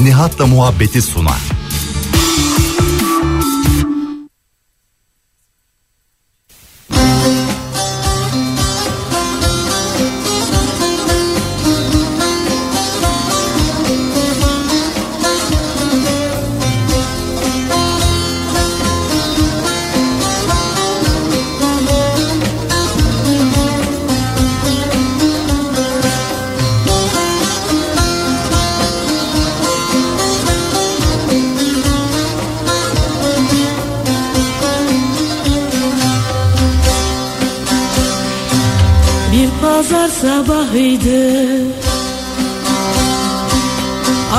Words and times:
Nihat'la 0.00 0.46
muhabbeti 0.46 1.02
sunar. 1.02 1.40
Sabahıydı. 40.20 41.46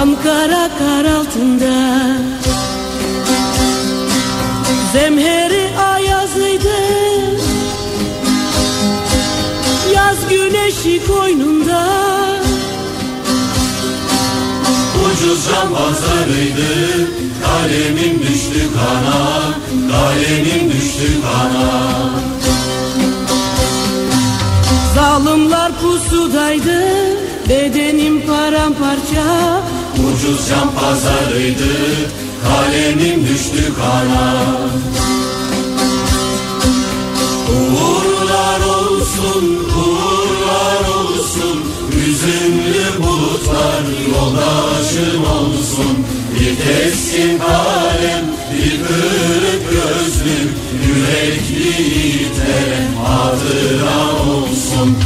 Ankara 0.01 0.69
kar 0.79 1.05
altında. 1.05 1.75
Zemheri 4.93 5.77
ayazıydı. 5.77 6.77
Yaz 9.95 10.17
güneşi 10.29 11.07
koynunda. 11.07 11.87
Ucuz 15.05 15.45
can 15.47 15.73
pazarıydı. 15.73 16.71
Kalemim 17.43 18.19
düştü 18.19 18.67
kana 18.75 19.17
Kalemim 19.91 20.71
düştü 20.71 21.21
kana 21.21 22.36
Zalimler 25.17 25.71
pusudaydı 25.81 26.81
Bedenim 27.49 28.21
paramparça. 28.27 29.61
Ucuz 29.93 30.49
can 30.49 30.71
pazarıydı 30.71 31.73
Kalemim 32.43 33.27
düştü 33.27 33.73
kana. 33.79 34.33
Uğurlar 37.49 38.59
olsun, 38.59 39.67
uğurlar 39.77 40.81
olsun 40.99 41.63
Hüzünlü 41.91 43.03
bulutlar 43.03 43.83
yoldaşım 44.09 45.23
olsun. 45.23 46.05
Bir 46.33 46.55
keskin 46.55 47.37
kalem, 47.37 48.25
bir 48.53 48.87
kırık 48.87 49.63
gözlük 49.71 50.53
Yürekli 50.87 51.81
yiğitlere 51.81 52.87
hatıra 53.05 53.76
olsun. 54.67 54.97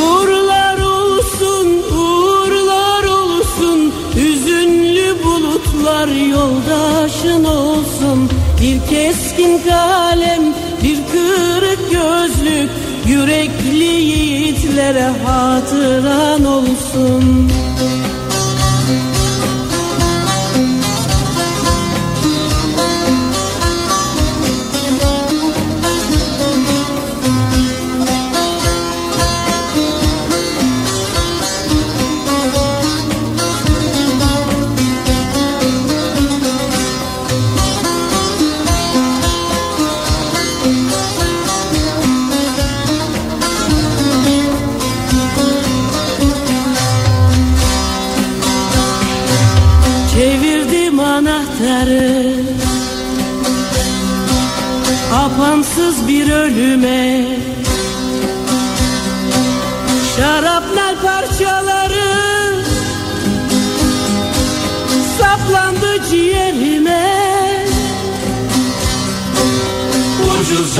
Uğurlar 0.00 0.78
olsun, 0.78 1.82
uğurlar 1.98 3.04
olsun. 3.04 3.92
Hüzünlü 4.16 5.24
bulutlar 5.24 6.08
yoldaşın 6.08 7.44
olsun. 7.44 8.30
Bir 8.60 8.90
keskin 8.90 9.60
kalem, 9.68 10.42
bir 10.82 10.98
kırık 11.12 11.90
gözlük. 11.90 12.70
Yürekli 13.06 13.84
yiğitlere 13.84 15.10
hatıran 15.26 16.33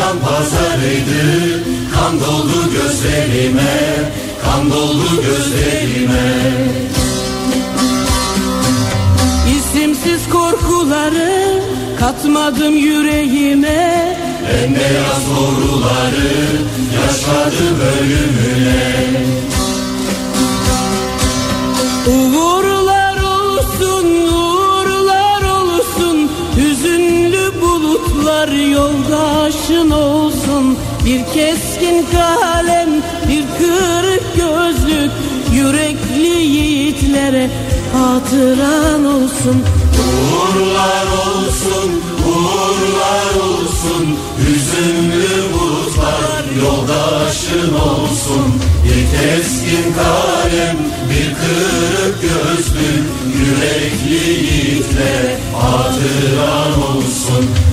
Can 0.05 0.19
pazarıydı. 0.19 1.65
Kan 1.95 2.21
doldu 2.21 2.73
gözlerime 2.73 4.13
Kan 4.45 4.71
doldu 4.71 5.23
gözlerime. 5.27 6.23
İsimsiz 9.57 10.31
korkuları 10.31 11.61
katmadım 12.01 12.77
yüreğime. 12.77 14.17
En 14.65 14.75
beyaz 14.75 15.23
doğruları 15.31 16.35
Yaşadı 17.01 17.65
bölümüne 17.81 19.25
bulutlar 28.45 28.71
yoldaşın 28.71 29.91
olsun. 29.91 30.79
Bir 31.05 31.25
keskin 31.35 32.07
kalem, 32.13 32.89
bir 33.29 33.45
kırık 33.59 34.37
gözlük. 34.37 35.11
Yürekli 35.55 36.43
yiğitlere 36.43 37.51
hatıran 37.93 39.05
olsun. 39.05 39.63
Uğurlar 40.33 41.07
olsun, 41.07 42.03
uğurlar 42.27 43.35
olsun. 43.49 44.19
Hüzünlü 44.39 45.53
bulutlar 45.53 46.45
yoldaşın 46.63 47.75
olsun. 47.75 48.61
Bir 48.85 49.19
keskin 49.19 49.95
kalem, 49.95 50.77
bir 51.11 51.35
kırık 51.35 52.23
gözlük. 52.23 53.05
Yürekli 53.39 54.31
yiğitlere 54.31 55.39
hatıran 55.53 56.83
olsun 56.83 57.64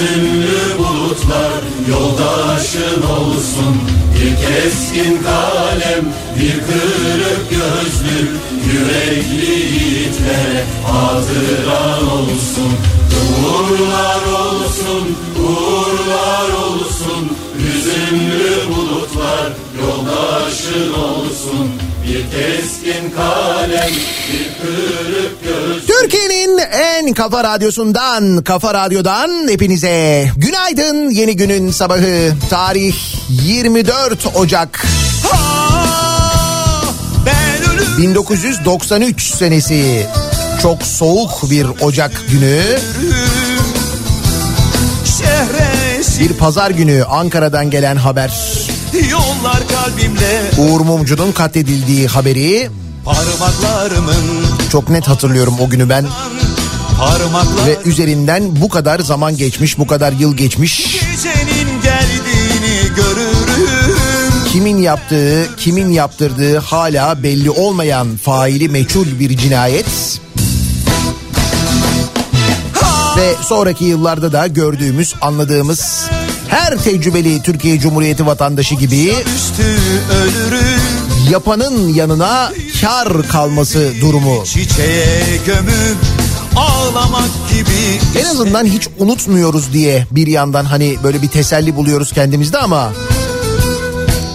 Hüzünlü 0.00 0.78
bulutlar 0.78 1.62
yoldaşın 1.88 3.02
olsun. 3.02 3.76
Bir 4.14 4.36
keskin 4.36 5.22
kalem, 5.22 6.04
bir 6.36 6.52
kırık 6.52 7.50
gözlük 7.50 8.30
Yürekli 8.72 9.50
yiğitlere 9.50 10.64
hatıran 10.86 12.10
olsun. 12.10 12.72
Uğurlar 13.44 14.22
olsun, 14.40 15.16
uğurlar 15.38 16.48
olsun. 16.64 17.32
Hüzünlü 17.58 18.74
bulutlar 18.76 19.52
yoldaşın 19.80 20.92
olsun 20.92 21.89
Bir 22.10 22.30
keskin 22.30 23.10
kalem, 23.16 23.90
bir 24.32 24.50
kırık 24.62 25.44
göz 25.44 25.86
Türkiye'nin 25.86 26.58
en 26.58 27.14
kafa 27.14 27.44
radyosundan, 27.44 28.44
kafa 28.44 28.74
radyodan 28.74 29.48
hepinize 29.48 30.28
günaydın. 30.36 31.10
Yeni 31.10 31.36
günün 31.36 31.70
sabahı 31.70 32.32
tarih 32.50 32.94
24 33.28 34.36
Ocak 34.36 34.86
1993 37.98 39.22
senesi. 39.22 40.06
Çok 40.62 40.82
soğuk 40.82 41.50
bir 41.50 41.66
Ocak 41.80 42.12
günü. 42.30 42.62
Bir 46.20 46.32
pazar 46.32 46.70
günü 46.70 47.04
Ankara'dan 47.04 47.70
gelen 47.70 47.96
haber. 47.96 48.30
Yollar 49.10 49.62
kalbimle 49.68 50.42
Uğur 50.58 50.80
Mumcu'nun 50.80 51.32
katledildiği 51.32 52.08
haberi 52.08 52.70
parmaklarımın 53.04 54.44
çok 54.72 54.88
net 54.88 55.08
hatırlıyorum 55.08 55.54
o 55.60 55.70
günü 55.70 55.88
ben 55.88 56.06
parmaklar 56.98 57.66
ve 57.66 57.76
üzerinden 57.84 58.60
bu 58.60 58.68
kadar 58.68 58.98
zaman 58.98 59.36
geçmiş, 59.36 59.78
bu 59.78 59.86
kadar 59.86 60.12
yıl 60.12 60.36
geçmiş. 60.36 60.92
gecenin 60.92 61.82
geldiğini 61.82 62.94
görürüm 62.96 63.96
Kimin 64.52 64.78
yaptığı, 64.78 65.56
kimin 65.56 65.92
yaptırdığı 65.92 66.58
hala 66.58 67.22
belli 67.22 67.50
olmayan 67.50 68.16
faili 68.16 68.68
meçhul 68.68 69.06
bir 69.18 69.36
cinayet. 69.36 70.20
Ve 73.16 73.34
sonraki 73.42 73.84
yıllarda 73.84 74.32
da 74.32 74.46
gördüğümüz, 74.46 75.14
anladığımız 75.20 76.10
her 76.50 76.78
tecrübeli 76.78 77.42
Türkiye 77.42 77.78
Cumhuriyeti 77.78 78.26
vatandaşı 78.26 78.74
gibi 78.74 79.14
yapanın 81.30 81.88
yanına 81.94 82.52
kar 82.80 83.28
kalması 83.28 83.92
durumu. 84.00 84.44
çiçeğe 84.44 85.24
gömüp 85.46 85.96
ağlamak 86.56 87.30
gibi 87.50 88.20
En 88.20 88.24
azından 88.24 88.64
hiç 88.64 88.88
unutmuyoruz 88.98 89.72
diye 89.72 90.06
bir 90.10 90.26
yandan 90.26 90.64
hani 90.64 90.96
böyle 91.02 91.22
bir 91.22 91.28
teselli 91.28 91.76
buluyoruz 91.76 92.12
kendimizde 92.12 92.58
ama 92.58 92.92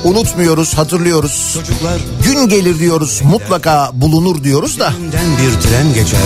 unutmuyoruz, 0.04 0.74
hatırlıyoruz. 0.74 1.52
çocuklar 1.54 2.00
Gün 2.24 2.48
gelir 2.48 2.80
diyoruz, 2.80 3.22
mutlaka 3.24 3.90
bulunur 3.94 4.44
diyoruz 4.44 4.80
da 4.80 4.94
bir 5.42 5.62
tren 5.62 5.94
geçer 5.94 6.20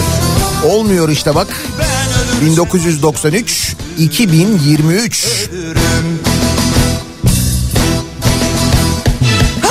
olmuyor 0.69 1.09
işte 1.09 1.35
bak. 1.35 1.47
ben 1.79 1.98
1993 2.41 3.75
2023 3.97 5.49
ölürüm 5.51 6.19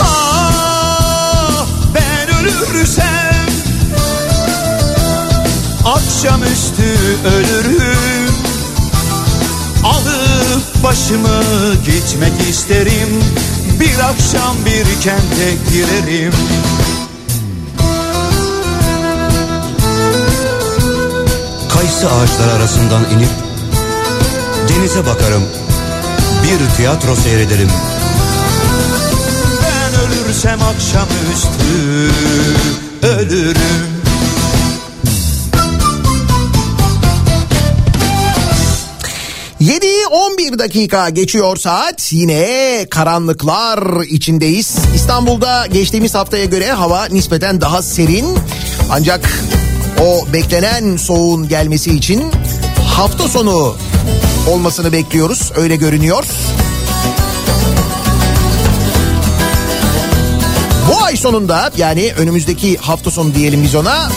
Ah, 0.01 1.67
ben 1.95 2.29
ölürsem 2.39 3.47
akşamüstü 5.85 6.83
ölürüm. 7.25 8.35
Alıp 9.85 10.85
başımı 10.85 11.43
gitmek 11.87 12.49
isterim 12.51 13.23
bir 13.81 13.99
akşam 13.99 14.57
bir 14.67 15.03
kente 15.03 15.57
girerim 15.73 16.33
Kayısı 21.79 22.11
ağaçları 22.11 22.53
arasından 22.53 23.05
inip 23.05 23.29
denize 24.69 25.07
bakarım 25.07 25.43
bir 26.43 26.77
tiyatro 26.77 27.17
seyrederim 27.17 27.69
Ben 29.63 30.01
ölürsem 30.01 30.59
akşamüstü 30.63 32.11
ölürüm 33.03 33.99
Yedi 39.61 40.07
11 40.11 40.59
dakika 40.59 41.09
geçiyor 41.11 41.57
saat. 41.57 42.13
Yine 42.13 42.87
karanlıklar 42.91 44.05
içindeyiz. 44.05 44.77
İstanbul'da 44.95 45.67
geçtiğimiz 45.67 46.15
haftaya 46.15 46.45
göre 46.45 46.73
hava 46.73 47.05
nispeten 47.07 47.61
daha 47.61 47.83
serin. 47.83 48.39
Ancak 48.91 49.31
o 50.01 50.33
beklenen 50.33 50.97
soğuğun 50.97 51.49
gelmesi 51.49 51.95
için 51.95 52.33
hafta 52.85 53.29
sonu 53.29 53.77
olmasını 54.51 54.93
bekliyoruz. 54.93 55.53
Öyle 55.57 55.77
görünüyor. 55.77 56.25
Bu 60.89 61.05
ay 61.05 61.17
sonunda 61.17 61.73
yani 61.77 62.13
önümüzdeki 62.19 62.77
hafta 62.77 63.11
sonu 63.11 63.35
diyelim 63.35 63.63
biz 63.63 63.75
ona 63.75 64.09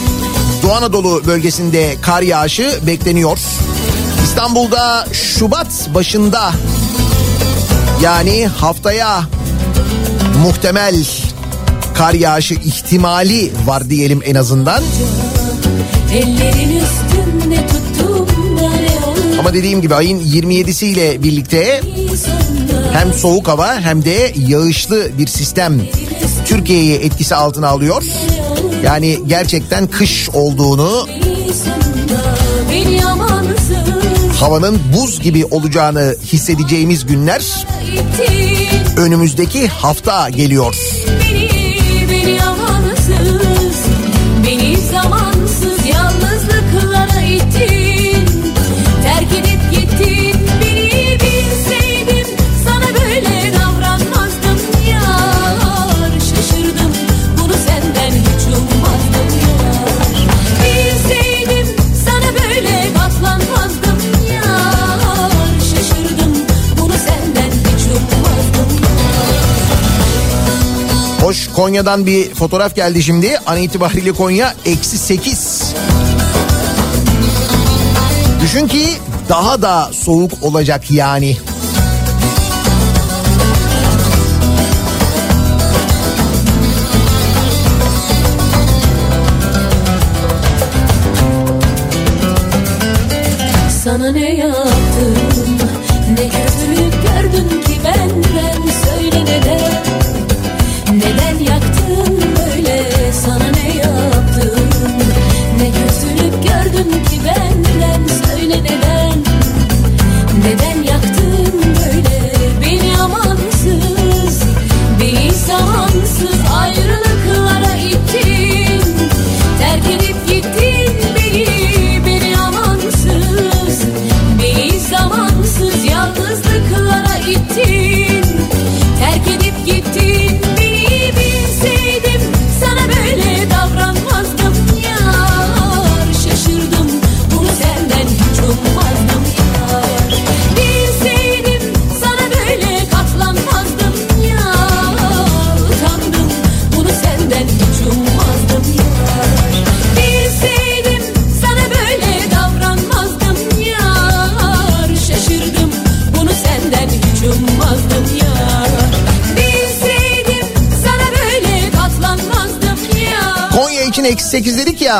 Doğu 0.63 0.73
Anadolu 0.73 1.21
bölgesinde 1.25 1.95
kar 2.01 2.21
yağışı 2.21 2.79
bekleniyor. 2.87 3.37
İstanbul'da 4.23 5.05
Şubat 5.11 5.89
başında 5.93 6.51
yani 8.01 8.47
haftaya 8.47 9.23
muhtemel 10.43 10.95
kar 11.95 12.13
yağışı 12.13 12.53
ihtimali 12.53 13.53
var 13.65 13.89
diyelim 13.89 14.21
en 14.25 14.35
azından. 14.35 14.83
Ellerin 16.13 16.81
üstünde 16.81 17.67
tuttum 17.67 18.57
da 18.57 18.61
ne 18.61 19.05
olur 19.05 19.37
Ama 19.39 19.53
dediğim 19.53 19.81
gibi 19.81 19.95
ayın 19.95 20.19
27'siyle 20.19 21.23
birlikte 21.23 21.81
sonunda 22.07 22.93
hem 22.93 23.13
soğuk 23.13 23.47
hava 23.47 23.79
hem 23.81 24.05
de 24.05 24.33
yağışlı 24.47 25.17
bir 25.17 25.27
sistem 25.27 25.81
Türkiye'yi 26.45 26.95
etkisi 26.95 27.35
altına 27.35 27.67
alıyor. 27.67 28.03
Yani 28.83 29.19
gerçekten 29.27 29.87
kış 29.87 30.29
olduğunu, 30.29 31.07
havanın 34.39 34.79
buz 34.97 35.21
gibi 35.21 35.45
olacağını 35.45 36.15
hissedeceğimiz 36.23 37.05
günler 37.05 37.65
önümüzdeki 38.97 39.67
hafta 39.67 40.29
geliyor. 40.29 40.75
Konya'dan 71.61 72.05
bir 72.05 72.33
fotoğraf 72.33 72.75
geldi 72.75 73.03
şimdi. 73.03 73.37
An 73.45 73.57
itibariyle 73.57 74.11
Konya 74.11 74.53
eksi 74.65 74.97
8. 74.97 75.73
Düşün 78.41 78.67
ki 78.67 78.87
daha 79.29 79.61
da 79.61 79.89
soğuk 79.93 80.31
olacak 80.41 80.91
yani. 80.91 81.37
Sana 93.83 94.11
ne 94.11 94.35
yaptım 94.35 94.80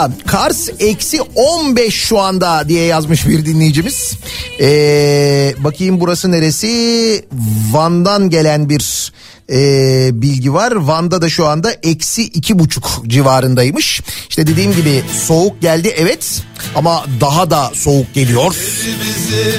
8 0.07 0.19
dedik 0.19 0.27
ya. 0.27 0.27
Kars 0.27 0.69
eksi 0.79 1.21
15 1.21 1.93
şu 1.93 2.19
anda 2.19 2.69
diye 2.69 2.85
yazmış 2.85 3.27
bir 3.27 3.45
dinleyicimiz. 3.45 4.13
Ee, 4.59 5.53
bakayım 5.57 5.99
burası 5.99 6.31
neresi? 6.31 7.25
Van'dan 7.71 8.29
gelen 8.29 8.69
bir 8.69 9.11
e, 9.51 10.21
bilgi 10.21 10.53
var. 10.53 10.71
Van'da 10.71 11.21
da 11.21 11.29
şu 11.29 11.47
anda 11.47 11.71
eksi 11.83 12.23
iki 12.23 12.59
buçuk 12.59 13.03
civarındaymış. 13.07 14.01
İşte 14.29 14.47
dediğim 14.47 14.75
gibi 14.75 15.03
soğuk 15.27 15.61
geldi 15.61 15.93
evet 15.97 16.41
ama 16.75 17.05
daha 17.21 17.51
da 17.51 17.71
soğuk 17.73 18.13
geliyor. 18.13 18.55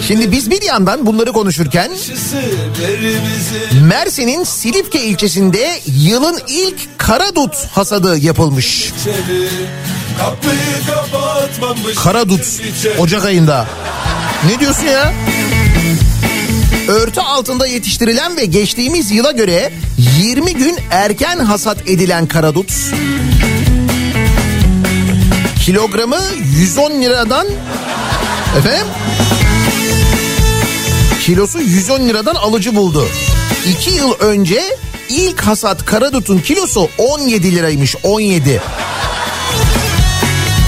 Şimdi 0.08 0.32
biz 0.32 0.50
bir 0.50 0.62
yandan 0.62 1.06
bunları 1.06 1.32
konuşurken 1.32 1.90
Mersin'in 3.88 4.44
Silifke 4.44 5.04
ilçesinde 5.04 5.80
yılın 5.86 6.38
ilk 6.48 6.98
karadut 6.98 7.54
hasadı 7.54 8.18
yapılmış. 8.18 8.92
Karadut 11.94 12.60
Ocak 12.98 13.24
ayında. 13.24 13.66
Ne 14.46 14.60
diyorsun 14.60 14.86
ya? 14.86 15.12
Örtü 16.88 17.20
altında 17.20 17.66
yetiştirilen 17.66 18.36
ve 18.36 18.44
geçtiğimiz 18.44 19.10
yıla 19.10 19.30
göre 19.30 19.72
20 20.18 20.54
gün 20.54 20.78
erken 20.90 21.38
hasat 21.38 21.88
edilen 21.88 22.26
karadut 22.26 22.72
kilogramı 25.64 26.20
110 26.58 27.02
liradan 27.02 27.46
efendim 28.58 28.86
kilosu 31.24 31.60
110 31.60 32.08
liradan 32.08 32.34
alıcı 32.34 32.76
buldu. 32.76 33.06
2 33.78 33.90
yıl 33.90 34.12
önce 34.12 34.62
ilk 35.08 35.40
hasat 35.40 35.84
karadutun 35.84 36.38
kilosu 36.38 36.88
17 36.98 37.54
liraymış 37.54 37.96
17. 38.02 38.62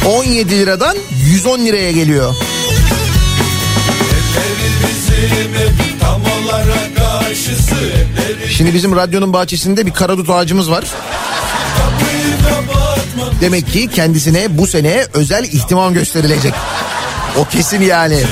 17 0.07 0.59
liradan 0.59 0.97
110 1.27 1.59
liraya 1.59 1.93
geliyor. 1.93 2.35
Şimdi 8.51 8.75
bizim 8.75 8.97
radyonun 8.97 9.33
bahçesinde 9.33 9.87
bir 9.87 9.91
karadut 9.93 10.31
ağacımız 10.31 10.71
var. 10.71 10.85
Demek 13.41 13.73
ki 13.73 13.89
kendisine 13.89 14.59
bu 14.59 14.67
sene 14.67 15.07
özel 15.15 15.45
ihtimam 15.45 15.95
gösterilecek. 15.95 16.55
O 17.39 17.45
kesin 17.45 17.83
yani. 17.83 18.23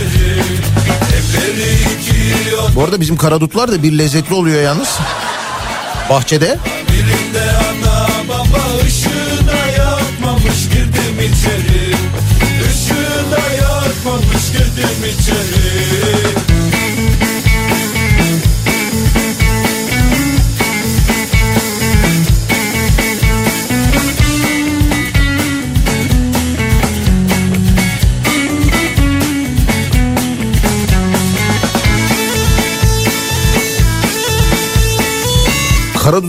Bu 2.74 2.84
arada 2.84 3.00
bizim 3.00 3.16
karadutlar 3.16 3.72
da 3.72 3.82
bir 3.82 3.98
lezzetli 3.98 4.34
oluyor 4.34 4.62
yalnız. 4.62 4.98
Bahçede. 6.10 6.58
Birinde 6.88 7.51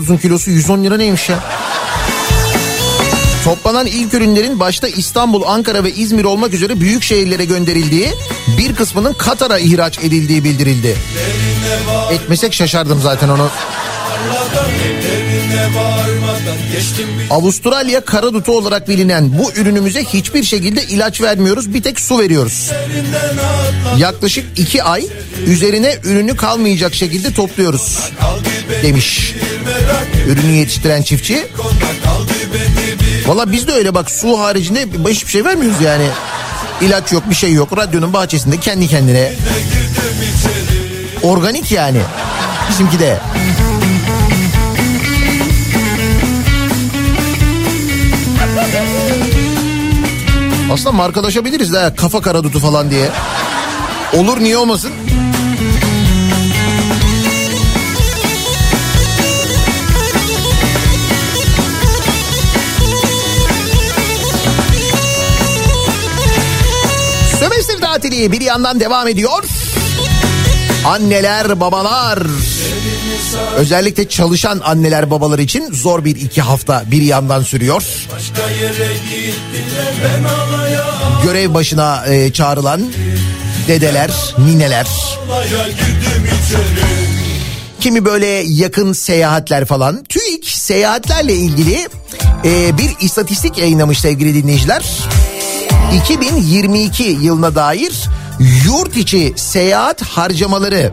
Karadut'un 0.04 0.28
kilosu 0.28 0.50
110 0.50 0.84
lira 0.84 0.96
neymiş 0.96 1.28
ya? 1.28 1.38
Toplanan 3.44 3.86
ilk 3.86 4.14
ürünlerin 4.14 4.60
başta 4.60 4.88
İstanbul, 4.88 5.42
Ankara 5.42 5.84
ve 5.84 5.92
İzmir 5.92 6.24
olmak 6.24 6.54
üzere 6.54 6.80
büyük 6.80 7.02
şehirlere 7.02 7.44
gönderildiği, 7.44 8.14
bir 8.58 8.74
kısmının 8.74 9.12
Katar'a 9.12 9.58
ihraç 9.58 9.98
edildiği 9.98 10.44
bildirildi. 10.44 10.96
Etmesek 12.10 12.54
şaşardım 12.54 13.00
zaten 13.00 13.28
onu. 13.28 13.50
Avustralya 17.30 18.00
karadutu 18.00 18.52
olarak 18.52 18.88
bilinen 18.88 19.38
bu 19.38 19.52
ürünümüze 19.52 20.04
hiçbir 20.04 20.42
şekilde 20.42 20.82
ilaç 20.82 21.20
vermiyoruz. 21.20 21.74
Bir 21.74 21.82
tek 21.82 22.00
su 22.00 22.18
veriyoruz. 22.18 22.70
Yaklaşık 23.98 24.58
iki 24.58 24.82
ay 24.82 25.06
üzerine 25.46 25.98
ürünü 26.04 26.36
kalmayacak 26.36 26.94
şekilde 26.94 27.32
topluyoruz. 27.32 27.98
Demiş. 28.82 29.34
Ürünü 30.28 30.52
yetiştiren 30.52 31.02
çiftçi. 31.02 31.46
Valla 33.26 33.52
biz 33.52 33.68
de 33.68 33.72
öyle 33.72 33.94
bak 33.94 34.10
su 34.10 34.38
haricinde 34.38 34.86
hiçbir 35.08 35.30
şey 35.30 35.44
vermiyoruz 35.44 35.80
yani. 35.80 36.06
İlaç 36.80 37.12
yok 37.12 37.22
bir 37.30 37.34
şey 37.34 37.52
yok. 37.52 37.76
Radyonun 37.76 38.12
bahçesinde 38.12 38.60
kendi 38.60 38.88
kendine. 38.88 39.32
Organik 41.22 41.72
yani. 41.72 42.00
Bizimki 42.70 42.98
de. 42.98 43.18
Aslında 50.74 50.92
markalaşabiliriz 50.92 51.72
de 51.72 51.94
kafa 51.96 52.20
karadutu 52.20 52.58
falan 52.58 52.90
diye. 52.90 53.10
Olur 54.16 54.40
niye 54.40 54.56
olmasın? 54.56 54.90
Sömestr 67.40 67.80
tatili 67.80 68.32
bir 68.32 68.40
yandan 68.40 68.80
devam 68.80 69.08
ediyor. 69.08 69.44
Anneler, 70.86 71.60
babalar. 71.60 72.18
Özellikle 73.56 74.08
çalışan 74.08 74.60
anneler 74.64 75.10
babalar 75.10 75.38
için 75.38 75.72
zor 75.72 76.04
bir 76.04 76.16
iki 76.16 76.42
hafta 76.42 76.84
bir 76.90 77.02
yandan 77.02 77.42
sürüyor. 77.42 77.82
Görev 81.22 81.54
başına 81.54 82.06
e, 82.06 82.32
çağrılan 82.32 82.82
dedeler, 83.68 84.10
nineler. 84.38 84.86
Kimi 87.80 88.04
böyle 88.04 88.26
yakın 88.46 88.92
seyahatler 88.92 89.64
falan. 89.64 90.04
TÜİK 90.04 90.46
seyahatlerle 90.46 91.34
ilgili 91.34 91.88
e, 92.44 92.78
bir 92.78 92.90
istatistik 93.00 93.58
yayınlamış 93.58 94.00
sevgili 94.00 94.42
dinleyiciler. 94.42 94.84
2022 96.02 97.02
yılına 97.02 97.54
dair 97.54 97.92
yurt 98.66 98.96
içi 98.96 99.32
seyahat 99.36 100.02
harcamaları 100.02 100.90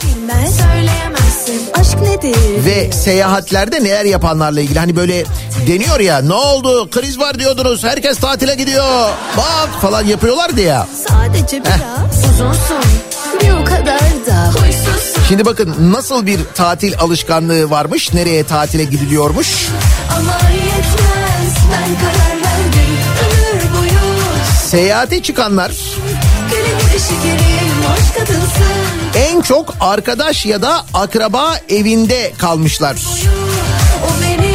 Ve 2.65 2.91
seyahatlerde 2.91 3.83
neler 3.83 4.05
yapanlarla 4.05 4.61
ilgili? 4.61 4.79
Hani 4.79 4.95
böyle 4.95 5.23
deniyor 5.67 5.99
ya 5.99 6.21
ne 6.21 6.33
oldu? 6.33 6.89
Kriz 6.89 7.19
var 7.19 7.39
diyordunuz. 7.39 7.83
Herkes 7.83 8.17
tatile 8.19 8.55
gidiyor. 8.55 9.09
Bak 9.37 9.69
falan 9.81 10.05
yapıyorlardı 10.05 10.61
ya. 10.61 10.87
Sadece 11.09 11.61
biraz 11.65 12.25
uzunsun. 12.33 12.77
Bir 13.41 13.51
o 13.51 13.63
kadar 13.63 13.99
da 14.27 14.51
huysuzsun. 14.59 15.21
Şimdi 15.27 15.45
bakın 15.45 15.75
nasıl 15.79 16.25
bir 16.25 16.39
tatil 16.55 16.99
alışkanlığı 16.99 17.69
varmış 17.69 18.13
nereye 18.13 18.43
tatile 18.43 18.83
gidiliyormuş. 18.83 19.67
ama 20.17 20.33
yetmez 20.53 21.55
ben 21.71 21.95
karar 22.01 22.37
verdim 22.37 22.91
ömür 23.53 23.79
boyu 23.79 23.99
Seyahate 24.69 25.21
çıkanlar 25.23 25.71
en 29.15 29.41
çok 29.41 29.73
arkadaş 29.79 30.45
ya 30.45 30.61
da 30.61 30.85
akraba 30.93 31.57
evinde 31.69 32.33
kalmışlar. 32.37 32.95
o 34.03 34.21
beni 34.21 34.51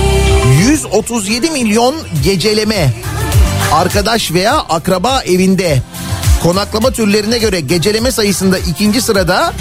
137 0.60 1.50
milyon 1.50 1.94
geceleme 2.24 2.94
arkadaş 3.72 4.32
veya 4.32 4.54
akraba 4.54 5.22
evinde 5.22 5.82
konaklama 6.42 6.90
türlerine 6.90 7.38
göre 7.38 7.60
geceleme 7.60 8.12
sayısında 8.12 8.58
ikinci 8.58 9.02
sırada 9.02 9.52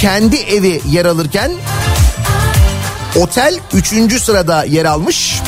kendi 0.00 0.36
evi 0.36 0.80
yer 0.90 1.04
alırken 1.04 1.52
otel 3.16 3.58
üçüncü 3.72 4.20
sırada 4.20 4.64
yer 4.64 4.84
almış. 4.84 5.40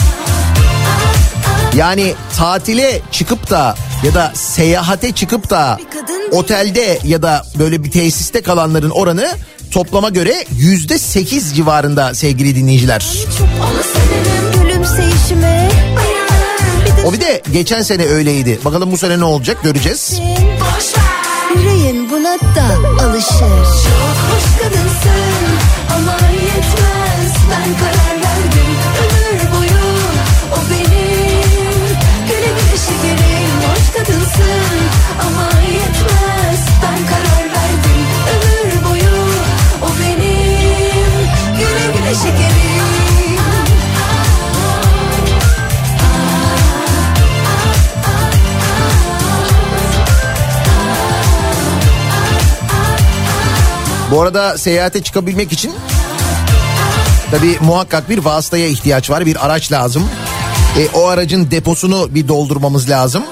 Yani 1.77 2.15
tatile 2.37 3.01
çıkıp 3.13 3.51
da 3.51 3.77
ya 4.05 4.15
da 4.15 4.33
seyahate 4.35 5.13
çıkıp 5.13 5.51
da 5.51 5.79
otelde 6.33 6.99
ya 7.05 7.23
da 7.23 7.43
böyle 7.59 7.85
bir 7.85 7.91
tesiste 7.91 8.43
kalanların 8.43 8.91
oranı 8.91 9.29
toplama 9.71 10.09
göre 10.09 10.45
yüzde 10.59 10.99
sekiz 10.99 11.57
civarında 11.57 12.15
sevgili 12.15 12.57
dinleyiciler. 12.57 13.07
O 17.05 17.13
bir 17.13 17.21
de 17.21 17.43
geçen 17.53 17.83
sene 17.83 18.05
öyleydi. 18.07 18.59
Bakalım 18.65 18.93
bu 18.93 18.99
sene 18.99 19.19
ne 19.21 19.25
olacak 19.25 19.63
göreceğiz. 19.63 20.21
Yüreğin 21.57 22.11
buna 22.11 22.39
da 22.39 23.05
alışır 23.05 23.39
Çok 23.39 24.19
hoş 24.31 24.63
kadınsın 24.63 25.28
Bu 54.11 54.23
arada 54.23 54.59
seyahate 54.59 55.03
çıkabilmek 55.03 55.53
için 55.53 55.73
tabii 57.31 57.59
muhakkak 57.61 58.11
bir 58.11 58.19
vasıtaya 58.19 58.67
ihtiyaç 58.67 59.11
var. 59.11 59.27
Bir 59.27 59.47
araç 59.47 59.73
lazım. 59.73 60.05
E, 60.79 60.89
o 60.99 61.07
aracın 61.07 61.51
deposunu 61.51 62.15
bir 62.15 62.29
doldurmamız 62.29 62.91
lazım. 62.91 63.23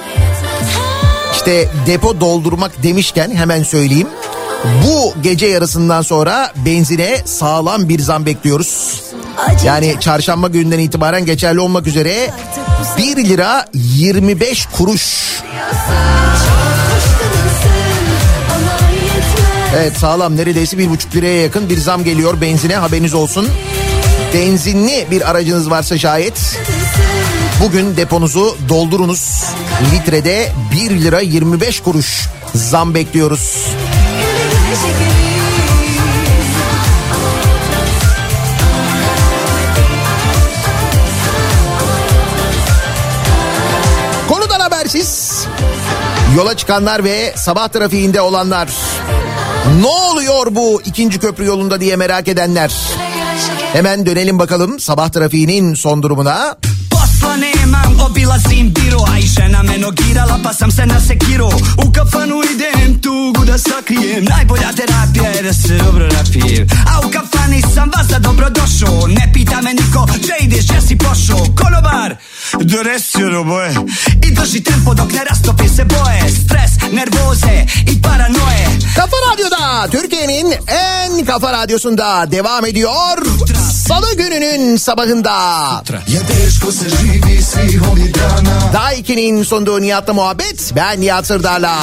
İşte 1.33 1.69
depo 1.87 2.21
doldurmak 2.21 2.83
demişken 2.83 3.31
hemen 3.31 3.63
söyleyeyim. 3.63 4.09
Bu 4.87 5.15
gece 5.23 5.47
yarısından 5.47 6.03
sonra 6.03 6.53
benzine 6.67 7.19
sağlam 7.25 7.89
bir 7.89 8.01
zam 8.01 8.27
bekliyoruz. 8.27 9.03
Yani 9.65 9.97
çarşamba 10.01 10.49
gününden 10.49 10.79
itibaren 10.79 11.25
geçerli 11.27 11.61
olmak 11.61 11.87
üzere 11.87 12.31
1 12.99 13.17
lira 13.17 13.65
25 13.75 14.67
kuruş. 14.67 15.27
Evet 19.79 19.97
sağlam 19.97 20.37
neredeyse 20.37 20.79
bir 20.79 20.91
buçuk 20.91 21.15
liraya 21.15 21.43
yakın 21.43 21.69
bir 21.71 21.79
zam 21.79 22.05
geliyor 22.05 22.41
benzine 22.41 22.77
haberiniz 22.77 23.15
olsun. 23.15 23.49
Benzinli 24.35 25.07
bir 25.11 25.31
aracınız 25.31 25.71
varsa 25.71 25.99
şayet 25.99 26.59
bugün 27.61 27.97
deponuzu 27.97 28.57
doldurunuz. 28.69 29.45
Litrede 29.93 30.53
1 30.73 30.91
lira 30.91 31.21
25 31.21 31.81
kuruş 31.81 32.29
zam 32.55 32.95
bekliyoruz. 32.95 33.67
Konudan 44.29 44.61
habersiz 44.61 45.45
yola 46.37 46.57
çıkanlar 46.57 47.05
ve 47.05 47.33
sabah 47.37 47.69
trafiğinde 47.69 48.21
olanlar 48.21 48.69
ne 49.81 49.87
oluyor 49.87 50.55
bu 50.55 50.83
ikinci 50.85 51.19
köprü 51.19 51.45
yolunda 51.45 51.81
diye 51.81 51.97
merak 51.97 52.29
edenler. 52.29 52.73
Hemen 53.73 54.07
dönelim 54.07 54.39
bakalım 54.39 54.81
sabah 54.81 55.09
trafiğinin 55.09 55.75
son 55.75 56.03
durumuna. 56.03 56.57
Nemam, 57.37 58.01
obilazim 58.01 58.75
biro 58.77 59.05
A 59.13 59.19
i 59.19 59.23
žena 59.23 59.63
me 59.63 59.81
nogirala 59.81 60.39
pa 60.43 60.53
sam 60.53 60.71
se 60.71 60.87
nasekiro 60.87 61.51
U 61.85 61.93
kafanu 61.93 62.43
idem 62.45 63.01
tugu 63.01 63.47
da 63.47 63.59
sakrijem. 63.59 64.25
Najbolja 64.25 64.73
terapija 64.73 65.31
je 65.31 65.43
da 65.43 65.53
se 65.53 65.79
dobro 65.79 66.09
napijem 66.09 66.67
A 66.87 67.07
u 67.07 67.11
kafani 67.11 67.63
sam 67.75 67.91
vas 67.97 68.07
da 68.07 68.19
dobro 68.19 68.51
došao. 68.51 69.07
Ne 69.07 69.31
pita 69.35 69.61
me 69.61 69.75
niko, 69.75 70.07
če 70.27 70.45
ideš, 70.45 70.65
gdje 70.69 70.81
si 70.81 70.99
pošao? 70.99 71.39
Konobar, 71.39 72.17
donesi 72.53 73.25
ono 73.25 73.45
boje 73.45 73.75
I 74.23 74.35
drži 74.35 74.63
tempo 74.63 74.95
dok 74.95 75.13
ne 75.13 75.25
rastopi 75.31 75.69
se 75.69 75.85
boje 75.85 76.21
Stres, 76.45 76.93
nervoze 76.93 77.67
i 77.87 78.03
paranoje 78.03 78.67
Kafa 78.97 79.17
Radyo'da 79.31 79.89
Türkiye'nin 79.91 80.53
en 80.69 81.25
kafa 81.25 81.53
radyosunda 81.53 82.27
devam 82.31 82.67
ediyor. 82.67 83.27
Salı 83.87 84.17
gününün 84.17 84.77
sabahında. 84.77 85.33
Ovih 87.93 88.15
dana 88.15 88.73
Daiki'nin 88.73 89.43
sunduğu 89.43 89.81
Nihat'la 89.81 90.15
muhabbet. 90.15 90.73
Ben 90.77 91.01
Nihat 91.01 91.27
Sırdar'la. 91.27 91.79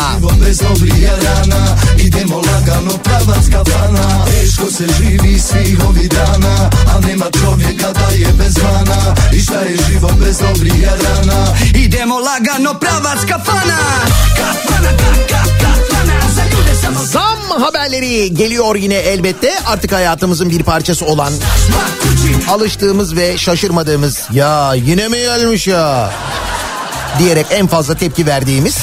Idemo 2.23 2.41
lagano 2.41 2.97
pravac 3.03 3.49
kafana 3.51 4.25
Teško 4.25 4.71
se 4.71 4.87
živi 4.97 5.39
svih 5.39 5.77
ovih 5.89 6.09
dana 6.09 6.69
A 6.95 6.99
nema 7.07 7.25
čovjeka 7.41 7.91
da 7.91 8.15
je 8.15 8.33
bez 8.33 8.57
mana. 8.63 9.15
I 9.33 9.39
šta 9.39 9.59
je 9.59 9.77
život 9.89 10.13
bez 10.13 10.39
dobrih 10.39 10.83
rana 10.83 11.47
Idemo 11.75 12.19
lagano 12.19 12.79
pravac 12.79 13.19
kafana. 13.27 13.77
Kafana, 14.37 14.89
ka, 14.97 15.13
ka, 15.29 15.43
kafana. 15.59 17.05
Zam 17.05 17.61
haberleri 17.61 18.33
geliyor 18.33 18.75
yine 18.75 18.95
elbette. 18.95 19.51
Artık 19.65 19.91
hayatımızın 19.91 20.49
bir 20.49 20.63
parçası 20.63 21.05
olan 21.05 21.33
alıştığımız 22.49 23.15
ve 23.15 23.37
şaşırmadığımız 23.37 24.19
ya 24.33 24.73
yine 24.73 25.07
mi 25.07 25.17
gelmiş 25.17 25.67
ya? 25.67 26.13
diyerek 27.19 27.45
en 27.51 27.67
fazla 27.67 27.95
tepki 27.95 28.25
verdiğimiz 28.25 28.77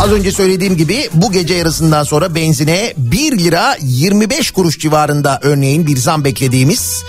Az 0.00 0.12
önce 0.12 0.32
söylediğim 0.32 0.76
gibi 0.76 1.08
bu 1.14 1.32
gece 1.32 1.54
yarısından 1.54 2.04
sonra 2.04 2.34
benzine 2.34 2.94
1 2.96 3.38
lira 3.38 3.76
25 3.80 4.50
kuruş 4.50 4.78
civarında 4.78 5.38
örneğin 5.42 5.86
bir 5.86 5.96
zam 5.96 6.24
beklediğimiz 6.24 7.04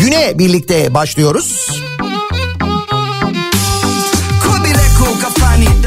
güne 0.00 0.38
birlikte 0.38 0.94
başlıyoruz. 0.94 1.68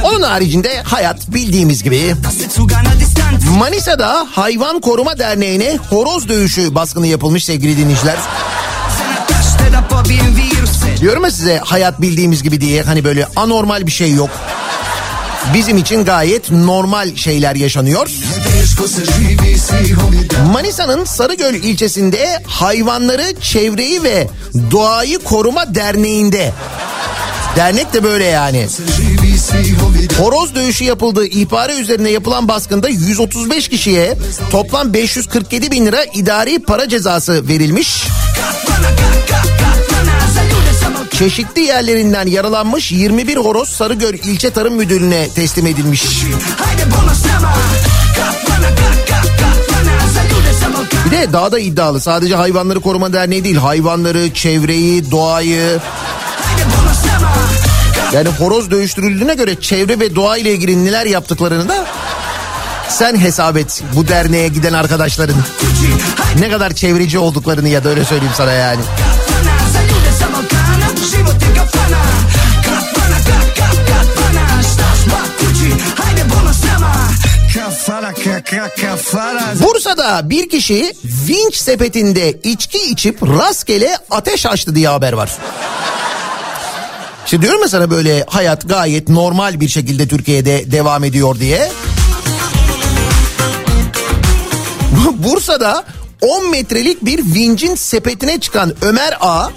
Onun 0.03 0.21
haricinde 0.21 0.81
hayat 0.83 1.33
bildiğimiz 1.33 1.83
gibi 1.83 2.15
Manisa'da 3.57 4.27
Hayvan 4.31 4.81
Koruma 4.81 5.17
Derneği'ne 5.19 5.77
horoz 5.89 6.29
dövüşü 6.29 6.75
baskını 6.75 7.07
yapılmış 7.07 7.45
sevgili 7.45 7.77
dinleyiciler. 7.77 8.17
Diyorum 11.01 11.23
ya 11.23 11.31
size 11.31 11.57
hayat 11.57 12.01
bildiğimiz 12.01 12.43
gibi 12.43 12.61
diye 12.61 12.81
hani 12.83 13.03
böyle 13.03 13.27
anormal 13.35 13.85
bir 13.85 13.91
şey 13.91 14.13
yok. 14.13 14.29
Bizim 15.53 15.77
için 15.77 16.05
gayet 16.05 16.51
normal 16.51 17.15
şeyler 17.15 17.55
yaşanıyor. 17.55 18.10
Manisa'nın 20.53 21.05
Sarıgöl 21.05 21.53
ilçesinde 21.53 22.43
hayvanları, 22.47 23.41
çevreyi 23.41 24.03
ve 24.03 24.27
doğayı 24.71 25.19
koruma 25.19 25.75
derneğinde. 25.75 26.53
Dernek 27.55 27.93
de 27.93 28.03
böyle 28.03 28.25
yani. 28.25 28.67
Horoz 30.19 30.55
dövüşü 30.55 30.84
yapıldığı 30.84 31.25
ihbarı 31.25 31.73
üzerine 31.73 32.10
yapılan 32.10 32.47
baskında 32.47 32.89
135 32.89 33.69
kişiye 33.69 34.17
toplam 34.51 34.93
547 34.93 35.71
bin 35.71 35.86
lira 35.86 36.03
idari 36.03 36.60
para 36.60 36.89
cezası 36.89 37.47
verilmiş. 37.47 38.03
Za 38.36 38.81
ljude 38.81 39.27
samo 39.31 39.74
Çeşitli 41.19 41.62
yerlerinden 41.62 42.28
yaralanmış 42.28 42.91
21 42.91 43.38
horoz 43.38 43.69
Sarıgöl 43.69 44.13
İlçe 44.13 44.49
Tarım 44.49 44.75
Müdürlüğü'ne 44.75 45.30
teslim 45.30 45.67
edilmiş. 45.67 46.04
Bir 51.06 51.12
de 51.12 51.34
daha 51.34 51.51
da 51.51 51.60
iddialı. 51.60 52.01
Sadece 52.01 52.36
Hayvanları 52.36 52.80
Koruma 52.80 53.13
Derneği 53.13 53.43
değil 53.43 53.56
hayvanları, 53.56 54.34
çevreyi, 54.34 55.12
doğayı. 55.12 55.80
Yani 58.13 58.30
horoz 58.30 58.71
dövüştürüldüğüne 58.71 59.34
göre 59.34 59.62
çevre 59.62 59.99
ve 59.99 60.15
doğa 60.15 60.38
ile 60.38 60.51
ilgili 60.54 60.86
neler 60.86 61.06
yaptıklarını 61.06 61.69
da 61.69 61.86
sen 62.89 63.19
hesap 63.19 63.58
et 63.58 63.84
bu 63.95 64.08
derneğe 64.08 64.47
giden 64.47 64.73
arkadaşların. 64.73 65.36
Ne 66.39 66.49
kadar 66.49 66.73
çevreci 66.73 67.19
olduklarını 67.19 67.69
ya 67.69 67.84
da 67.84 67.89
öyle 67.89 68.06
söyleyeyim 68.06 68.34
sana 68.38 68.51
yani. 68.51 68.82
Bursa'da 79.63 80.29
bir 80.29 80.49
kişi 80.49 80.93
vinç 81.03 81.55
sepetinde 81.55 82.31
içki 82.31 82.77
içip 82.77 83.23
rastgele 83.23 83.97
ateş 84.11 84.45
açtı 84.45 84.75
diye 84.75 84.88
haber 84.88 85.13
var. 85.13 85.31
Şimdi 87.25 87.43
diyorum 87.43 87.61
ya 87.61 87.67
sana 87.67 87.91
böyle 87.91 88.25
hayat 88.27 88.69
gayet 88.69 89.09
normal 89.09 89.59
bir 89.59 89.69
şekilde 89.69 90.07
Türkiye'de 90.07 90.71
devam 90.71 91.03
ediyor 91.03 91.39
diye. 91.39 91.71
Bursa'da 95.13 95.83
10 96.21 96.49
metrelik 96.49 97.05
bir 97.05 97.19
vincin 97.35 97.75
sepetine 97.75 98.39
çıkan 98.39 98.73
Ömer 98.81 99.17
A 99.21 99.49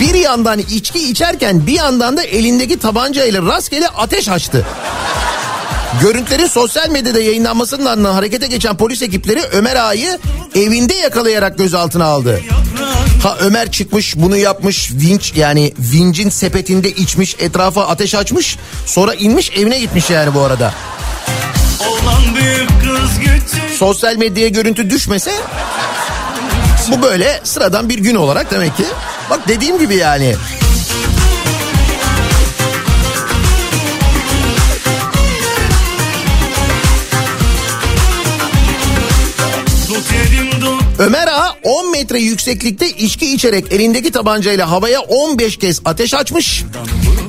bir 0.00 0.14
yandan 0.14 0.58
içki 0.58 1.10
içerken 1.10 1.66
bir 1.66 1.72
yandan 1.72 2.16
da 2.16 2.22
elindeki 2.22 2.78
tabancayla 2.78 3.42
rastgele 3.42 3.88
ateş 3.88 4.28
açtı. 4.28 4.66
Görüntülerin 5.98 6.46
sosyal 6.46 6.90
medyada 6.90 7.20
yayınlanmasının 7.20 7.86
ardından 7.86 8.14
harekete 8.14 8.46
geçen 8.46 8.76
polis 8.76 9.02
ekipleri 9.02 9.42
Ömer 9.52 9.76
Ağa'yı 9.76 10.18
evinde 10.54 10.94
yakalayarak 10.94 11.58
gözaltına 11.58 12.04
aldı. 12.04 12.40
Ha 13.22 13.36
Ömer 13.40 13.70
çıkmış 13.70 14.16
bunu 14.16 14.36
yapmış 14.36 14.90
vinç 14.92 15.32
yani 15.36 15.72
vincin 15.78 16.30
sepetinde 16.30 16.90
içmiş 16.90 17.36
etrafa 17.38 17.86
ateş 17.86 18.14
açmış 18.14 18.58
sonra 18.86 19.14
inmiş 19.14 19.50
evine 19.56 19.78
gitmiş 19.78 20.10
yani 20.10 20.34
bu 20.34 20.40
arada. 20.40 20.74
Sosyal 23.78 24.16
medyaya 24.16 24.48
görüntü 24.48 24.90
düşmese 24.90 25.32
bu 26.88 27.02
böyle 27.02 27.40
sıradan 27.44 27.88
bir 27.88 27.98
gün 27.98 28.14
olarak 28.14 28.50
demek 28.50 28.76
ki 28.76 28.84
bak 29.30 29.48
dediğim 29.48 29.78
gibi 29.78 29.94
yani. 29.96 30.36
Ömer 41.00 41.28
Ağa 41.28 41.56
10 41.62 41.90
metre 41.90 42.18
yükseklikte 42.18 42.88
içki 42.90 43.34
içerek 43.34 43.72
elindeki 43.72 44.10
tabancayla 44.10 44.70
havaya 44.70 45.00
15 45.00 45.56
kez 45.56 45.80
ateş 45.84 46.14
açmış. 46.14 46.64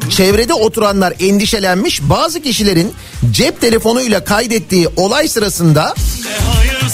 Çevrede 0.10 0.54
oturanlar 0.54 1.14
endişelenmiş. 1.20 2.02
Bazı 2.02 2.42
kişilerin 2.42 2.94
cep 3.32 3.62
telefonuyla 3.62 4.24
kaydettiği 4.24 4.88
olay 4.96 5.28
sırasında 5.28 5.96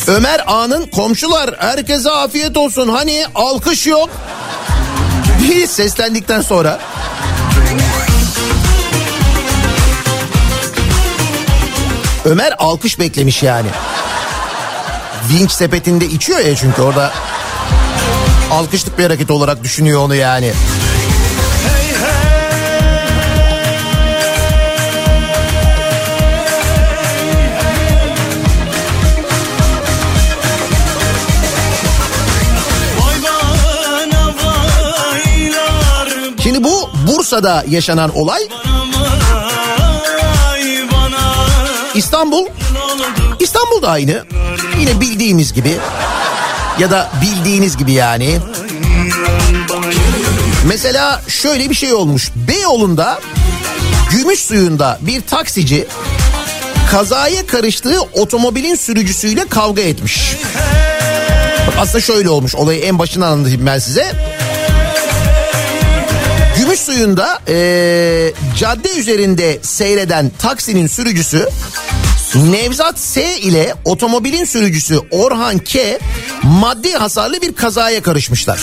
Ömer 0.08 0.44
Ağa'nın 0.48 0.86
komşular 0.88 1.56
herkese 1.58 2.12
afiyet 2.12 2.58
olsun 2.58 2.88
hani 2.88 3.26
alkış 3.36 3.88
yok 3.88 4.10
diye 5.42 5.68
seslendikten 5.68 6.42
sonra 6.42 6.80
Ömer 12.26 12.54
alkış 12.58 13.00
beklemiş 13.00 13.44
yani. 13.44 13.68
Vinç 15.30 15.52
sepetinde 15.52 16.06
içiyor 16.06 16.40
ya 16.40 16.56
çünkü 16.56 16.82
orada 16.82 17.14
alkışlık 18.52 18.98
bir 18.98 19.04
hareket 19.04 19.32
olarak 19.32 19.64
düşünüyor 19.64 20.02
onu 20.02 20.16
yani. 20.16 20.54
Şimdi 36.44 36.64
bu 36.64 36.90
Bursa'da 37.08 37.64
yaşanan 37.68 38.18
olay 38.18 38.42
İstanbul 41.96 42.46
İstanbul'da 43.40 43.90
aynı. 43.90 44.26
Yine 44.80 45.02
bildiğimiz 45.02 45.54
gibi 45.54 45.78
ya 46.80 46.92
da 46.92 47.12
bildiğiniz 47.22 47.78
gibi 47.78 47.92
yani. 47.92 48.38
Mesela 50.68 51.22
şöyle 51.28 51.70
bir 51.70 51.76
şey 51.76 51.94
olmuş. 51.94 52.32
Beyoğlu'nda 52.36 53.20
Gümüş 54.12 54.40
suyunda 54.40 55.00
bir 55.02 55.22
taksici 55.22 55.88
kazaya 56.92 57.48
karıştığı 57.48 58.02
otomobilin 58.02 58.76
sürücüsüyle 58.76 59.48
kavga 59.48 59.82
etmiş. 59.82 60.36
Aslında 61.80 62.02
şöyle 62.02 62.30
olmuş 62.30 62.56
olayı 62.56 62.80
en 62.82 63.00
başından 63.00 63.32
anlatayım 63.32 63.66
ben 63.66 63.80
size. 63.80 64.12
Gümüş 66.58 66.80
suyunda 66.80 67.40
ee, 67.48 68.34
cadde 68.58 68.90
üzerinde 68.90 69.60
seyreden 69.62 70.32
taksinin 70.40 70.88
sürücüsü 70.88 71.50
Nevzat 72.36 73.00
S 73.00 73.40
ile 73.40 73.74
otomobilin 73.86 74.46
sürücüsü 74.46 75.00
Orhan 75.12 75.58
K 75.58 76.00
maddi 76.44 76.94
hasarlı 76.94 77.42
bir 77.42 77.54
kazaya 77.56 78.02
karışmışlar. 78.02 78.60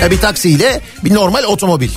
Ya 0.00 0.10
bir 0.10 0.20
taksiyle 0.20 0.80
bir 1.04 1.14
normal 1.14 1.44
otomobil. 1.44 1.90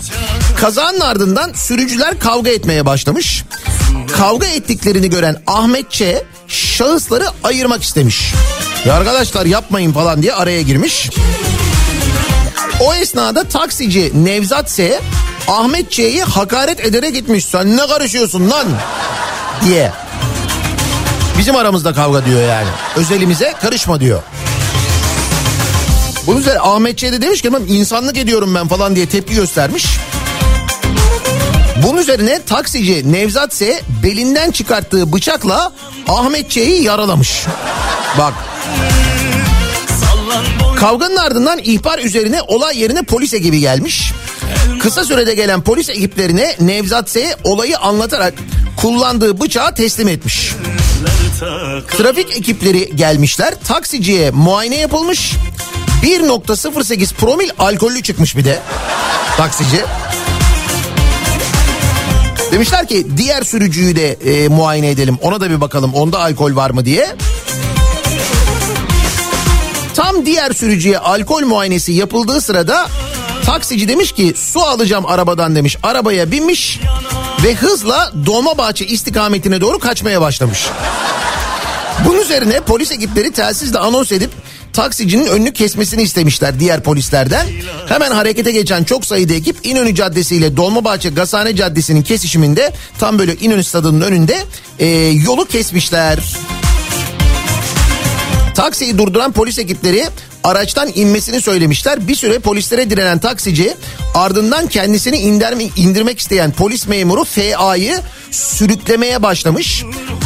Kazanın 0.59 0.99
ardından 0.99 1.53
sürücüler 1.53 2.19
kavga 2.19 2.49
etmeye 2.49 2.85
başlamış. 2.85 3.43
Kavga 4.17 4.47
ettiklerini 4.47 5.09
gören 5.09 5.41
Ahmet 5.47 5.91
Ç 5.91 6.03
şahısları 6.47 7.25
ayırmak 7.43 7.83
istemiş. 7.83 8.33
Ya 8.85 8.93
arkadaşlar 8.93 9.45
yapmayın 9.45 9.93
falan 9.93 10.21
diye 10.21 10.33
araya 10.33 10.61
girmiş. 10.61 11.09
O 12.79 12.93
esnada 12.93 13.43
taksici 13.43 14.11
Nevzat 14.25 14.71
S 14.71 14.99
Ahmet 15.47 15.91
Ç'yi 15.91 16.23
hakaret 16.23 16.79
ederek 16.79 17.13
gitmiş. 17.13 17.45
Sen 17.45 17.77
ne 17.77 17.87
karışıyorsun 17.87 18.49
lan 18.51 18.67
diye. 19.65 19.91
Bizim 21.37 21.55
aramızda 21.55 21.93
kavga 21.93 22.25
diyor 22.25 22.41
yani. 22.41 22.67
Özelimize 22.95 23.53
karışma 23.61 23.99
diyor. 23.99 24.21
Bunun 26.27 26.39
üzerine 26.39 26.59
Ahmet 26.59 26.97
Ç 26.97 27.03
de 27.03 27.21
demiş 27.21 27.41
ki 27.41 27.51
insanlık 27.67 28.17
ediyorum 28.17 28.55
ben 28.55 28.67
falan 28.67 28.95
diye 28.95 29.05
tepki 29.05 29.33
göstermiş. 29.35 29.85
Bunun 31.83 31.97
üzerine 31.97 32.41
taksici 32.43 33.11
Nevzat 33.11 33.53
S 33.53 33.81
belinden 34.03 34.51
çıkarttığı 34.51 35.13
bıçakla 35.13 35.73
Ahmet 36.07 36.51
Ç'yi 36.51 36.83
yaralamış. 36.83 37.45
Bak. 38.17 38.33
Kavganın 40.85 41.15
ardından 41.15 41.59
ihbar 41.63 41.99
üzerine 41.99 42.41
olay 42.41 42.79
yerine 42.79 43.03
polis 43.03 43.33
ekibi 43.33 43.59
gelmiş. 43.59 44.13
Kısa 44.79 45.03
sürede 45.03 45.35
gelen 45.35 45.61
polis 45.61 45.89
ekiplerine 45.89 46.55
Nevzat 46.59 47.09
S 47.09 47.35
olayı 47.43 47.77
anlatarak 47.77 48.33
kullandığı 48.77 49.41
bıçağı 49.41 49.75
teslim 49.75 50.07
etmiş. 50.07 50.51
Trafik 51.97 52.37
ekipleri 52.37 52.95
gelmişler. 52.95 53.53
Taksiciye 53.67 54.31
muayene 54.31 54.75
yapılmış. 54.75 55.33
1.08 56.03 57.13
promil 57.13 57.49
alkollü 57.59 58.03
çıkmış 58.03 58.37
bir 58.37 58.45
de 58.45 58.59
taksici. 59.37 59.81
Demişler 62.51 62.87
ki 62.87 63.07
diğer 63.17 63.43
sürücüyü 63.43 63.95
de 63.95 64.11
e, 64.11 64.47
muayene 64.47 64.89
edelim. 64.89 65.17
Ona 65.21 65.41
da 65.41 65.49
bir 65.49 65.61
bakalım 65.61 65.93
onda 65.93 66.19
alkol 66.19 66.55
var 66.55 66.69
mı 66.69 66.85
diye. 66.85 67.15
Tam 70.05 70.25
diğer 70.25 70.51
sürücüye 70.51 70.97
alkol 70.97 71.41
muayenesi 71.41 71.93
yapıldığı 71.93 72.41
sırada 72.41 72.87
taksici 73.45 73.87
demiş 73.87 74.11
ki 74.11 74.33
su 74.35 74.61
alacağım 74.61 75.05
arabadan 75.05 75.55
demiş. 75.55 75.77
Arabaya 75.83 76.31
binmiş 76.31 76.79
ve 77.43 77.55
hızla 77.55 78.11
Dolmabahçe 78.25 78.85
istikametine 78.85 79.61
doğru 79.61 79.79
kaçmaya 79.79 80.21
başlamış. 80.21 80.67
Bunun 82.05 82.21
üzerine 82.21 82.59
polis 82.59 82.91
ekipleri 82.91 83.31
telsizle 83.31 83.79
anons 83.79 84.11
edip 84.11 84.29
taksicinin 84.73 85.25
önünü 85.25 85.53
kesmesini 85.53 86.03
istemişler 86.03 86.59
diğer 86.59 86.83
polislerden. 86.83 87.47
Hemen 87.87 88.11
harekete 88.11 88.51
geçen 88.51 88.83
çok 88.83 89.05
sayıda 89.05 89.33
ekip 89.33 89.65
İnönü 89.65 89.95
Caddesi 89.95 90.35
ile 90.35 90.57
Dolmabahçe 90.57 91.09
Gazhane 91.09 91.55
Caddesi'nin 91.55 92.01
kesişiminde 92.01 92.73
tam 92.99 93.19
böyle 93.19 93.35
İnönü 93.35 93.63
Stadı'nın 93.63 94.01
önünde 94.01 94.37
e, 94.79 94.87
yolu 95.25 95.45
kesmişler. 95.45 96.19
Taksiyi 98.55 98.97
durduran 98.97 99.31
polis 99.31 99.59
ekipleri 99.59 100.07
araçtan 100.43 100.89
inmesini 100.95 101.41
söylemişler. 101.41 102.07
Bir 102.07 102.15
süre 102.15 102.39
polislere 102.39 102.89
direnen 102.89 103.19
taksici 103.19 103.75
ardından 104.13 104.67
kendisini 104.67 105.17
indirme, 105.17 105.63
indirmek 105.75 106.19
isteyen 106.19 106.51
polis 106.51 106.87
memuru 106.87 107.23
FA'yı 107.23 107.99
sürüklemeye 108.31 109.23
başlamış. 109.23 109.83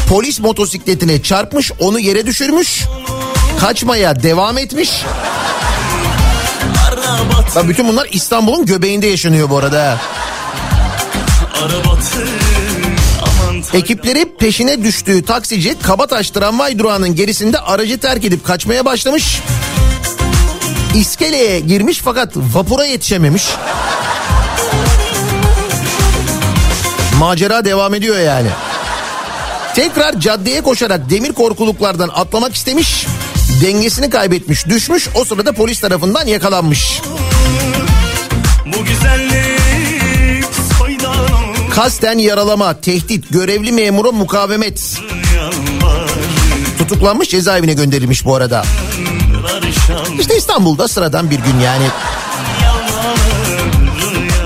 Polis 0.09 0.39
motosikletine 0.39 1.23
çarpmış 1.23 1.71
onu 1.79 1.99
yere 1.99 2.25
düşürmüş. 2.25 2.83
Kaçmaya 3.59 4.23
devam 4.23 4.57
etmiş. 4.57 4.89
Bak 7.55 7.67
bütün 7.69 7.87
bunlar 7.87 8.07
İstanbul'un 8.11 8.65
göbeğinde 8.65 9.07
yaşanıyor 9.07 9.49
bu 9.49 9.57
arada. 9.57 9.97
Ekipleri 13.73 14.37
peşine 14.37 14.83
düştüğü 14.83 15.25
taksici 15.25 15.79
Kabataş 15.79 16.29
tramvay 16.29 16.79
durağının 16.79 17.15
gerisinde 17.15 17.59
aracı 17.59 17.99
terk 17.99 18.25
edip 18.25 18.45
kaçmaya 18.45 18.85
başlamış. 18.85 19.41
İskeleye 20.95 21.59
girmiş 21.59 22.01
fakat 22.03 22.37
vapura 22.37 22.85
yetişememiş. 22.85 23.43
Macera 27.19 27.65
devam 27.65 27.93
ediyor 27.93 28.19
yani. 28.19 28.47
Tekrar 29.75 30.19
caddeye 30.19 30.61
koşarak 30.61 31.09
demir 31.09 31.33
korkuluklardan 31.33 32.09
atlamak 32.13 32.55
istemiş. 32.55 33.05
Dengesini 33.61 34.09
kaybetmiş, 34.09 34.65
düşmüş. 34.65 35.07
O 35.15 35.25
sırada 35.25 35.51
polis 35.51 35.79
tarafından 35.79 36.27
yakalanmış. 36.27 37.01
Bu 38.65 38.85
güzellik 38.85 39.38
Kasten 41.79 42.17
yaralama, 42.17 42.81
tehdit, 42.81 43.29
görevli 43.29 43.71
memura 43.71 44.11
mukavemet. 44.11 45.01
Tutuklanmış 46.77 47.29
cezaevine 47.29 47.73
gönderilmiş 47.73 48.25
bu 48.25 48.35
arada. 48.35 48.65
İşte 50.19 50.37
İstanbul'da 50.37 50.87
sıradan 50.87 51.29
bir 51.29 51.39
gün 51.39 51.59
yani. 51.59 51.85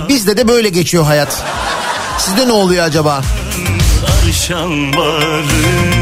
Bizde 0.10 0.38
de 0.38 0.48
böyle 0.48 0.70
geçiyor 0.70 1.04
hayat. 1.04 1.44
Sizde 2.18 2.48
ne 2.48 2.52
oluyor 2.52 2.86
acaba? 2.86 3.22
Arşan 4.28 4.94
barı 4.94 5.93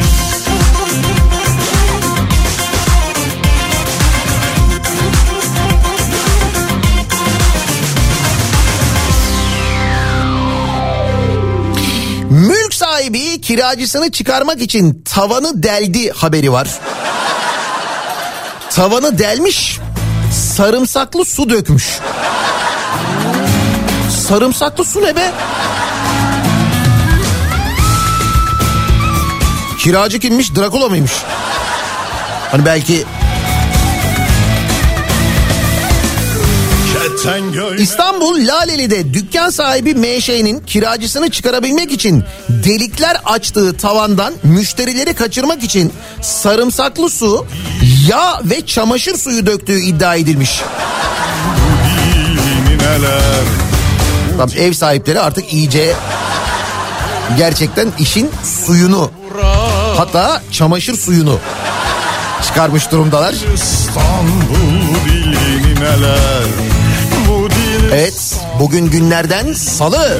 sahibi 13.02 13.42
kiracısını 13.42 14.12
çıkarmak 14.12 14.62
için 14.62 15.04
tavanı 15.06 15.64
deldi 15.64 16.12
haberi 16.12 16.52
var. 16.52 16.68
Tavanı 18.70 19.20
delmiş, 19.20 19.80
sarımsaklı 20.56 21.26
su 21.26 21.50
dökmüş. 21.50 22.00
Sarımsaklı 24.28 24.86
su 24.86 25.02
ne 25.02 25.16
be? 25.16 25.32
Kiracı 29.80 30.20
kimmiş? 30.20 30.56
Drakula 30.56 30.90
mıymış? 30.90 31.12
Hani 32.52 32.66
belki 32.66 33.06
İstanbul 37.78 38.48
Laleli'de 38.48 39.14
dükkan 39.14 39.50
sahibi 39.50 39.96
MŞ'nin 39.96 40.60
kiracısını 40.60 41.30
çıkarabilmek 41.30 41.92
için 41.92 42.24
delikler 42.64 43.18
açtığı 43.26 43.78
tavandan 43.78 44.34
müşterileri 44.44 45.14
kaçırmak 45.14 45.64
için 45.64 45.94
sarımsaklı 46.22 47.10
su, 47.10 47.46
yağ 48.08 48.42
ve 48.44 48.66
çamaşır 48.66 49.18
suyu 49.18 49.46
döktüğü 49.46 49.80
iddia 49.80 50.16
edilmiş. 50.16 50.62
Tabii 54.38 54.60
ev 54.60 54.74
sahipleri 54.74 55.20
artık 55.20 55.54
iyice 55.54 55.96
gerçekten 57.38 57.88
işin 58.00 58.32
suyunu 58.66 59.12
hatta 59.98 60.42
çamaşır 60.52 60.98
suyunu 60.98 61.40
çıkarmış 62.44 62.92
durumdalar. 62.92 63.36
Evet 67.94 68.36
bugün 68.60 68.86
günlerden 68.90 69.54
salı. 69.54 70.20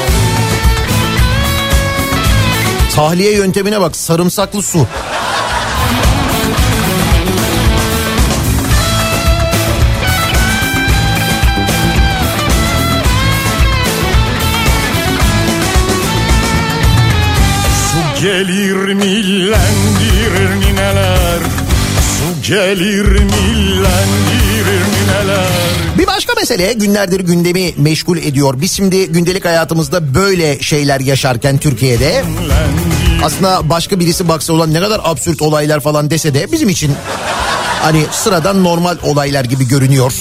Tahliye 2.95 3.31
yöntemine 3.31 3.81
bak 3.81 3.95
sarımsaklı 3.95 4.61
su. 4.61 4.87
Su 17.91 18.21
gelir 18.21 18.93
millendirir 18.93 20.55
nineler 20.59 21.39
Su 22.01 22.51
gelir 22.51 23.05
millendirir 23.05 24.81
nineler 24.91 25.47
Bir 25.97 26.07
başka 26.07 26.30
mesele 26.41 26.73
günlerdir 26.73 27.19
gündemi 27.19 27.73
meşgul 27.77 28.17
ediyor. 28.17 28.61
Biz 28.61 28.71
şimdi 28.71 29.07
gündelik 29.07 29.45
hayatımızda 29.45 30.15
böyle 30.15 30.59
şeyler 30.59 30.99
yaşarken 30.99 31.57
Türkiye'de 31.57 32.23
aslında 33.23 33.69
başka 33.69 33.99
birisi 33.99 34.27
baksa 34.27 34.53
olan 34.53 34.73
ne 34.73 34.79
kadar 34.79 35.01
absürt 35.03 35.41
olaylar 35.41 35.79
falan 35.79 36.09
dese 36.09 36.33
de 36.33 36.51
bizim 36.51 36.69
için 36.69 36.91
hani 37.81 38.05
sıradan 38.11 38.63
normal 38.63 38.97
olaylar 39.03 39.45
gibi 39.45 39.67
görünüyor. 39.67 40.13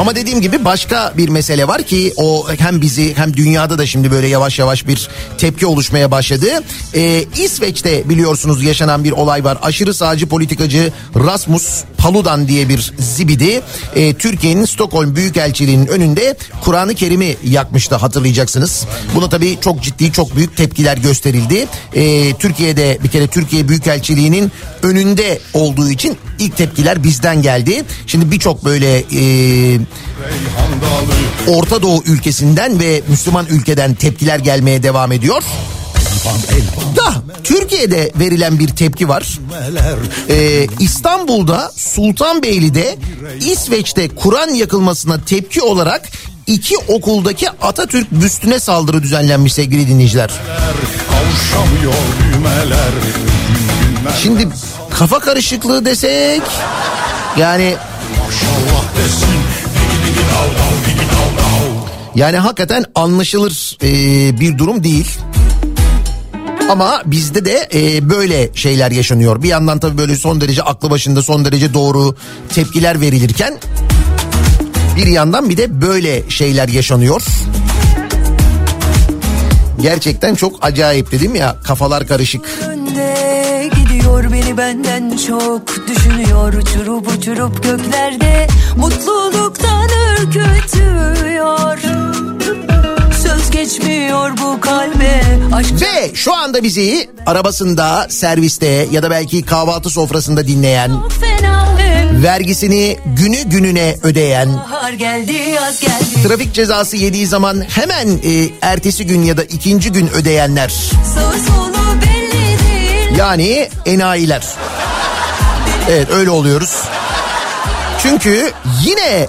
Ama 0.00 0.16
dediğim 0.16 0.40
gibi 0.40 0.64
başka 0.64 1.12
bir 1.16 1.28
mesele 1.28 1.68
var 1.68 1.82
ki 1.82 2.12
o 2.16 2.46
hem 2.58 2.80
bizi 2.80 3.16
hem 3.16 3.36
dünyada 3.36 3.78
da 3.78 3.86
şimdi 3.86 4.10
böyle 4.10 4.28
yavaş 4.28 4.58
yavaş 4.58 4.86
bir 4.86 5.08
tepki 5.38 5.66
oluşmaya 5.66 6.10
başladı. 6.10 6.46
Ee, 6.94 7.24
İsveç'te 7.36 8.08
biliyorsunuz 8.08 8.62
yaşanan 8.62 9.04
bir 9.04 9.12
olay 9.12 9.44
var. 9.44 9.58
Aşırı 9.62 9.94
sağcı 9.94 10.26
politikacı 10.26 10.92
Rasmus 11.16 11.84
Paludan 11.98 12.48
diye 12.48 12.68
bir 12.68 12.92
zibidi 12.98 13.62
e, 13.94 14.14
Türkiye'nin 14.14 14.64
Stockholm 14.64 15.16
Büyükelçiliği'nin 15.16 15.86
önünde 15.86 16.36
Kur'an-ı 16.60 16.94
Kerim'i 16.94 17.36
yakmıştı 17.44 17.94
hatırlayacaksınız. 17.96 18.86
Buna 19.14 19.28
tabii 19.28 19.58
çok 19.60 19.82
ciddi 19.82 20.12
çok 20.12 20.36
büyük 20.36 20.56
tepkiler 20.56 20.96
gösterildi. 20.96 21.66
Ee, 21.94 22.34
Türkiye'de 22.34 22.98
bir 23.04 23.08
kere 23.08 23.26
Türkiye 23.26 23.68
Büyükelçiliği'nin 23.68 24.52
önünde 24.82 25.40
olduğu 25.54 25.90
için 25.90 26.16
ilk 26.38 26.56
tepkiler 26.56 27.04
bizden 27.04 27.42
geldi. 27.42 27.84
Şimdi 28.06 28.30
birçok 28.30 28.47
böyle 28.64 28.98
e, 28.98 29.80
Orta 31.48 31.82
Doğu 31.82 32.02
ülkesinden 32.06 32.80
ve 32.80 33.02
Müslüman 33.08 33.46
ülkeden 33.50 33.94
tepkiler 33.94 34.38
gelmeye 34.38 34.82
devam 34.82 35.12
ediyor. 35.12 35.42
Da 36.96 37.14
Türkiye'de 37.44 38.12
verilen 38.14 38.58
bir 38.58 38.68
tepki 38.68 39.08
var. 39.08 39.38
Ee, 40.30 40.66
İstanbul'da 40.80 41.72
Sultanbeyli'de 41.76 42.98
İsveç'te 43.40 44.08
Kur'an 44.08 44.54
yakılmasına 44.54 45.24
tepki 45.24 45.62
olarak 45.62 46.08
iki 46.46 46.78
okuldaki 46.78 47.50
Atatürk 47.50 48.10
büstüne 48.10 48.60
saldırı 48.60 49.02
düzenlenmiş 49.02 49.52
sevgili 49.52 49.88
dinleyiciler. 49.88 50.30
Şimdi 54.22 54.48
kafa 54.90 55.18
karışıklığı 55.18 55.84
desek 55.84 56.42
yani 57.38 57.76
maşallah 58.10 58.84
desin 58.96 59.38
Yani 62.14 62.36
hakikaten 62.36 62.84
anlaşılır 62.94 63.76
e, 63.82 64.40
bir 64.40 64.58
durum 64.58 64.84
değil. 64.84 65.18
Ama 66.70 67.02
bizde 67.06 67.44
de 67.44 67.68
e, 67.74 68.10
böyle 68.10 68.50
şeyler 68.54 68.90
yaşanıyor. 68.90 69.42
Bir 69.42 69.48
yandan 69.48 69.78
tabii 69.78 69.98
böyle 69.98 70.16
son 70.16 70.40
derece 70.40 70.62
aklı 70.62 70.90
başında 70.90 71.22
son 71.22 71.44
derece 71.44 71.74
doğru 71.74 72.16
tepkiler 72.54 73.00
verilirken 73.00 73.58
bir 74.96 75.06
yandan 75.06 75.50
bir 75.50 75.56
de 75.56 75.80
böyle 75.80 76.30
şeyler 76.30 76.68
yaşanıyor. 76.68 77.22
Gerçekten 79.82 80.34
çok 80.34 80.64
acayip 80.64 81.12
dedim 81.12 81.34
ya 81.34 81.56
kafalar 81.64 82.06
karışık. 82.06 82.44
önde 82.68 83.27
gidiyor 84.18 84.32
beni 84.32 84.56
benden 84.56 85.16
çok. 85.16 85.88
Düşünüyor 85.88 86.52
uçurup 86.52 87.08
uçurup 87.18 87.62
göklerde. 87.62 88.46
Mutluluktan 88.76 89.88
ürkütüyor. 90.18 91.78
Söz 93.22 93.50
geçmiyor 93.50 94.30
bu 94.38 94.60
kalbe. 94.60 95.22
Aşk 95.54 95.72
Ve 95.82 96.14
şu 96.14 96.34
anda 96.34 96.62
bizi 96.62 97.10
arabasında, 97.26 98.06
serviste 98.10 98.88
ya 98.92 99.02
da 99.02 99.10
belki 99.10 99.42
kahvaltı 99.42 99.90
sofrasında 99.90 100.46
dinleyen, 100.46 100.90
vergisini 102.22 102.96
günü 103.06 103.42
gününe 103.42 103.96
ödeyen, 104.02 104.48
geldi 104.98 105.32
geldi. 105.80 106.28
trafik 106.28 106.54
cezası 106.54 106.96
yediği 106.96 107.26
zaman 107.26 107.64
hemen 107.68 108.08
e, 108.08 108.48
ertesi 108.62 109.06
gün 109.06 109.22
ya 109.22 109.36
da 109.36 109.44
ikinci 109.44 109.92
gün 109.92 110.08
ödeyenler. 110.08 110.68
Değil 110.68 111.77
yani 113.18 113.68
enayiler. 113.86 114.42
Evet 115.90 116.10
öyle 116.10 116.30
oluyoruz. 116.30 116.82
Çünkü 118.02 118.50
yine 118.84 119.28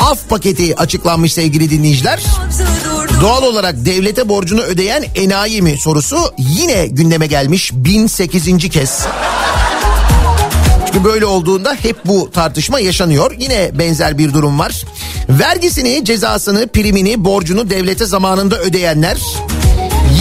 af 0.00 0.28
paketi 0.28 0.76
açıklanmış 0.76 1.32
sevgili 1.32 1.70
dinleyiciler. 1.70 2.20
Doğal 3.20 3.42
olarak 3.42 3.74
devlete 3.84 4.28
borcunu 4.28 4.60
ödeyen 4.60 5.04
enayi 5.14 5.62
mi 5.62 5.78
sorusu 5.78 6.18
yine 6.38 6.86
gündeme 6.86 7.26
gelmiş 7.26 7.70
1008. 7.74 8.68
kez. 8.68 9.06
Çünkü 10.86 11.04
böyle 11.04 11.26
olduğunda 11.26 11.74
hep 11.82 11.96
bu 12.06 12.30
tartışma 12.30 12.80
yaşanıyor. 12.80 13.34
Yine 13.38 13.70
benzer 13.78 14.18
bir 14.18 14.32
durum 14.34 14.58
var. 14.58 14.84
Vergisini, 15.28 16.04
cezasını, 16.04 16.66
primini, 16.66 17.24
borcunu 17.24 17.70
devlete 17.70 18.06
zamanında 18.06 18.58
ödeyenler 18.58 19.18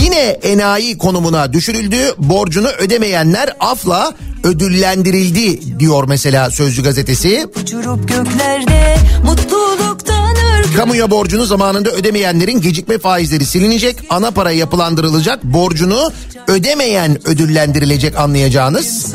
yine 0.04 0.19
enayi 0.19 0.97
konumuna 0.97 1.54
düşürüldü. 1.54 1.97
Borcunu 2.17 2.67
ödemeyenler 2.67 3.49
afla 3.60 4.13
ödüllendirildi 4.43 5.80
diyor 5.80 6.04
mesela 6.08 6.52
Sözcü 6.52 6.84
gazetesi. 6.84 7.47
uçurup 7.62 8.08
göklerde 8.08 8.97
mutluluktan 9.23 10.30
Kamuya 10.78 11.12
borcunu 11.12 11.45
zamanında 11.45 11.89
ödemeyenlerin 11.89 12.62
gecikme 12.62 12.97
faizleri 12.97 13.45
silinecek. 13.45 13.97
Ana 14.10 14.32
para 14.32 14.52
yapılandırılacak. 14.52 15.43
Borcunu 15.43 16.12
ödemeyen 16.47 17.28
ödüllendirilecek 17.28 18.17
anlayacağınız. 18.17 19.13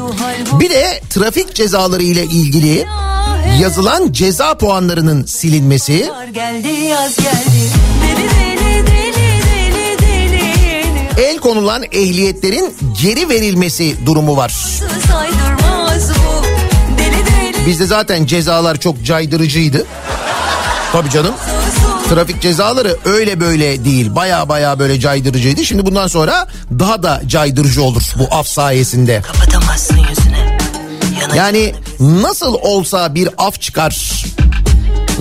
Bir 0.60 0.70
de 0.70 1.00
trafik 1.10 1.54
cezaları 1.54 2.02
ile 2.02 2.24
ilgili 2.24 2.86
yazılan 3.60 4.12
ceza 4.12 4.54
puanlarının 4.58 5.24
silinmesi. 5.24 6.10
Geldi 6.34 6.68
yaz 6.68 7.16
geldi 7.16 7.83
El 11.18 11.38
konulan 11.38 11.82
ehliyetlerin 11.92 12.74
geri 13.02 13.28
verilmesi 13.28 14.06
durumu 14.06 14.36
var. 14.36 14.54
Bizde 17.66 17.86
zaten 17.86 18.26
cezalar 18.26 18.80
çok 18.80 19.04
caydırıcıydı. 19.04 19.86
Tabii 20.92 21.10
canım. 21.10 21.34
Trafik 22.08 22.42
cezaları 22.42 22.96
öyle 23.04 23.40
böyle 23.40 23.84
değil. 23.84 24.14
Baya 24.14 24.48
baya 24.48 24.78
böyle 24.78 25.00
caydırıcıydı. 25.00 25.64
Şimdi 25.64 25.86
bundan 25.86 26.06
sonra 26.06 26.48
daha 26.78 27.02
da 27.02 27.22
caydırıcı 27.26 27.82
olur 27.82 28.02
bu 28.18 28.28
af 28.30 28.46
sayesinde. 28.46 29.22
Yani 31.36 31.74
nasıl 32.00 32.54
olsa 32.54 33.14
bir 33.14 33.28
af 33.38 33.60
çıkar 33.60 34.24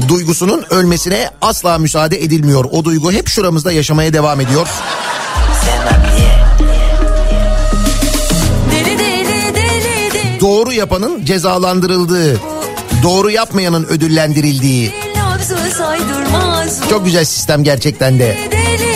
duygusunun 0.07 0.65
ölmesine 0.69 1.29
asla 1.41 1.77
müsaade 1.77 2.23
edilmiyor. 2.23 2.65
O 2.71 2.85
duygu 2.85 3.11
hep 3.11 3.27
şuramızda 3.27 3.71
yaşamaya 3.71 4.13
devam 4.13 4.41
ediyor. 4.41 4.67
Deli 8.71 8.99
deli 8.99 9.55
deli 9.55 10.41
Doğru 10.41 10.73
yapanın 10.73 11.25
cezalandırıldığı, 11.25 12.39
doğru 13.03 13.31
yapmayanın 13.31 13.83
ödüllendirildiği. 13.85 14.93
Çok 16.89 17.05
güzel 17.05 17.25
sistem 17.25 17.63
gerçekten 17.63 18.19
de. 18.19 18.37
Deli 18.51 18.51
deli 18.51 18.92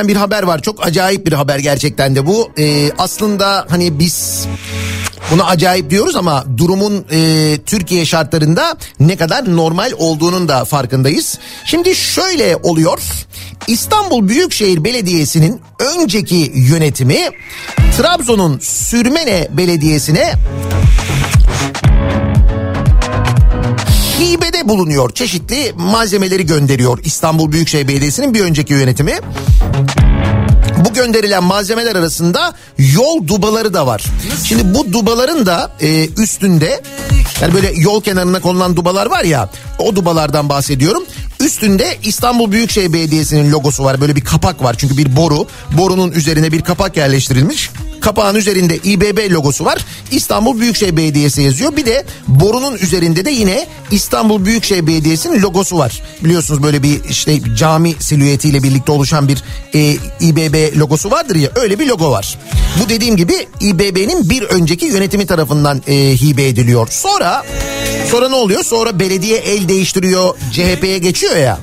gelen 0.00 0.08
bir 0.08 0.16
haber 0.16 0.42
var. 0.42 0.62
Çok 0.62 0.86
acayip 0.86 1.26
bir 1.26 1.32
haber 1.32 1.58
gerçekten 1.58 2.16
de 2.16 2.26
bu. 2.26 2.50
Ee, 2.58 2.90
aslında 2.98 3.66
hani 3.68 3.98
biz 3.98 4.46
buna 5.30 5.44
acayip 5.44 5.90
diyoruz 5.90 6.16
ama 6.16 6.44
durumun 6.56 7.04
e, 7.12 7.58
Türkiye 7.66 8.04
şartlarında 8.04 8.76
ne 9.00 9.16
kadar 9.16 9.56
normal 9.56 9.92
olduğunun 9.98 10.48
da 10.48 10.64
farkındayız. 10.64 11.38
Şimdi 11.64 11.94
şöyle 11.94 12.56
oluyor. 12.56 13.00
İstanbul 13.66 14.28
Büyükşehir 14.28 14.84
Belediyesi'nin 14.84 15.60
önceki 15.78 16.52
yönetimi 16.54 17.18
Trabzon'un 17.96 18.58
Sürmene 18.58 19.48
Belediyesi'ne 19.50 20.34
hibede 24.24 24.68
bulunuyor. 24.68 25.10
Çeşitli 25.10 25.72
malzemeleri 25.76 26.46
gönderiyor 26.46 26.98
İstanbul 27.04 27.52
Büyükşehir 27.52 27.88
Belediyesi'nin 27.88 28.34
bir 28.34 28.40
önceki 28.40 28.72
yönetimi. 28.72 29.14
Bu 30.84 30.92
gönderilen 30.92 31.44
malzemeler 31.44 31.96
arasında 31.96 32.54
yol 32.78 33.26
dubaları 33.26 33.74
da 33.74 33.86
var. 33.86 34.04
Şimdi 34.44 34.74
bu 34.74 34.92
dubaların 34.92 35.46
da 35.46 35.72
e, 35.80 36.08
üstünde 36.08 36.82
yani 37.40 37.54
böyle 37.54 37.72
yol 37.76 38.02
kenarına 38.02 38.40
konulan 38.40 38.76
dubalar 38.76 39.06
var 39.06 39.24
ya 39.24 39.50
o 39.78 39.96
dubalardan 39.96 40.48
bahsediyorum. 40.48 41.04
Üstünde 41.40 41.98
İstanbul 42.04 42.52
Büyükşehir 42.52 42.92
Belediyesi'nin 42.92 43.52
logosu 43.52 43.84
var. 43.84 44.00
Böyle 44.00 44.16
bir 44.16 44.24
kapak 44.24 44.62
var 44.62 44.74
çünkü 44.78 44.98
bir 44.98 45.16
boru. 45.16 45.46
Borunun 45.72 46.12
üzerine 46.12 46.52
bir 46.52 46.60
kapak 46.60 46.96
yerleştirilmiş. 46.96 47.70
Kapağın 48.00 48.34
üzerinde 48.34 48.76
İBB 48.76 49.32
logosu 49.32 49.64
var. 49.64 49.84
İstanbul 50.10 50.60
Büyükşehir 50.60 50.96
Belediyesi 50.96 51.42
yazıyor. 51.42 51.76
Bir 51.76 51.86
de 51.86 52.04
borunun 52.28 52.74
üzerinde 52.74 53.24
de 53.24 53.30
yine 53.30 53.66
İstanbul 53.90 54.44
Büyükşehir 54.44 54.86
Belediyesi'nin 54.86 55.42
logosu 55.42 55.78
var. 55.78 56.02
Biliyorsunuz 56.24 56.62
böyle 56.62 56.82
bir 56.82 57.04
işte 57.04 57.56
cami 57.56 57.94
silüetiyle 57.98 58.62
birlikte 58.62 58.92
oluşan 58.92 59.28
bir 59.28 59.42
e, 59.74 59.96
İBB 60.20 60.76
logosu 60.76 61.10
vardır 61.10 61.36
ya 61.36 61.50
öyle 61.54 61.78
bir 61.78 61.86
logo 61.86 62.10
var. 62.10 62.38
Bu 62.84 62.88
dediğim 62.88 63.16
gibi 63.16 63.46
İBB'nin 63.60 64.30
bir 64.30 64.42
önceki 64.42 64.86
yönetimi 64.86 65.26
tarafından 65.26 65.82
e, 65.86 65.94
hibe 65.94 66.48
ediliyor. 66.48 66.88
Sonra 66.90 67.44
sonra 68.10 68.28
ne 68.28 68.34
oluyor? 68.34 68.64
Sonra 68.64 69.00
belediye 69.00 69.38
el 69.38 69.68
değiştiriyor 69.68 70.34
CHP'ye 70.52 70.98
geçiyor 70.98 71.36
ya. 71.36 71.58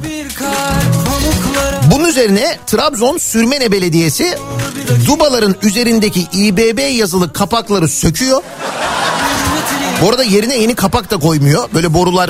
Bunun 1.92 2.06
üzerine 2.06 2.58
Trabzon 2.68 3.18
Sürmene 3.18 3.72
Belediyesi 3.72 4.38
dubaların 5.06 5.56
üzerindeki 5.62 6.22
İBB 6.34 6.98
yazılı 6.98 7.34
kapakları 7.34 7.88
söküyor. 7.88 8.42
Bu 10.02 10.10
arada 10.10 10.24
yerine 10.24 10.58
yeni 10.58 10.76
kapak 10.76 11.12
da 11.12 11.18
koymuyor. 11.18 11.70
Böyle 11.74 11.94
borular 11.94 12.30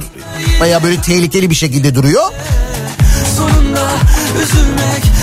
baya 0.60 0.84
böyle 0.84 1.02
tehlikeli 1.02 1.50
bir 1.50 1.56
şekilde 1.56 1.96
duruyor. 1.96 2.24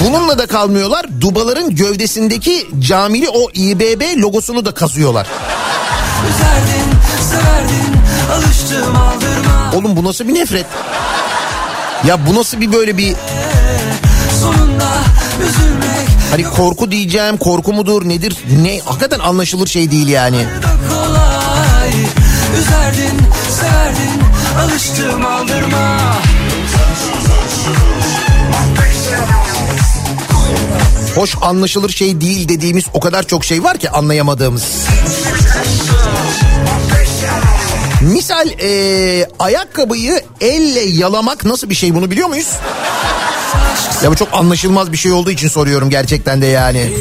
Bununla 0.05 0.39
da 0.39 0.47
kalmıyorlar. 0.47 1.07
Dubaların 1.21 1.75
gövdesindeki 1.77 2.67
camili 2.79 3.29
o 3.29 3.51
İBB 3.55 4.23
logosunu 4.23 4.65
da 4.65 4.75
kazıyorlar. 4.75 5.27
Üzerdin, 6.31 6.91
severdin, 7.31 7.95
alıştım 8.33 8.97
aldırma 8.97 9.73
Oğlum 9.75 9.97
bu 9.97 10.05
nasıl 10.05 10.29
bir 10.29 10.35
nefret? 10.35 10.67
Ya 12.07 12.27
bu 12.27 12.35
nasıl 12.35 12.61
bir 12.61 12.73
böyle 12.73 12.97
bir 12.97 13.15
hani 16.31 16.43
korku 16.45 16.91
diyeceğim 16.91 17.37
korku 17.37 17.73
mudur 17.73 18.09
nedir 18.09 18.37
ne 18.63 18.81
hakikaten 18.85 19.19
anlaşılır 19.19 19.67
şey 19.67 19.91
değil 19.91 20.09
yani. 20.09 20.47
kolay 20.89 21.91
Üzerdin, 22.61 23.21
severdin, 23.61 24.23
alıştım 24.61 25.27
aldırma 25.27 25.99
Hoş 31.15 31.35
anlaşılır 31.43 31.91
şey 31.91 32.21
değil 32.21 32.49
dediğimiz 32.49 32.85
o 32.93 33.01
kadar 33.01 33.23
çok 33.23 33.45
şey 33.45 33.65
var 33.65 33.79
ki 33.79 33.91
anlayamadığımız. 33.91 34.63
Misal 38.01 38.49
eee, 38.49 39.29
ayakkabıyı 39.39 40.21
elle 40.41 40.81
yalamak 40.81 41.45
nasıl 41.45 41.71
bir 41.71 41.75
şey 41.75 41.95
bunu 41.95 42.11
biliyor 42.11 42.29
muyuz? 42.29 42.49
Ya 44.05 44.11
bu 44.11 44.17
çok 44.17 44.29
anlaşılmaz 44.33 44.93
bir 44.93 44.97
şey 44.97 45.13
olduğu 45.13 45.31
için 45.31 45.49
soruyorum 45.49 45.91
gerçekten 45.91 46.43
de 46.43 46.47
yani. 46.47 46.93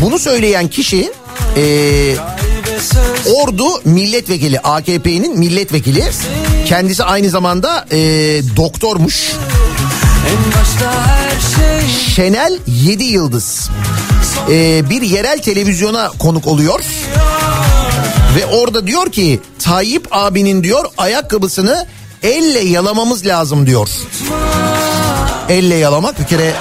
Bunu 0.00 0.18
söyleyen 0.18 0.68
kişi 0.68 1.12
söz 2.92 3.34
Ordu 3.34 3.64
milletvekili 3.84 4.60
AKP'nin 4.60 5.38
milletvekili. 5.38 6.04
Kendisi 6.66 7.04
aynı 7.04 7.30
zamanda 7.30 7.86
eee, 7.90 8.42
doktormuş. 8.56 9.14
Şey 11.56 12.14
Şenel 12.14 12.58
7 12.66 13.04
Yıldız 13.04 13.70
Ee, 14.50 14.90
bir 14.90 15.02
yerel 15.02 15.38
televizyona 15.42 16.08
konuk 16.18 16.46
oluyor. 16.46 16.80
Ve 18.36 18.46
orada 18.46 18.86
diyor 18.86 19.12
ki 19.12 19.40
Tayyip 19.58 20.08
abinin 20.10 20.64
diyor 20.64 20.84
ayakkabısını 20.98 21.86
elle 22.22 22.60
yalamamız 22.60 23.26
lazım 23.26 23.66
diyor. 23.66 23.88
Elle 25.48 25.74
yalamak 25.74 26.20
bir 26.20 26.24
kere... 26.24 26.52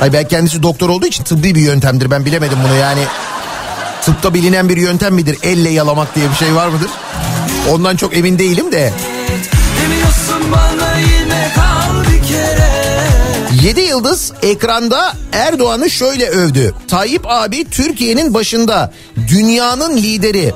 Ay 0.00 0.12
ben 0.12 0.28
kendisi 0.28 0.62
doktor 0.62 0.88
olduğu 0.88 1.06
için 1.06 1.24
tıbbi 1.24 1.54
bir 1.54 1.60
yöntemdir 1.60 2.10
ben 2.10 2.24
bilemedim 2.24 2.58
bunu 2.68 2.74
yani. 2.74 3.02
Tıpta 4.02 4.34
bilinen 4.34 4.68
bir 4.68 4.76
yöntem 4.76 5.14
midir 5.14 5.38
elle 5.42 5.70
yalamak 5.70 6.14
diye 6.14 6.30
bir 6.30 6.34
şey 6.34 6.54
var 6.54 6.68
mıdır? 6.68 6.90
Ondan 7.70 7.96
çok 7.96 8.16
emin 8.16 8.38
değilim 8.38 8.72
de. 8.72 8.92
Demiyorsun 9.82 10.52
bana 10.52 10.63
7 13.64 13.80
Yıldız 13.80 14.32
ekranda 14.42 15.16
Erdoğan'ı 15.32 15.90
şöyle 15.90 16.28
övdü. 16.28 16.74
Tayyip 16.88 17.22
abi 17.26 17.64
Türkiye'nin 17.70 18.34
başında 18.34 18.92
dünyanın 19.28 19.96
lideri. 19.96 20.52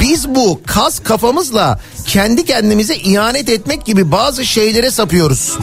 Biz 0.00 0.28
bu 0.28 0.60
kas 0.66 0.98
kafamızla 1.02 1.80
kendi 2.06 2.44
kendimize 2.44 2.96
ihanet 2.96 3.48
etmek 3.48 3.84
gibi 3.86 4.12
bazı 4.12 4.46
şeylere 4.46 4.90
sapıyoruz. 4.90 5.58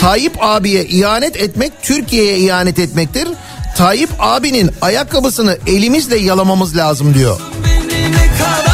Tayyip 0.00 0.32
abiye 0.40 0.84
ihanet 0.84 1.36
etmek 1.36 1.72
Türkiye'ye 1.82 2.38
ihanet 2.38 2.78
etmektir. 2.78 3.28
Tayyip 3.76 4.10
abinin 4.18 4.70
ayakkabısını 4.82 5.58
elimizle 5.66 6.16
yalamamız 6.16 6.76
lazım 6.76 7.14
diyor. 7.14 7.40
Beni 7.64 8.12
ne 8.12 8.26
kadar 8.38 8.73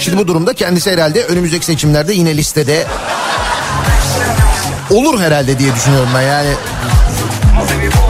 Şimdi 0.00 0.18
bu 0.18 0.28
durumda 0.28 0.54
kendisi 0.54 0.90
herhalde 0.90 1.24
önümüzdeki 1.24 1.66
seçimlerde 1.66 2.12
yine 2.12 2.36
listede 2.36 2.86
olur 4.90 5.20
herhalde 5.20 5.58
diye 5.58 5.74
düşünüyorum 5.74 6.08
ben 6.14 6.22
yani. 6.22 6.48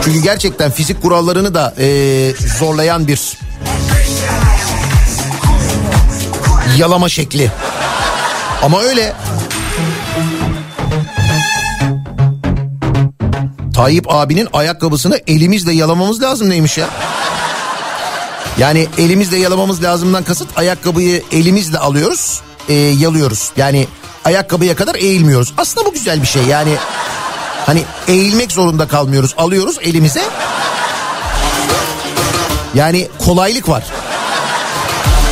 Çünkü 0.03 0.19
gerçekten 0.19 0.71
fizik 0.71 1.01
kurallarını 1.01 1.53
da 1.53 1.73
eee, 1.79 2.33
zorlayan 2.59 3.07
bir 3.07 3.37
yalama 6.77 7.09
şekli. 7.09 7.51
Ama 8.63 8.81
öyle. 8.81 9.13
Tayyip 13.75 14.05
abinin 14.13 14.47
ayakkabısını 14.53 15.19
elimizle 15.27 15.73
yalamamız 15.73 16.21
lazım 16.21 16.49
neymiş 16.49 16.77
ya? 16.77 16.87
Yani 18.57 18.87
elimizle 18.97 19.37
yalamamız 19.37 19.83
lazımdan 19.83 20.23
kasıt 20.23 20.57
ayakkabıyı 20.57 21.23
elimizle 21.31 21.77
alıyoruz, 21.77 22.41
e, 22.69 22.73
yalıyoruz. 22.73 23.51
Yani 23.57 23.87
ayakkabıya 24.25 24.75
kadar 24.75 24.95
eğilmiyoruz. 24.95 25.53
Aslında 25.57 25.85
bu 25.85 25.93
güzel 25.93 26.21
bir 26.21 26.27
şey 26.27 26.43
yani. 26.43 26.75
Hani 27.65 27.83
eğilmek 28.07 28.51
zorunda 28.51 28.87
kalmıyoruz. 28.87 29.33
Alıyoruz 29.37 29.77
elimize. 29.81 30.23
Yani 32.73 33.07
kolaylık 33.25 33.69
var. 33.69 33.83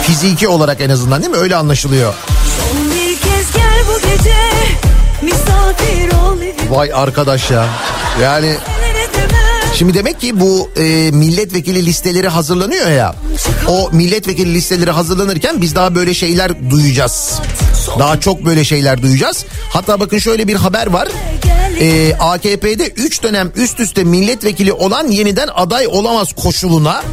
Fiziki 0.03 0.47
olarak 0.47 0.81
en 0.81 0.89
azından 0.89 1.21
değil 1.21 1.31
mi? 1.31 1.37
Öyle 1.37 1.55
anlaşılıyor. 1.55 2.13
Gece 4.01 4.35
Vay 6.69 6.91
arkadaş 6.93 7.51
ya. 7.51 7.65
Yani. 8.21 8.57
Şimdi 9.79 9.93
demek 9.93 10.19
ki 10.19 10.39
bu 10.39 10.69
e, 10.77 11.11
milletvekili 11.11 11.85
listeleri 11.85 12.27
hazırlanıyor 12.27 12.89
ya. 12.89 13.15
O 13.67 13.89
milletvekili 13.91 14.53
listeleri 14.53 14.91
hazırlanırken 14.91 15.61
biz 15.61 15.75
daha 15.75 15.95
böyle 15.95 16.13
şeyler 16.13 16.69
duyacağız. 16.69 17.39
Daha 17.99 18.19
çok 18.19 18.45
böyle 18.45 18.63
şeyler 18.63 19.01
duyacağız. 19.01 19.45
Hatta 19.69 19.99
bakın 19.99 20.17
şöyle 20.17 20.47
bir 20.47 20.55
haber 20.55 20.87
var. 20.87 21.07
E, 21.79 22.13
AKP'de 22.19 22.87
3 22.87 23.23
dönem 23.23 23.51
üst 23.55 23.79
üste 23.79 24.03
milletvekili 24.03 24.73
olan 24.73 25.07
yeniden 25.07 25.49
aday 25.55 25.87
olamaz 25.87 26.33
koşuluna 26.33 27.03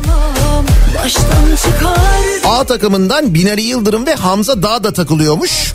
A 2.45 2.65
takımından 2.65 3.35
Binali 3.35 3.63
Yıldırım 3.63 4.07
ve 4.07 4.15
Hamza 4.15 4.63
Dağ 4.63 4.85
da 4.85 4.93
takılıyormuş. 4.93 5.73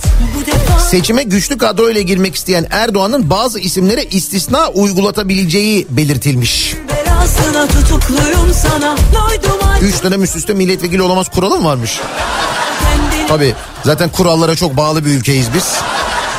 Seçime 0.89 1.23
güçlü 1.23 1.57
kadroyla 1.57 2.01
girmek 2.01 2.35
isteyen 2.35 2.67
Erdoğan'ın 2.69 3.29
bazı 3.29 3.59
isimlere 3.59 4.03
istisna 4.03 4.67
uygulatabileceği 4.69 5.87
belirtilmiş. 5.89 6.75
Üç 9.81 10.03
dönem 10.03 10.23
üst 10.23 10.35
üste 10.35 10.53
milletvekili 10.53 11.01
olamaz 11.01 11.29
kuralı 11.29 11.57
mı 11.59 11.65
varmış? 11.65 11.99
Tabii 13.27 13.53
zaten 13.83 14.09
kurallara 14.09 14.55
çok 14.55 14.77
bağlı 14.77 15.05
bir 15.05 15.09
ülkeyiz 15.09 15.47
biz. 15.53 15.73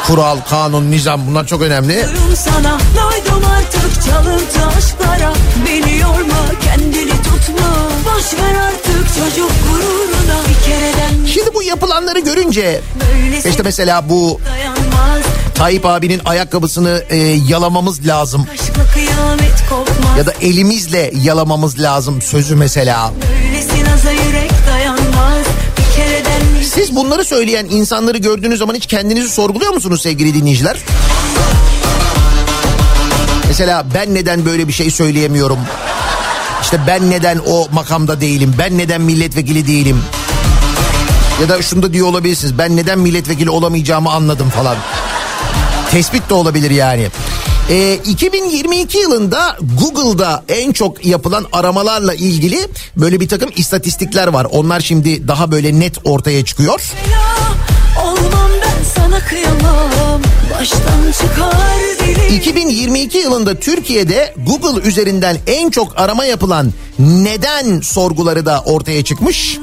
Kural, 0.07 0.37
kanun, 0.51 0.91
nizam 0.91 1.27
bunlar 1.27 1.47
çok 1.47 1.63
önemli. 1.63 2.07
Sana 2.37 2.79
Doydum 2.97 3.45
artık 3.59 4.05
çalıntı 4.05 4.77
aşklara 4.79 5.33
Beni 5.67 5.99
yorma 5.99 6.61
kendini 6.65 7.12
tutma 7.37 7.89
Boş 8.05 8.35
ver 8.35 8.55
artık 8.69 9.09
çocuk 9.09 9.51
gururuna 9.71 10.41
Bir 10.49 10.65
kereden 10.65 11.27
Şimdi 11.27 11.55
bu 11.55 11.63
yapılanları 11.63 12.19
görünce 12.21 12.81
böylesi 13.01 13.49
işte 13.49 13.63
mesela 13.63 14.09
bu 14.09 14.41
dayanmaz 14.51 15.23
Tayyip 15.55 15.87
abinin 15.87 16.21
ayakkabısını 16.25 17.05
e, 17.11 17.17
yalamamız 17.49 18.07
lazım. 18.07 18.47
Ya 20.19 20.27
da 20.27 20.33
elimizle 20.41 21.13
yalamamız 21.23 21.81
lazım 21.81 22.23
sözü 22.23 22.57
mesela. 22.57 23.13
Siz 26.75 26.97
bunları 26.97 27.25
söyleyen 27.25 27.67
insanları 27.71 28.19
gördüğünüz 28.19 28.59
zaman 28.59 28.75
hiç 28.75 28.87
kendinizi 28.87 29.29
sorguluyor 29.29 29.73
musunuz 29.73 30.03
sevgili 30.03 30.35
dinleyiciler? 30.35 30.77
Mesela 33.49 33.87
ben 33.95 34.15
neden 34.15 34.45
böyle 34.47 34.69
bir 34.69 34.73
şey 34.73 34.91
söyleyemiyorum? 34.91 35.59
İşte 36.63 36.81
ben 36.87 37.11
neden 37.11 37.41
o 37.47 37.69
makamda 37.73 38.21
değilim? 38.21 38.55
Ben 38.59 38.79
neden 38.79 39.01
milletvekili 39.01 39.67
değilim? 39.67 40.03
Ya 41.41 41.49
da 41.49 41.63
şunu 41.63 41.83
da 41.83 41.93
diyor 41.93 42.07
olabilirsiniz. 42.07 42.59
Ben 42.59 42.77
neden 42.77 42.99
milletvekili 42.99 43.51
olamayacağımı 43.51 44.11
anladım 44.11 44.51
falan. 44.51 44.77
Tespit 45.91 46.31
de 46.31 46.35
olabilir 46.35 46.71
yani. 46.71 47.09
Ee, 47.71 47.95
2022 47.95 48.99
yılında 48.99 49.57
Google'da 49.81 50.45
en 50.49 50.73
çok 50.73 51.07
yapılan 51.07 51.47
aramalarla 51.53 52.15
ilgili 52.15 52.69
böyle 52.97 53.21
bir 53.21 53.29
takım 53.29 53.51
istatistikler 53.57 54.29
var. 54.29 54.47
Onlar 54.51 54.81
şimdi 54.81 55.29
daha 55.29 55.53
böyle 55.53 55.81
net 55.81 55.99
ortaya 56.05 56.45
çıkıyor. 56.45 56.93
Ben 57.09 57.32
sana 59.13 59.25
kıyamam 59.25 60.23
Baştan 60.51 61.13
çıkar 61.13 61.81
dili 62.01 62.37
2022 62.37 63.19
yılında 63.19 63.61
Türkiye'de 63.61 64.35
Google 64.47 64.89
üzerinden 64.89 65.37
en 65.47 65.71
çok 65.71 66.01
arama 66.01 66.25
yapılan 66.25 66.73
neden 66.99 67.81
sorguları 67.81 68.47
da 68.47 68.63
ortaya 68.67 69.05
çıkmış. 69.05 69.59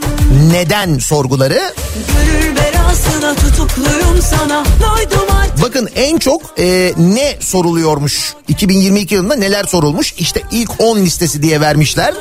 Neden 0.52 1.00
sorguları? 1.00 1.74
Gönül 2.08 2.56
belasına 2.56 3.36
tutukluyum 3.36 4.22
sana 4.30 4.64
Doydum 4.66 5.28
artık 5.41 5.62
Bakın 5.64 5.89
en 5.95 6.18
çok 6.18 6.41
e, 6.60 6.93
ne 6.97 7.38
soruluyormuş? 7.39 8.34
2022 8.47 9.16
yılında 9.16 9.36
neler 9.36 9.64
sorulmuş? 9.64 10.14
İşte 10.18 10.41
ilk 10.52 10.72
10 10.80 10.97
listesi 10.97 11.43
diye 11.43 11.62
vermişler. 11.62 12.14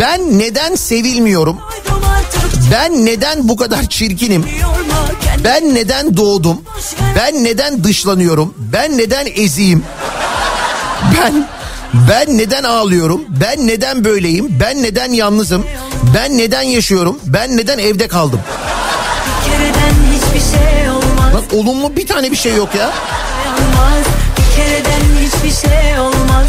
Ben 0.00 0.38
neden 0.38 0.74
sevilmiyorum? 0.74 1.58
Doydum 1.86 2.11
Ben 2.70 3.06
neden 3.06 3.48
bu 3.48 3.56
kadar 3.56 3.88
çirkinim? 3.88 4.46
Ben 5.44 5.74
neden 5.74 6.16
doğdum? 6.16 6.62
Ben 7.16 7.44
neden 7.44 7.84
dışlanıyorum? 7.84 8.54
Ben 8.58 8.98
neden 8.98 9.26
eziyim? 9.36 9.84
Ben 11.18 11.48
ben 12.10 12.38
neden 12.38 12.62
ağlıyorum? 12.62 13.24
Ben 13.28 13.66
neden 13.66 14.04
böyleyim? 14.04 14.48
Ben 14.60 14.82
neden 14.82 15.12
yalnızım? 15.12 15.66
Ben 16.14 16.38
neden 16.38 16.62
yaşıyorum? 16.62 17.18
Ben 17.26 17.56
neden 17.56 17.78
evde 17.78 18.08
kaldım? 18.08 18.40
Şey 19.46 19.56
olumlu 21.60 21.96
bir 21.96 22.06
tane 22.06 22.30
bir 22.30 22.36
şey 22.36 22.54
yok 22.54 22.74
ya. 22.74 22.92
Bir 24.38 24.56
kereden 24.56 25.00
hiçbir 25.20 25.68
şey 25.68 25.98
olmaz 25.98 26.46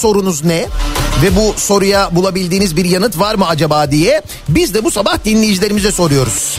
sorunuz 0.00 0.44
ne? 0.44 0.66
Ve 1.22 1.36
bu 1.36 1.54
soruya 1.56 2.08
bulabildiğiniz 2.12 2.76
bir 2.76 2.84
yanıt 2.84 3.18
var 3.18 3.34
mı 3.34 3.48
acaba 3.48 3.90
diye 3.90 4.22
biz 4.48 4.74
de 4.74 4.84
bu 4.84 4.90
sabah 4.90 5.24
dinleyicilerimize 5.24 5.92
soruyoruz. 5.92 6.58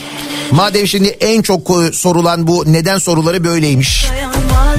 Madem 0.51 0.87
şimdi 0.87 1.07
en 1.07 1.41
çok 1.41 1.69
e, 1.69 1.91
sorulan 1.93 2.47
bu 2.47 2.63
neden 2.67 2.97
soruları 2.97 3.43
böyleymiş. 3.43 4.05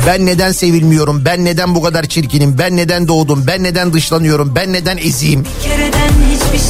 Ben 0.06 0.26
neden 0.26 0.52
sevilmiyorum? 0.52 1.22
Ben 1.24 1.44
neden 1.44 1.74
bu 1.74 1.82
kadar 1.82 2.04
çirkinim? 2.06 2.58
Ben 2.58 2.76
neden 2.76 3.08
doğdum? 3.08 3.44
Ben 3.46 3.62
neden 3.62 3.92
dışlanıyorum? 3.92 4.54
Ben 4.54 4.72
neden 4.72 4.96
eziyim? 4.96 5.46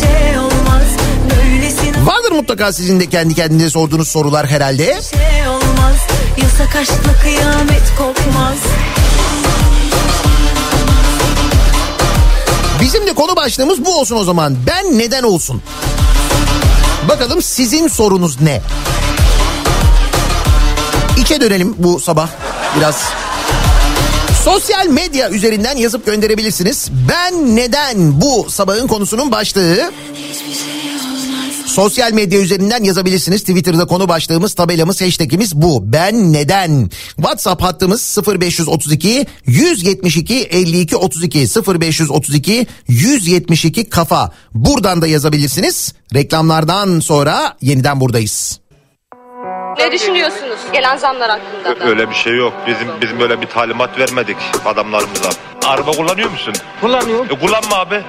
Şey 0.00 0.38
olmaz 0.38 0.82
Böylesine 1.30 2.06
Vardır 2.06 2.32
mutlaka 2.32 2.72
sizin 2.72 3.00
de 3.00 3.06
kendi 3.06 3.34
kendinize 3.34 3.70
sorduğunuz 3.70 4.08
sorular 4.08 4.46
herhalde. 4.46 4.84
şey 4.84 5.48
olmaz 5.48 5.96
Yasak 6.42 6.76
aşkla 6.76 7.12
kıyamet 7.22 7.82
kopmaz 7.98 8.58
Bizim 12.82 13.06
de 13.06 13.12
konu 13.12 13.36
başlığımız 13.36 13.84
bu 13.84 14.00
olsun 14.00 14.16
o 14.16 14.24
zaman. 14.24 14.56
Ben 14.66 14.98
neden 14.98 15.22
olsun? 15.22 15.62
Bakalım 17.08 17.42
sizin 17.42 17.88
sorunuz 17.88 18.40
ne? 18.40 18.62
İçe 21.18 21.40
dönelim 21.40 21.74
bu 21.78 22.00
sabah 22.00 22.28
biraz. 22.76 23.02
Sosyal 24.44 24.86
medya 24.86 25.30
üzerinden 25.30 25.76
yazıp 25.76 26.06
gönderebilirsiniz. 26.06 26.88
Ben 27.08 27.56
neden 27.56 28.20
bu 28.20 28.46
sabahın 28.50 28.86
konusunun 28.86 29.32
başlığı? 29.32 29.92
Sosyal 31.72 32.12
medya 32.12 32.40
üzerinden 32.40 32.84
yazabilirsiniz. 32.84 33.40
Twitter'da 33.40 33.84
konu 33.84 34.08
başlığımız, 34.08 34.54
tabelamız, 34.54 35.02
hashtagimiz 35.02 35.56
bu. 35.62 35.92
Ben 35.92 36.32
neden? 36.32 36.90
WhatsApp 37.16 37.62
hattımız 37.62 38.18
0532 38.40 39.26
172 39.46 40.42
52 40.42 40.96
32 40.96 41.38
0532 41.80 42.66
172 42.88 43.90
kafa. 43.90 44.32
Buradan 44.54 45.02
da 45.02 45.06
yazabilirsiniz. 45.06 45.94
Reklamlardan 46.14 47.00
sonra 47.00 47.56
yeniden 47.60 48.00
buradayız. 48.00 48.60
Ne 49.78 49.92
düşünüyorsunuz 49.92 50.58
gelen 50.72 50.96
zamlar 50.96 51.30
hakkında 51.30 51.80
da? 51.80 51.84
Öyle 51.84 52.10
bir 52.10 52.14
şey 52.14 52.36
yok. 52.36 52.52
Bizim 52.66 52.88
bizim 53.02 53.20
böyle 53.20 53.40
bir 53.40 53.46
talimat 53.46 53.98
vermedik 53.98 54.36
adamlarımıza. 54.64 55.30
Araba 55.66 55.90
kullanıyor 55.90 56.30
musun? 56.30 56.54
Kullanıyorum. 56.80 57.26
E, 57.26 57.38
kullanma 57.38 57.76
abi. 57.76 58.02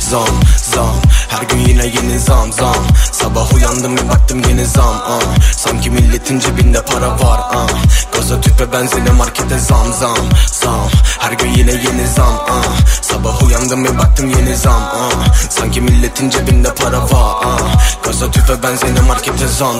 Zam 0.00 0.28
zam 0.74 0.94
her 1.28 1.42
gün 1.42 1.58
yine 1.58 1.86
yeni 1.86 2.18
zam 2.18 2.52
zam 2.52 2.86
Sabah 3.12 3.54
uyandım 3.54 3.96
bir 3.96 4.08
baktım 4.08 4.42
yeni 4.48 4.66
zam 4.66 4.94
ah. 5.08 5.20
Sanki 5.56 5.90
milletin 5.90 6.38
cebinde 6.40 6.82
para 6.82 7.10
var 7.10 7.40
ah. 7.54 7.66
Gaza 8.12 8.40
tüpe 8.40 8.72
benzine 8.72 9.10
markete 9.10 9.58
zam 9.58 9.92
zam 10.00 10.16
zam 10.46 10.88
Her 11.18 11.32
gün 11.32 11.50
yine 11.50 11.72
yeni 11.72 12.06
zam 12.16 12.34
ah. 12.50 12.62
Sabah 13.02 13.42
uyandım 13.42 13.84
bir 13.84 13.98
baktım 13.98 14.30
yeni 14.30 14.56
zam 14.56 14.82
ah. 14.94 15.34
Sanki 15.50 15.80
milletin 15.80 16.30
cebinde 16.30 16.74
para 16.74 17.02
var 17.02 17.36
ah. 17.44 18.02
Gaza 18.04 18.30
tüpe 18.30 18.62
benzine 18.62 19.00
markete 19.00 19.48
zam 19.48 19.76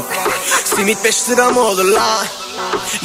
Simit 0.65 1.05
5 1.05 1.29
lira 1.29 1.51
mı 1.51 1.61
olur 1.61 1.85
la? 1.85 2.25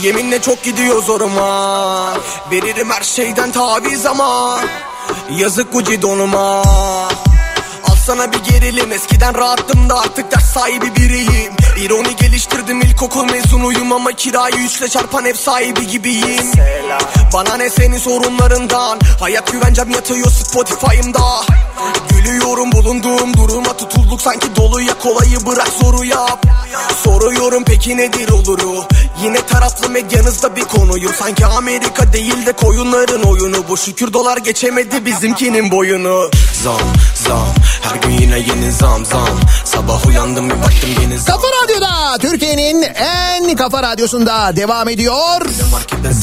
Yeminle 0.02 0.42
çok 0.42 0.64
gidiyor 0.64 1.04
zoruma 1.04 2.14
Veririm 2.52 2.90
her 2.90 3.04
şeyden 3.04 3.52
taviz 3.52 4.06
ama 4.06 4.60
Yazık 5.30 5.74
Gucci 5.74 6.02
donuma 6.02 6.64
Al 8.06 8.08
sana 8.08 8.32
bir 8.34 8.38
gerilim. 8.38 8.92
Eskiden 8.92 9.36
rahattım 9.36 9.90
da 9.90 10.00
artık 10.00 10.32
ders 10.32 10.54
sahibi 10.54 10.96
biriyim. 10.96 11.54
İroni 11.78 12.16
geliştirdim 12.16 12.82
ilkokul 12.82 13.24
mezunuyum 13.24 13.92
ama 13.92 14.12
kirayı 14.12 14.56
üçle 14.56 14.88
çarpan 14.88 15.26
ev 15.26 15.34
sahibi 15.34 15.88
gibiyim. 15.88 16.52
Bana 17.34 17.58
ne 17.58 17.70
senin 17.70 17.98
sorunlarından? 17.98 19.00
Hayat 19.20 19.52
güvencem 19.52 19.90
yatıyor 19.90 20.32
Spotify'ımda. 20.32 21.22
Gülüyorum 22.10 22.72
bulunduğum 22.72 23.34
duruma 23.38 23.78
tutulduk 23.78 24.22
sanki 24.22 24.56
doluya. 24.56 25.00
Kolayı 25.00 25.46
bırak 25.46 25.70
zoru 25.82 26.06
yap. 26.06 26.46
Soruyorum 27.04 27.64
peki 27.66 27.98
nedir 27.98 28.30
oluru 28.30 28.84
Yine 29.26 29.46
taraflı 29.46 29.90
medyanızda 29.90 30.56
bir 30.56 30.62
konuyum 30.62 31.14
Sanki 31.20 31.46
Amerika 31.46 32.14
değil 32.14 32.46
de 32.46 32.52
koyunların 32.52 33.24
oyunu 33.24 33.58
Bu 33.70 33.78
şükür 33.78 34.14
dolar 34.14 34.38
geçemedi 34.38 35.06
bizimkinin 35.06 35.72
boyunu 35.72 36.30
Zam 36.64 36.80
zam 37.28 37.48
her 37.82 37.96
gün 37.96 38.10
yine 38.10 38.40
yeni 38.40 38.72
zam 38.72 39.06
zam 39.06 39.40
Sabah 39.66 40.06
uyandım 40.08 40.50
bir 40.50 40.56
baktım 40.56 40.90
yeni 41.02 41.20
zam 41.20 41.36
Kafa 41.36 41.48
Radyo'da 41.64 42.18
Türkiye'nin 42.18 42.82
en 42.84 43.56
kafa 43.56 43.84
radyosunda 43.84 44.56
devam 44.56 44.90
ediyor. 44.90 45.42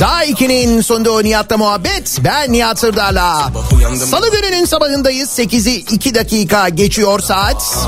Daiki'nin 0.00 0.80
sunduğu 0.80 1.24
Nihat'la 1.24 1.57
muhabbet. 1.57 2.18
Ben 2.24 2.53
Nihat 2.53 2.78
Sırdar'la. 2.78 3.53
Salı 4.11 4.30
gününün 4.30 4.64
sabahındayız. 4.64 5.38
8'i 5.38 5.74
2 5.74 6.14
dakika 6.14 6.68
geçiyor 6.68 7.20
saat. 7.20 7.86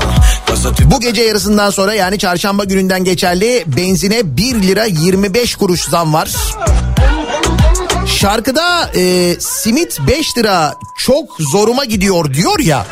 Bu 0.85 0.99
gece 0.99 1.21
yarısından 1.21 1.69
sonra 1.69 1.93
yani 1.93 2.19
çarşamba 2.19 2.63
gününden 2.63 3.03
geçerli 3.03 3.63
benzine 3.67 4.37
1 4.37 4.61
lira 4.61 4.85
25 5.05 5.55
kuruş 5.55 5.81
zam 5.83 6.13
var. 6.13 6.31
Şarkıda 8.07 8.91
e, 8.95 9.35
simit 9.39 9.99
5 10.07 10.37
lira 10.37 10.75
çok 10.95 11.25
zoruma 11.39 11.85
gidiyor 11.85 12.33
diyor 12.33 12.59
ya. 12.59 12.85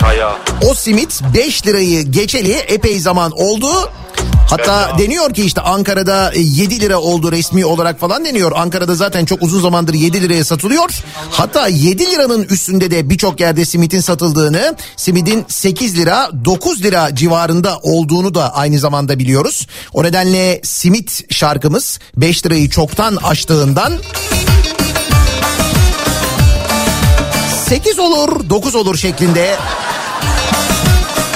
Çaya. 0.00 0.36
O 0.70 0.74
simit 0.74 1.20
5 1.34 1.66
lirayı 1.66 2.02
geçeli 2.02 2.52
epey 2.52 3.00
zaman 3.00 3.32
oldu. 3.32 3.92
Hatta 4.46 4.98
deniyor 4.98 5.34
ki 5.34 5.42
işte 5.42 5.60
Ankara'da 5.60 6.32
7 6.34 6.80
lira 6.80 6.98
oldu 6.98 7.32
resmi 7.32 7.66
olarak 7.66 8.00
falan 8.00 8.24
deniyor. 8.24 8.52
Ankara'da 8.54 8.94
zaten 8.94 9.24
çok 9.24 9.42
uzun 9.42 9.60
zamandır 9.60 9.94
7 9.94 10.22
liraya 10.22 10.44
satılıyor. 10.44 11.02
Hatta 11.30 11.68
7 11.68 12.06
liranın 12.06 12.42
üstünde 12.42 12.90
de 12.90 13.10
birçok 13.10 13.40
yerde 13.40 13.64
simitin 13.64 14.00
satıldığını, 14.00 14.76
simidin 14.96 15.44
8 15.48 15.98
lira 15.98 16.30
9 16.44 16.82
lira 16.82 17.14
civarında 17.14 17.78
olduğunu 17.82 18.34
da 18.34 18.54
aynı 18.54 18.78
zamanda 18.78 19.18
biliyoruz. 19.18 19.66
O 19.92 20.04
nedenle 20.04 20.60
simit 20.64 21.32
şarkımız 21.32 21.98
5 22.16 22.46
lirayı 22.46 22.70
çoktan 22.70 23.16
aştığından 23.16 23.92
8 27.68 27.98
olur 27.98 28.50
9 28.50 28.74
olur 28.74 28.96
şeklinde 28.96 29.56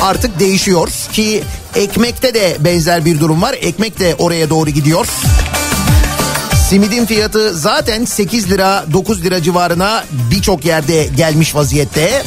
artık 0.03 0.40
değişiyor 0.40 0.88
ki 1.12 1.44
ekmekte 1.74 2.34
de 2.34 2.57
benzer 2.61 3.05
bir 3.05 3.20
durum 3.20 3.42
var. 3.42 3.57
Ekmek 3.61 3.98
de 3.98 4.14
oraya 4.18 4.51
doğru 4.51 4.70
gidiyor. 4.70 5.07
Simidin 6.68 7.07
fiyatı 7.07 7.55
zaten 7.55 8.05
8 8.05 8.51
lira 8.51 8.84
9 8.92 9.22
lira 9.22 9.42
civarına 9.42 10.05
birçok 10.30 10.64
yerde 10.64 11.05
gelmiş 11.05 11.55
vaziyette. 11.55 12.22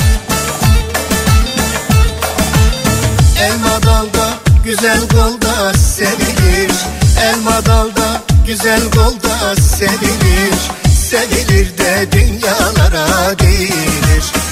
Elma 3.41 3.84
dalda 3.84 4.30
güzel 4.65 4.99
golda 4.99 5.74
sevilir 5.74 6.71
Elma 7.24 7.65
dalda 7.65 8.21
güzel 8.47 8.82
golda 8.82 9.55
sevilir 9.55 10.53
Sevilir 11.09 11.78
de 11.78 12.11
dünyalara 12.11 13.39
değilir 13.39 14.43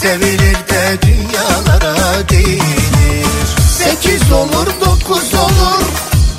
Sevilir 0.00 0.54
de 0.54 0.98
dünyalara 1.02 2.28
değilir 2.28 3.26
Sekiz 3.78 4.32
olur 4.32 4.66
dokuz 4.80 5.34
olur 5.34 5.84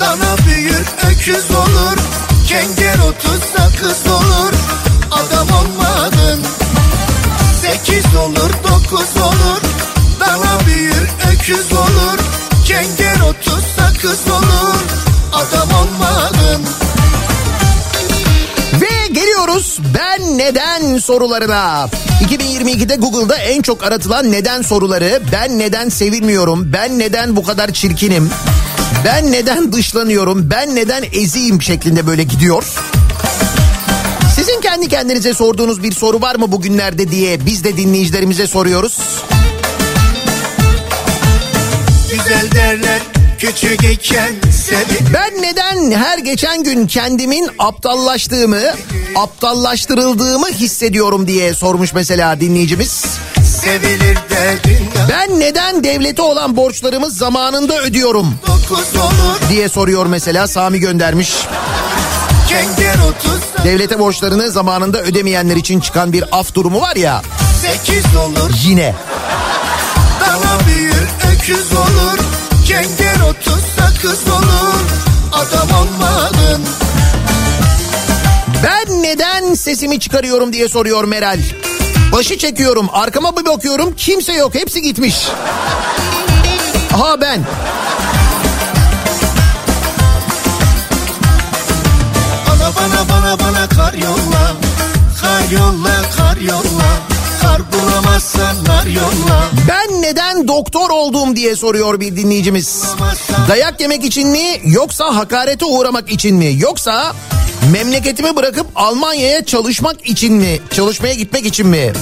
Dana 0.00 0.36
büyür 0.46 0.86
öküz 1.10 1.50
olur 1.50 1.98
Kenger 2.46 2.98
otuz 2.98 3.40
sakız 3.56 4.06
olur 4.12 4.52
Adam 5.10 5.48
olmadın. 5.50 6.44
Sekiz 7.62 8.16
olur 8.16 8.50
dokuz 8.68 9.16
olur 9.22 9.60
Dana 10.20 10.66
büyür 10.66 11.08
öküz 11.32 11.72
olur 11.72 12.18
Kenger 12.64 13.20
otuz 13.20 13.64
sakız 13.76 14.30
olur 14.30 14.80
Adam 15.32 15.68
olmadın 15.72 16.81
geliyoruz 19.62 19.78
ben 19.94 20.38
neden 20.38 20.98
sorularına. 20.98 21.88
2022'de 22.24 22.96
Google'da 22.96 23.36
en 23.36 23.62
çok 23.62 23.84
aratılan 23.84 24.32
neden 24.32 24.62
soruları 24.62 25.22
ben 25.32 25.58
neden 25.58 25.88
sevilmiyorum, 25.88 26.72
ben 26.72 26.98
neden 26.98 27.36
bu 27.36 27.42
kadar 27.42 27.72
çirkinim, 27.72 28.30
ben 29.04 29.32
neden 29.32 29.72
dışlanıyorum, 29.72 30.50
ben 30.50 30.74
neden 30.74 31.04
eziyim 31.12 31.62
şeklinde 31.62 32.06
böyle 32.06 32.22
gidiyor. 32.22 32.64
Sizin 34.36 34.60
kendi 34.60 34.88
kendinize 34.88 35.34
sorduğunuz 35.34 35.82
bir 35.82 35.92
soru 35.92 36.20
var 36.20 36.34
mı 36.34 36.52
bugünlerde 36.52 37.10
diye 37.10 37.46
biz 37.46 37.64
de 37.64 37.76
dinleyicilerimize 37.76 38.46
soruyoruz. 38.46 38.98
Güzel 42.10 42.50
derler 42.52 43.00
küçük 43.38 43.84
iken 43.84 44.32
Ben 45.14 45.42
neden 45.42 45.90
her 45.90 46.18
geçen 46.18 46.62
gün 46.62 46.86
kendimin 46.86 47.48
aptallaştığımı, 47.58 48.60
aptallaştırıldığımı 49.16 50.48
hissediyorum 50.48 51.26
diye 51.26 51.54
sormuş 51.54 51.94
mesela 51.94 52.40
dinleyicimiz. 52.40 53.04
Ben 55.10 55.40
neden 55.40 55.84
devlete 55.84 56.22
olan 56.22 56.56
borçlarımı 56.56 57.10
zamanında 57.10 57.78
ödüyorum 57.78 58.34
diye 59.48 59.68
soruyor 59.68 60.06
mesela 60.06 60.48
Sami 60.48 60.80
göndermiş. 60.80 61.32
Devlete 63.64 63.98
borçlarını 63.98 64.50
zamanında 64.50 65.02
ödemeyenler 65.02 65.56
için 65.56 65.80
çıkan 65.80 66.12
bir 66.12 66.24
af 66.32 66.54
durumu 66.54 66.80
var 66.80 66.96
ya 66.96 67.22
yine. 68.64 68.94
Dana 70.20 70.58
büyür 70.66 71.08
öküz 71.32 71.72
olur 71.72 72.41
Kenger 72.72 73.20
otuz 73.30 73.62
sakız 73.78 74.28
olur 74.28 74.80
Adam 75.32 75.68
olmadın 75.80 76.62
Ben 78.64 79.02
neden 79.02 79.54
sesimi 79.54 80.00
çıkarıyorum 80.00 80.52
diye 80.52 80.68
soruyor 80.68 81.04
Meral. 81.04 81.40
Başı 82.12 82.38
çekiyorum 82.38 82.88
arkama 82.92 83.36
bir 83.36 83.44
bakıyorum 83.44 83.94
kimse 83.96 84.32
yok 84.32 84.54
hepsi 84.54 84.82
gitmiş. 84.82 85.28
Aha 86.94 87.20
ben. 87.20 87.44
Bana 92.48 92.70
bana 92.76 93.08
bana 93.08 93.38
bana 93.38 93.68
kar 93.68 93.92
yolla 93.92 94.52
Kar 95.20 95.50
yolla 95.50 96.02
kar 96.16 96.36
yolla 96.36 97.11
Kar 97.52 97.62
bulamazsan 97.72 98.64
nar 98.64 98.86
yolla 98.86 99.50
Ben 99.68 100.02
neden 100.02 100.48
doktor 100.48 100.90
oldum 100.90 101.36
diye 101.36 101.56
soruyor 101.56 102.00
bir 102.00 102.16
dinleyicimiz. 102.16 102.82
Dayak 103.48 103.80
yemek 103.80 104.04
için 104.04 104.28
mi 104.28 104.60
yoksa 104.64 105.16
hakarete 105.16 105.64
uğramak 105.64 106.10
için 106.10 106.36
mi 106.36 106.54
yoksa 106.58 107.12
memleketimi 107.72 108.36
bırakıp 108.36 108.66
Almanya'ya 108.76 109.44
çalışmak 109.44 110.08
için 110.08 110.34
mi 110.34 110.60
çalışmaya 110.70 111.14
gitmek 111.14 111.46
için 111.46 111.66
mi? 111.66 111.92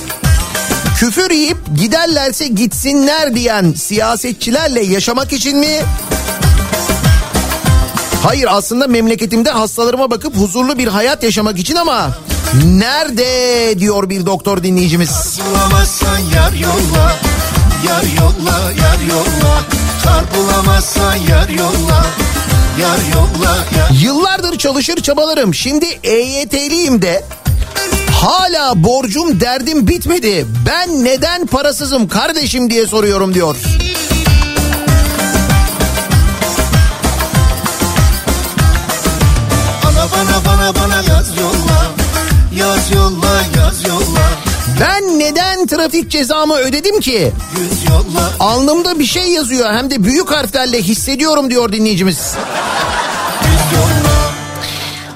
Küfür 0.99 1.31
yiyip 1.31 1.59
giderlerse 1.81 2.49
gitsinler 2.49 3.35
diyen 3.35 3.73
siyasetçilerle 3.73 4.81
yaşamak 4.81 5.33
için 5.33 5.59
mi? 5.59 5.81
Hayır 8.23 8.49
aslında 8.51 8.87
memleketimde 8.87 9.51
hastalarıma 9.51 10.11
bakıp 10.11 10.37
huzurlu 10.37 10.79
bir 10.79 10.89
hayat 10.89 11.23
yaşamak 11.23 11.59
için 11.59 11.75
ama 11.75 12.11
nerede 12.55 13.79
diyor 13.79 14.11
bir 14.11 14.27
doktor 14.27 14.63
dinleyicimiz. 14.63 15.39
Yar 16.35 16.53
yolla 16.53 17.17
Yar 17.89 18.03
yolla 18.03 18.59
yar 18.71 19.01
yolla 19.11 19.63
Kar 20.05 20.25
bulamazsan 20.37 21.15
yar 21.17 21.49
yolla 21.49 22.07
Yar 22.81 22.99
yolla 23.15 23.57
yar 23.79 23.91
Yıllardır 24.03 24.59
çalışır 24.59 24.97
çabalarım. 24.97 25.55
Şimdi 25.55 25.87
EYT'liyim 26.03 27.03
de 27.03 27.25
hala 28.13 28.85
borcum 28.85 29.41
derdim 29.41 29.89
bitmedi. 29.89 30.47
Ben 30.67 31.05
neden 31.05 31.47
parasızım 31.47 32.09
kardeşim 32.09 32.71
diye 32.71 32.87
soruyorum 32.87 33.35
diyor. 33.35 33.57
Trafik 45.91 46.11
cezamı 46.11 46.55
ödedim 46.55 47.01
ki? 47.01 47.33
Alnımda 48.41 48.99
bir 48.99 49.05
şey 49.05 49.29
yazıyor 49.29 49.73
hem 49.73 49.91
de 49.91 50.05
büyük 50.05 50.31
harflerle 50.31 50.83
hissediyorum 50.83 51.51
diyor 51.51 51.73
dinleyicimiz. 51.73 52.35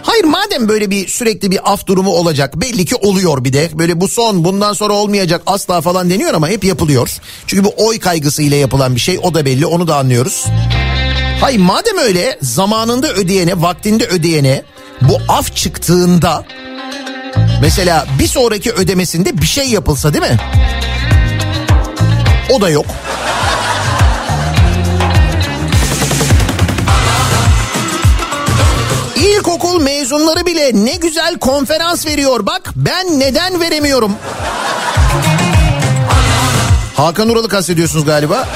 Hayır 0.02 0.24
madem 0.24 0.68
böyle 0.68 0.90
bir 0.90 1.08
sürekli 1.08 1.50
bir 1.50 1.72
af 1.72 1.86
durumu 1.86 2.10
olacak 2.10 2.60
belli 2.60 2.84
ki 2.84 2.96
oluyor 2.96 3.44
bir 3.44 3.52
de 3.52 3.70
böyle 3.72 4.00
bu 4.00 4.08
son 4.08 4.44
bundan 4.44 4.72
sonra 4.72 4.92
olmayacak 4.92 5.42
asla 5.46 5.80
falan 5.80 6.10
deniyor 6.10 6.34
ama 6.34 6.48
hep 6.48 6.64
yapılıyor. 6.64 7.10
Çünkü 7.46 7.64
bu 7.64 7.74
oy 7.76 7.98
kaygısıyla 7.98 8.56
yapılan 8.56 8.94
bir 8.94 9.00
şey 9.00 9.18
o 9.22 9.34
da 9.34 9.44
belli 9.44 9.66
onu 9.66 9.88
da 9.88 9.96
anlıyoruz. 9.96 10.44
Hayır 11.40 11.58
madem 11.58 11.98
öyle 11.98 12.38
zamanında 12.42 13.12
ödeyene, 13.12 13.62
vaktinde 13.62 14.06
ödeyene 14.06 14.62
bu 15.00 15.18
af 15.28 15.56
çıktığında 15.56 16.44
mesela 17.64 18.06
bir 18.18 18.26
sonraki 18.26 18.72
ödemesinde 18.72 19.38
bir 19.38 19.46
şey 19.46 19.68
yapılsa 19.68 20.14
değil 20.14 20.24
mi? 20.24 20.36
O 22.50 22.60
da 22.60 22.70
yok. 22.70 22.86
İlkokul 29.16 29.80
mezunları 29.80 30.46
bile 30.46 30.70
ne 30.74 30.96
güzel 30.96 31.38
konferans 31.38 32.06
veriyor 32.06 32.46
bak 32.46 32.70
ben 32.76 33.20
neden 33.20 33.60
veremiyorum? 33.60 34.12
Hakan 36.96 37.28
Ural'ı 37.28 37.48
kastediyorsunuz 37.48 38.04
galiba. 38.04 38.48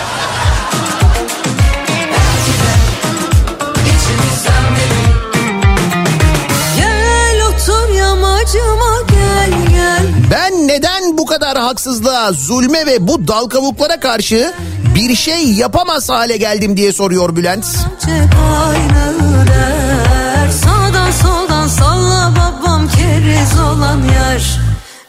Kadar 11.39 11.59
haksızlığa, 11.59 12.33
zulme 12.33 12.87
ve 12.87 13.09
bu 13.09 13.29
dal 13.29 13.47
kavuklara 13.47 14.01
karşı 14.01 14.53
bir 14.95 15.17
şey 15.17 15.53
yapamaz 15.53 16.09
hale 16.09 16.37
geldim 16.37 16.77
diye 16.77 16.93
soruyor 16.93 17.37
Bülent. 17.37 17.65
Sağdan 20.65 21.11
soldan 21.11 21.69
salla 21.69 22.33
babam 22.37 22.89
keriz 22.89 23.61
olan 23.61 24.03
yer 24.03 24.61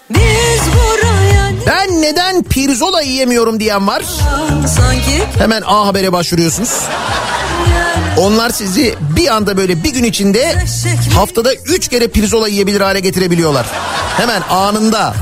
Biz 0.09 0.61
buraya 0.73 1.51
Ben 1.67 2.01
neden 2.01 2.43
pirzola 2.43 3.01
yiyemiyorum 3.01 3.59
diyen 3.59 3.87
var. 3.87 4.03
sanki 4.67 5.23
Hemen 5.37 5.61
A 5.65 5.87
Haber'e 5.87 6.13
başvuruyorsunuz. 6.13 6.83
Onlar 8.17 8.49
sizi 8.49 8.95
bir 9.15 9.35
anda 9.35 9.57
böyle 9.57 9.83
bir 9.83 9.93
gün 9.93 10.03
içinde 10.03 10.55
haftada 11.15 11.53
üç 11.53 11.87
kere 11.87 12.07
pirzola 12.07 12.47
yiyebilir 12.47 12.81
hale 12.81 12.99
getirebiliyorlar. 12.99 13.65
Hemen 14.17 14.41
anında. 14.49 15.13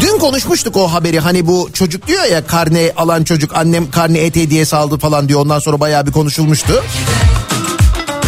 Dün 0.00 0.18
konuşmuştuk 0.18 0.76
o 0.76 0.92
haberi 0.92 1.20
hani 1.20 1.46
bu 1.46 1.70
çocuk 1.72 2.06
diyor 2.06 2.24
ya 2.24 2.46
karne 2.46 2.92
alan 2.96 3.24
çocuk 3.24 3.56
annem 3.56 3.90
karne 3.90 4.18
et 4.18 4.36
hediyesi 4.36 4.76
aldı 4.76 4.98
falan 4.98 5.28
diyor 5.28 5.40
ondan 5.40 5.58
sonra 5.58 5.80
bayağı 5.80 6.06
bir 6.06 6.12
konuşulmuştu. 6.12 6.84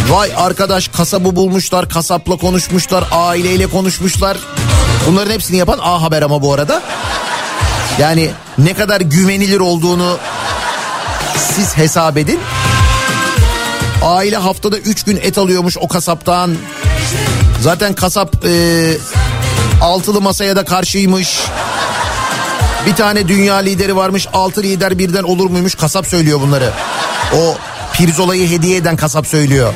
Vay 0.09 0.31
arkadaş 0.37 0.87
kasabı 0.87 1.35
bulmuşlar 1.35 1.89
kasapla 1.89 2.37
konuşmuşlar 2.37 3.03
aileyle 3.11 3.67
konuşmuşlar. 3.67 4.37
Bunların 5.07 5.31
hepsini 5.31 5.57
yapan 5.57 5.79
A 5.81 6.01
Haber 6.01 6.21
ama 6.21 6.41
bu 6.41 6.53
arada. 6.53 6.81
Yani 7.99 8.29
ne 8.57 8.73
kadar 8.73 9.01
güvenilir 9.01 9.59
olduğunu 9.59 10.17
siz 11.37 11.77
hesap 11.77 12.17
edin. 12.17 12.39
Aile 14.03 14.37
haftada 14.37 14.77
3 14.77 15.03
gün 15.03 15.17
et 15.17 15.37
alıyormuş 15.37 15.77
o 15.77 15.87
kasaptan. 15.87 16.55
Zaten 17.61 17.93
kasap 17.93 18.45
e, 18.45 18.93
altılı 19.81 20.21
masaya 20.21 20.55
da 20.55 20.65
karşıymış. 20.65 21.39
Bir 22.85 22.95
tane 22.95 23.27
dünya 23.27 23.55
lideri 23.55 23.95
varmış 23.95 24.27
altı 24.33 24.63
lider 24.63 24.97
birden 24.99 25.23
olur 25.23 25.49
muymuş 25.49 25.75
kasap 25.75 26.07
söylüyor 26.07 26.41
bunları. 26.41 26.71
O 27.35 27.57
pirzolayı 27.93 28.49
hediye 28.49 28.77
eden 28.77 28.95
kasap 28.95 29.27
söylüyor. 29.27 29.73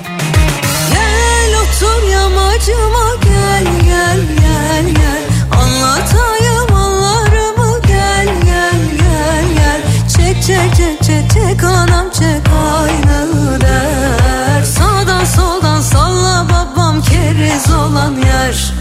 Keriz 17.27 17.71
olan 17.73 18.15
yer 18.15 18.73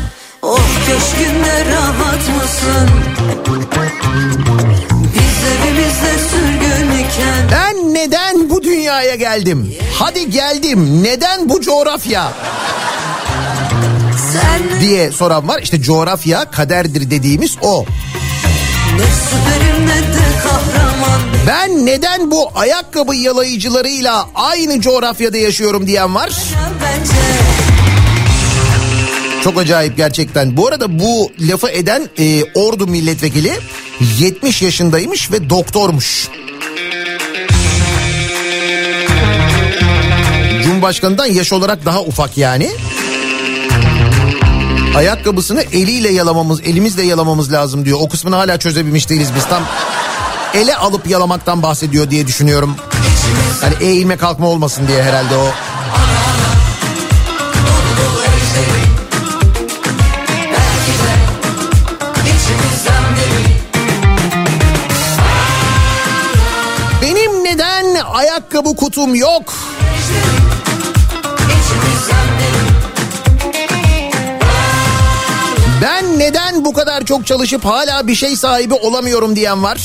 Oh 0.42 0.60
köşkünde 0.86 1.64
rahat 1.72 2.28
mısın? 2.42 2.90
Biz 5.14 5.50
evimizde 5.52 6.28
sürgün 6.30 6.92
iken 6.92 7.50
Ben 7.50 7.94
neden 7.94 8.50
bu 8.50 8.62
dünyaya 8.62 9.14
geldim? 9.14 9.74
Hadi 9.94 10.30
geldim. 10.30 11.02
Neden 11.04 11.48
bu 11.48 11.60
coğrafya? 11.60 12.32
Sen 14.32 14.80
diye 14.80 15.12
soran 15.12 15.48
var. 15.48 15.62
İşte 15.62 15.82
coğrafya 15.82 16.50
kaderdir 16.50 17.10
dediğimiz 17.10 17.56
o. 17.62 17.84
ne 18.96 19.04
süperim 19.04 19.86
ne 19.86 20.14
de 20.14 20.26
kahraman 20.42 21.20
Ben 21.46 21.86
neden 21.86 22.30
bu 22.30 22.50
ayakkabı 22.54 23.16
yalayıcılarıyla 23.16 24.28
aynı 24.34 24.80
coğrafyada 24.80 25.36
yaşıyorum 25.36 25.86
diyen 25.86 26.14
var. 26.14 26.30
bence 26.82 27.45
Çok 29.46 29.58
acayip 29.58 29.96
gerçekten. 29.96 30.56
Bu 30.56 30.68
arada 30.68 30.98
bu 30.98 31.32
lafı 31.40 31.68
eden 31.68 32.08
e, 32.18 32.44
Ordu 32.44 32.86
milletvekili 32.86 33.52
70 34.18 34.62
yaşındaymış 34.62 35.32
ve 35.32 35.50
doktormuş. 35.50 36.28
Cumhurbaşkanından 40.62 41.26
yaş 41.26 41.52
olarak 41.52 41.84
daha 41.84 42.02
ufak 42.02 42.38
yani. 42.38 42.70
Ayakkabısını 44.96 45.62
eliyle 45.62 46.12
yalamamız, 46.12 46.60
elimizle 46.60 47.02
yalamamız 47.02 47.52
lazım 47.52 47.84
diyor. 47.84 47.98
O 48.00 48.08
kısmını 48.08 48.36
hala 48.36 48.58
çözebilmiş 48.58 49.08
değiliz 49.08 49.28
biz. 49.36 49.44
Tam 49.44 49.62
ele 50.54 50.76
alıp 50.76 51.10
yalamaktan 51.10 51.62
bahsediyor 51.62 52.10
diye 52.10 52.26
düşünüyorum. 52.26 52.76
Hani 53.60 53.74
eğilme 53.80 54.16
kalkma 54.16 54.48
olmasın 54.48 54.88
diye 54.88 55.02
herhalde 55.02 55.36
o. 55.36 55.46
ayakkabı 68.36 68.76
kutum 68.76 69.14
yok? 69.14 69.54
Ben 75.82 76.18
neden 76.18 76.64
bu 76.64 76.72
kadar 76.72 77.04
çok 77.04 77.26
çalışıp 77.26 77.64
hala 77.64 78.06
bir 78.06 78.14
şey 78.14 78.36
sahibi 78.36 78.74
olamıyorum 78.74 79.36
diyen 79.36 79.62
var. 79.62 79.78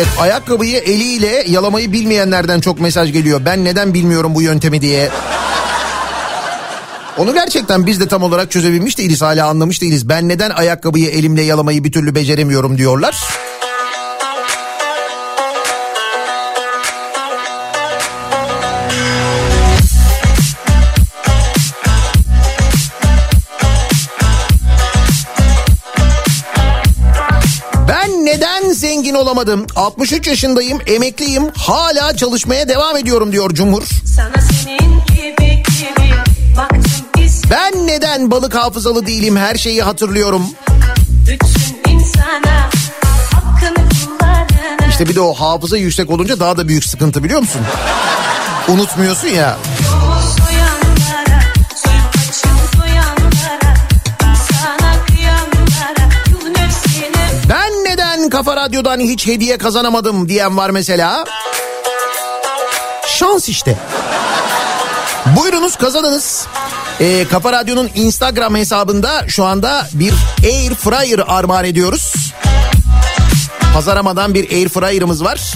Evet 0.00 0.08
ayakkabıyı 0.18 0.78
eliyle 0.78 1.44
yalamayı 1.48 1.92
bilmeyenlerden 1.92 2.60
çok 2.60 2.80
mesaj 2.80 3.12
geliyor. 3.12 3.40
Ben 3.44 3.64
neden 3.64 3.94
bilmiyorum 3.94 4.34
bu 4.34 4.42
yöntemi 4.42 4.80
diye. 4.80 5.10
Onu 7.18 7.34
gerçekten 7.34 7.86
biz 7.86 8.00
de 8.00 8.08
tam 8.08 8.22
olarak 8.22 8.50
çözebilmiş 8.50 8.98
değiliz 8.98 9.22
hala 9.22 9.46
anlamış 9.46 9.82
değiliz. 9.82 10.08
Ben 10.08 10.28
neden 10.28 10.50
ayakkabıyı 10.50 11.10
elimle 11.10 11.42
yalamayı 11.42 11.84
bir 11.84 11.92
türlü 11.92 12.14
beceremiyorum 12.14 12.78
diyorlar. 12.78 13.24
Olamadım? 29.20 29.66
63 29.76 30.26
yaşındayım, 30.26 30.78
emekliyim, 30.86 31.50
hala 31.56 32.16
çalışmaya 32.16 32.68
devam 32.68 32.96
ediyorum 32.96 33.32
diyor 33.32 33.50
Cumhur. 33.54 33.82
Gibi 35.08 35.62
gibi 35.62 36.14
Ben 37.50 37.86
neden 37.86 38.30
balık 38.30 38.54
hafızalı 38.54 39.06
değilim, 39.06 39.36
her 39.36 39.54
şeyi 39.54 39.82
hatırlıyorum. 39.82 40.42
insana 41.88 42.70
İşte 44.88 45.08
bir 45.08 45.14
de 45.14 45.20
o 45.20 45.34
hafıza 45.34 45.76
yüksek 45.76 46.10
olunca 46.10 46.40
daha 46.40 46.56
da 46.56 46.68
büyük 46.68 46.84
sıkıntı 46.84 47.24
biliyor 47.24 47.40
musun? 47.40 47.60
Unutmuyorsun 48.68 49.28
ya. 49.28 49.58
soyanlara 49.80 50.09
Kafa 58.30 58.56
Radyo'dan 58.56 59.00
hiç 59.00 59.26
hediye 59.26 59.58
kazanamadım 59.58 60.28
diyen 60.28 60.56
var 60.56 60.70
mesela. 60.70 61.24
Şans 63.06 63.48
işte. 63.48 63.76
Buyurunuz 65.36 65.76
kazanınız. 65.76 66.46
Ee, 67.00 67.26
Kafa 67.30 67.52
Radyo'nun 67.52 67.90
Instagram 67.94 68.54
hesabında 68.54 69.28
şu 69.28 69.44
anda 69.44 69.88
bir 69.92 70.14
Air 70.44 70.74
Fryer 70.74 71.20
armağan 71.26 71.64
ediyoruz. 71.64 72.14
Pazaramadan 73.74 74.34
bir 74.34 74.50
Air 74.50 74.68
Fryer'ımız 74.68 75.24
var. 75.24 75.54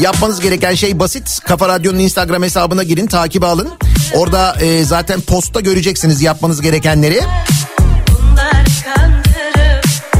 Yapmanız 0.00 0.40
gereken 0.40 0.74
şey 0.74 0.98
basit. 0.98 1.40
Kafa 1.44 1.68
Radyo'nun 1.68 1.98
Instagram 1.98 2.42
hesabına 2.42 2.82
girin, 2.82 3.06
takip 3.06 3.44
alın. 3.44 3.68
Orada 4.14 4.56
e, 4.60 4.84
zaten 4.84 5.20
postta 5.20 5.60
göreceksiniz 5.60 6.22
yapmanız 6.22 6.60
gerekenleri. 6.60 7.20
Bunlar 8.08 8.64
kandırıp 8.84 9.27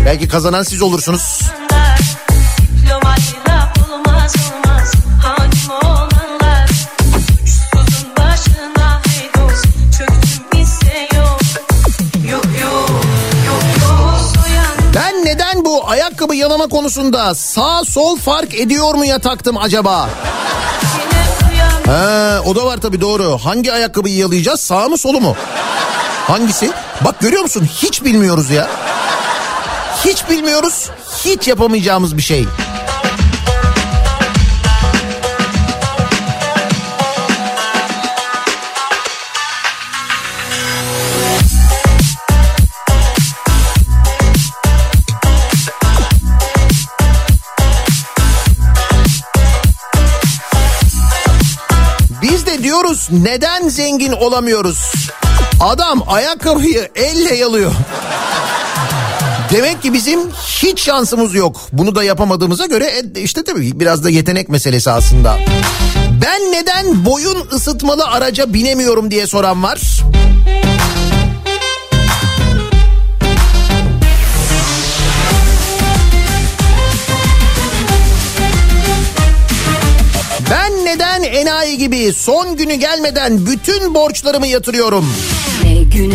Belki 0.09 0.29
kazanan 0.29 0.63
siz 0.63 0.83
olursunuz. 0.83 1.43
Ben 14.95 15.25
neden 15.25 15.65
bu 15.65 15.89
ayakkabı 15.91 16.35
yalama 16.35 16.69
konusunda 16.69 17.35
sağ 17.35 17.85
sol 17.85 18.17
fark 18.17 18.55
ediyor 18.55 18.95
mu 18.95 19.05
ya 19.05 19.19
taktım 19.19 19.57
acaba? 19.57 20.09
Ha, 21.87 22.41
o 22.47 22.57
da 22.57 22.65
var 22.65 22.77
tabii 22.77 23.01
doğru. 23.01 23.39
Hangi 23.45 23.73
ayakkabıyı 23.73 24.17
yalayacağız? 24.17 24.61
Sağ 24.61 24.89
mı 24.89 24.99
solu 24.99 25.21
mu? 25.21 25.37
Hangisi? 26.27 26.71
Bak 27.01 27.21
görüyor 27.21 27.43
musun? 27.43 27.69
Hiç 27.83 28.05
bilmiyoruz 28.05 28.51
ya. 28.51 28.69
Hiç 30.05 30.29
bilmiyoruz. 30.31 30.91
Hiç 31.25 31.49
yapamayacağımız 31.49 32.17
bir 32.17 32.23
şey. 32.23 32.47
Diyoruz 52.63 53.09
neden 53.11 53.69
zengin 53.69 54.13
olamıyoruz? 54.13 54.93
Adam 55.61 56.03
ayakkabıyı 56.09 56.91
elle 56.95 57.35
yalıyor. 57.35 57.73
Demek 59.53 59.83
ki 59.83 59.93
bizim 59.93 60.21
hiç 60.31 60.81
şansımız 60.83 61.35
yok. 61.35 61.61
Bunu 61.73 61.95
da 61.95 62.05
yapamadığımıza 62.05 62.67
göre 62.67 62.85
e, 63.17 63.21
işte 63.21 63.45
tabii 63.45 63.81
biraz 63.81 64.05
da 64.05 64.11
yetenek 64.11 64.49
meselesi 64.49 64.91
aslında. 64.91 65.39
Ben 66.25 66.53
neden 66.53 67.05
boyun 67.05 67.49
ısıtmalı 67.53 68.05
araca 68.07 68.53
binemiyorum 68.55 69.11
diye 69.11 69.27
soran 69.27 69.63
var. 69.63 69.81
Ben 80.51 80.85
neden 80.85 81.23
enayi 81.23 81.79
gibi 81.79 82.13
son 82.13 82.57
günü 82.57 82.75
gelmeden 82.75 83.47
bütün 83.47 83.95
borçlarımı 83.95 84.47
yatırıyorum? 84.47 85.07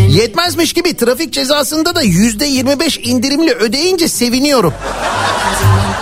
Yetmezmiş 0.08 0.72
gibi 0.72 0.96
trafik 0.96 1.32
cezasında 1.32 1.94
da 1.94 2.02
yüzde 2.02 2.46
25 2.46 2.98
indirimli 2.98 3.52
ödeyince 3.52 4.08
seviniyorum. 4.08 4.74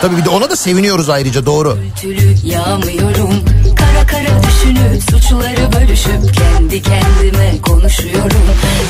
Tabii 0.01 0.17
bir 0.17 0.25
de 0.25 0.29
ona 0.29 0.51
da 0.51 0.57
seviniyoruz 0.57 1.09
ayrıca 1.09 1.47
doğru. 1.47 1.79
Yağmıyorum 2.45 3.45
Kara 3.77 4.07
kara 4.07 4.43
düşünüp 4.43 5.03
suçları 5.03 5.73
bölüşüp 5.73 6.35
Kendi 6.35 6.83
kendime 6.83 7.55
konuşuyorum 7.63 8.43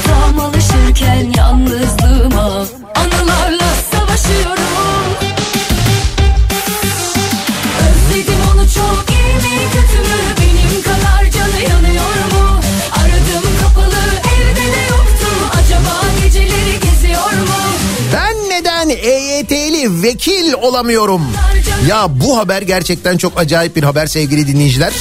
Tam 0.06 0.40
alışırken 0.40 1.32
yalnızlığıma 1.36 2.66
Anılarla 2.94 3.31
vekil 20.12 20.52
olamıyorum? 20.52 21.22
Ya 21.88 22.06
bu 22.10 22.38
haber 22.38 22.62
gerçekten 22.62 23.16
çok 23.16 23.40
acayip 23.40 23.76
bir 23.76 23.82
haber 23.82 24.06
sevgili 24.06 24.46
dinleyiciler. 24.46 24.92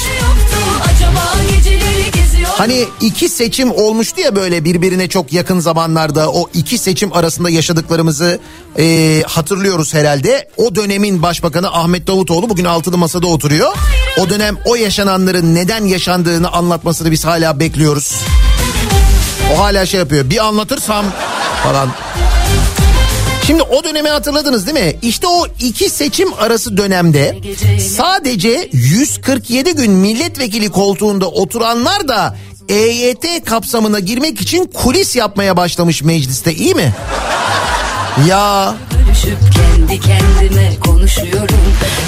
Hani 2.58 2.86
iki 3.02 3.30
seçim 3.30 3.72
olmuştu 3.72 4.22
ya 4.22 4.36
böyle 4.36 4.66
birbirine 4.66 5.08
çok 5.08 5.34
yakın 5.34 5.60
zamanlarda 5.60 6.32
o 6.32 6.50
iki 6.54 6.78
seçim 6.78 7.14
arasında 7.14 7.50
yaşadıklarımızı 7.50 8.40
e, 8.80 9.24
hatırlıyoruz 9.28 9.94
herhalde. 9.94 10.50
O 10.58 10.76
dönemin 10.76 11.22
başbakanı 11.22 11.74
Ahmet 11.74 12.08
Davutoğlu 12.08 12.50
bugün 12.50 12.66
altılı 12.66 12.98
masada 12.98 13.28
oturuyor. 13.28 13.74
O 14.18 14.30
dönem 14.30 14.58
o 14.66 14.76
yaşananların 14.76 15.56
neden 15.56 15.86
yaşandığını 15.86 16.52
anlatmasını 16.52 17.12
biz 17.12 17.26
hala 17.26 17.60
bekliyoruz. 17.60 18.16
O 19.56 19.60
hala 19.60 19.86
şey 19.86 20.00
yapıyor 20.00 20.30
bir 20.30 20.46
anlatırsam 20.46 21.06
falan. 21.64 21.90
Şimdi 23.52 23.64
o 23.64 23.84
dönemi 23.84 24.10
hatırladınız 24.10 24.68
değil 24.68 24.86
mi? 24.86 24.96
İşte 25.02 25.28
o 25.28 25.48
iki 25.60 25.90
seçim 25.90 26.34
arası 26.34 26.78
dönemde 26.78 27.38
sadece 27.80 28.70
147 28.72 29.76
gün 29.76 29.92
milletvekili 29.92 30.70
koltuğunda 30.70 31.28
oturanlar 31.28 32.08
da 32.08 32.38
EYT 32.70 33.46
kapsamına 33.46 34.00
girmek 34.00 34.42
için 34.42 34.66
kulis 34.66 35.16
yapmaya 35.16 35.58
başlamış 35.58 36.04
mecliste 36.04 36.54
iyi 36.54 36.76
mi? 36.76 36.94
Ya 38.28 38.76
Bölüşüp 39.22 39.40
kendi 39.54 40.00
kendime 40.00 40.80
konuşuyorum 40.80 41.60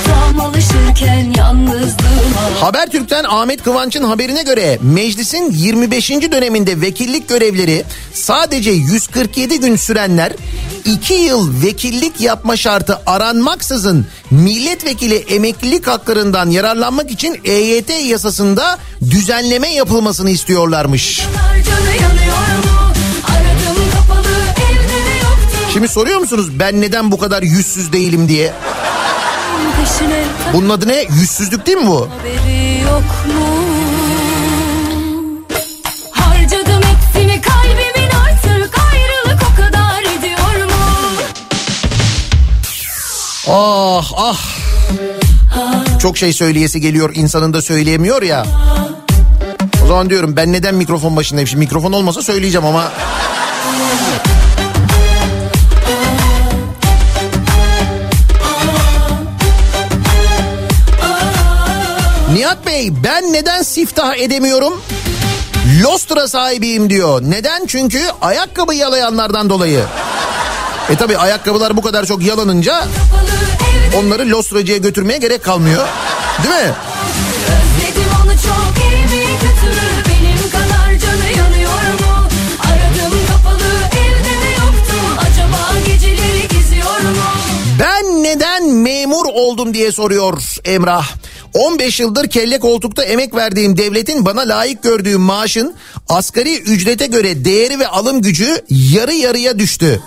Tam 0.05 0.39
alışırken 0.39 1.33
yalnızlığıma 1.37 2.61
Habertürk'ten 2.61 3.23
Ahmet 3.23 3.63
Kıvanç'ın 3.63 4.03
haberine 4.03 4.43
göre 4.43 4.79
meclisin 4.81 5.51
25. 5.51 6.09
döneminde 6.09 6.81
vekillik 6.81 7.29
görevleri 7.29 7.83
sadece 8.13 8.71
147 8.71 9.59
gün 9.59 9.75
sürenler 9.75 10.33
2 10.85 11.13
yıl 11.13 11.63
vekillik 11.63 12.21
yapma 12.21 12.57
şartı 12.57 12.99
aranmaksızın 13.05 14.07
milletvekili 14.31 15.15
emeklilik 15.15 15.87
haklarından 15.87 16.49
yararlanmak 16.49 17.11
için 17.11 17.41
EYT 17.45 17.89
yasasında 17.89 18.79
düzenleme 19.01 19.73
yapılmasını 19.73 20.29
istiyorlarmış. 20.29 21.19
Canı 21.99 22.22
Şimdi 25.73 25.87
soruyor 25.87 26.19
musunuz 26.19 26.59
ben 26.59 26.81
neden 26.81 27.11
bu 27.11 27.17
kadar 27.17 27.43
yüzsüz 27.43 27.93
değilim 27.93 28.29
diye? 28.29 28.53
Bunun 30.53 30.69
adı 30.69 30.87
ne? 30.87 31.05
Yüzsüzlük 31.19 31.65
değil 31.65 31.77
mi 31.77 31.87
bu? 31.87 32.09
Ah 43.49 44.11
ah. 44.17 44.39
Çok 45.99 46.17
şey 46.17 46.33
söyleyesi 46.33 46.81
geliyor 46.81 47.11
insanın 47.13 47.53
da 47.53 47.61
söyleyemiyor 47.61 48.21
ya. 48.21 48.45
O 49.83 49.87
zaman 49.87 50.09
diyorum 50.09 50.35
ben 50.35 50.53
neden 50.53 50.75
mikrofon 50.75 51.15
başındayım? 51.15 51.47
Şimdi 51.47 51.65
mikrofon 51.65 51.91
olmasa 51.91 52.21
söyleyeceğim 52.21 52.65
ama... 52.65 52.91
Bey 62.83 62.91
ben 63.03 63.33
neden 63.33 63.61
siftah 63.61 64.17
edemiyorum? 64.17 64.81
Lostra 65.83 66.27
sahibiyim 66.27 66.89
diyor. 66.89 67.21
Neden? 67.21 67.65
Çünkü 67.65 68.01
ayakkabı 68.21 68.75
yalayanlardan 68.75 69.49
dolayı. 69.49 69.83
E 70.89 70.95
tabi 70.95 71.17
ayakkabılar 71.17 71.77
bu 71.77 71.81
kadar 71.81 72.05
çok 72.05 72.23
yalanınca 72.23 72.87
onları 73.97 74.29
lostracıya 74.29 74.77
götürmeye 74.77 75.17
gerek 75.17 75.43
kalmıyor. 75.43 75.87
Değil 76.43 76.65
mi? 76.65 76.73
Ben 87.79 88.23
neden 88.23 88.69
memur 88.69 89.25
oldum 89.25 89.73
diye 89.73 89.91
soruyor 89.91 90.41
Emrah. 90.65 91.05
15 91.53 91.99
yıldır 91.99 92.29
kelle 92.29 92.59
koltukta 92.59 93.03
emek 93.03 93.35
verdiğim 93.35 93.77
devletin 93.77 94.25
bana 94.25 94.41
layık 94.41 94.83
gördüğü 94.83 95.17
maaşın 95.17 95.73
asgari 96.09 96.59
ücrete 96.59 97.05
göre 97.05 97.45
değeri 97.45 97.79
ve 97.79 97.87
alım 97.87 98.21
gücü 98.21 98.61
yarı 98.69 99.13
yarıya 99.13 99.59
düştü. 99.59 100.01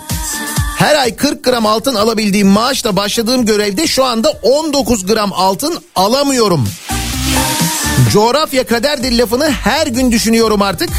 Her 0.77 0.95
ay 0.95 1.15
40 1.15 1.43
gram 1.43 1.65
altın 1.65 1.95
alabildiğim 1.95 2.47
maaşla 2.47 2.95
başladığım 2.95 3.45
görevde 3.45 3.87
şu 3.87 4.03
anda 4.03 4.29
19 4.29 5.05
gram 5.05 5.33
altın 5.33 5.79
alamıyorum. 5.95 6.67
Coğrafya 8.13 8.65
kaderdir 8.65 9.17
lafını 9.17 9.51
her 9.51 9.87
gün 9.87 10.11
düşünüyorum 10.11 10.61
artık. 10.61 10.89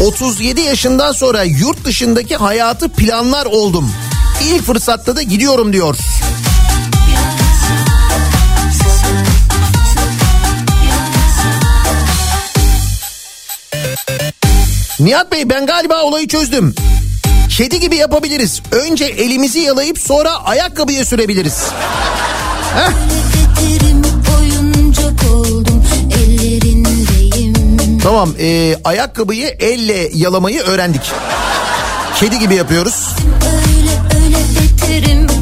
37 0.00 0.60
yaşından 0.60 1.12
sonra 1.12 1.42
yurt 1.42 1.84
dışındaki 1.84 2.36
hayatı 2.36 2.88
planlar 2.88 3.46
oldum. 3.46 3.92
İlk 4.44 4.62
fırsatta 4.62 5.16
da 5.16 5.22
gidiyorum 5.22 5.72
diyor. 5.72 5.96
Nihat 15.02 15.32
Bey 15.32 15.48
ben 15.50 15.66
galiba 15.66 16.02
olayı 16.02 16.28
çözdüm. 16.28 16.74
Kedi 17.48 17.80
gibi 17.80 17.96
yapabiliriz. 17.96 18.62
Önce 18.72 19.04
elimizi 19.04 19.58
yalayıp 19.58 19.98
sonra 19.98 20.44
ayakkabıya 20.44 21.04
sürebiliriz. 21.04 21.62
Heh. 22.76 22.92
Tamam 28.02 28.34
e, 28.40 28.76
ayakkabıyı 28.84 29.56
elle 29.60 30.10
yalamayı 30.14 30.60
öğrendik. 30.60 31.12
Kedi 32.16 32.38
gibi 32.38 32.54
yapıyoruz. 32.54 33.08
Öyle 33.44 34.24
öyle 34.24 35.41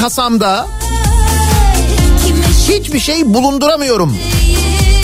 kasamda 0.00 0.66
hiçbir 2.68 3.00
şey 3.00 3.34
bulunduramıyorum? 3.34 4.16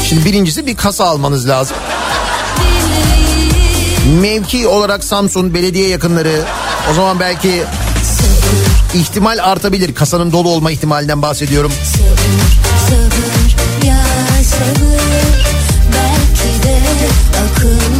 Şimdi 0.08 0.24
birincisi 0.24 0.66
bir 0.66 0.76
kasa 0.76 1.04
almanız 1.04 1.48
lazım. 1.48 1.76
Mevki 4.20 4.68
olarak 4.68 5.04
Samsun 5.04 5.54
belediye 5.54 5.88
yakınları 5.88 6.44
o 6.90 6.94
zaman 6.94 7.20
belki 7.20 7.62
ihtimal 8.94 9.38
artabilir. 9.42 9.94
Kasanın 9.94 10.32
dolu 10.32 10.48
olma 10.48 10.70
ihtimalinden 10.70 11.22
bahsediyorum. 11.22 11.72
Sabır 12.88 13.88
ya 13.88 14.02
sabır 14.44 15.00
belki 15.92 16.62
de 16.68 16.78
akıllanır 17.38 17.95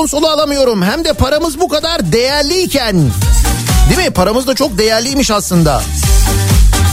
konsolu 0.00 0.28
alamıyorum? 0.28 0.82
Hem 0.82 1.04
de 1.04 1.12
paramız 1.12 1.60
bu 1.60 1.68
kadar 1.68 2.12
değerliyken. 2.12 2.96
Değil 3.88 4.08
mi? 4.08 4.10
Paramız 4.10 4.46
da 4.46 4.54
çok 4.54 4.78
değerliymiş 4.78 5.30
aslında. 5.30 5.82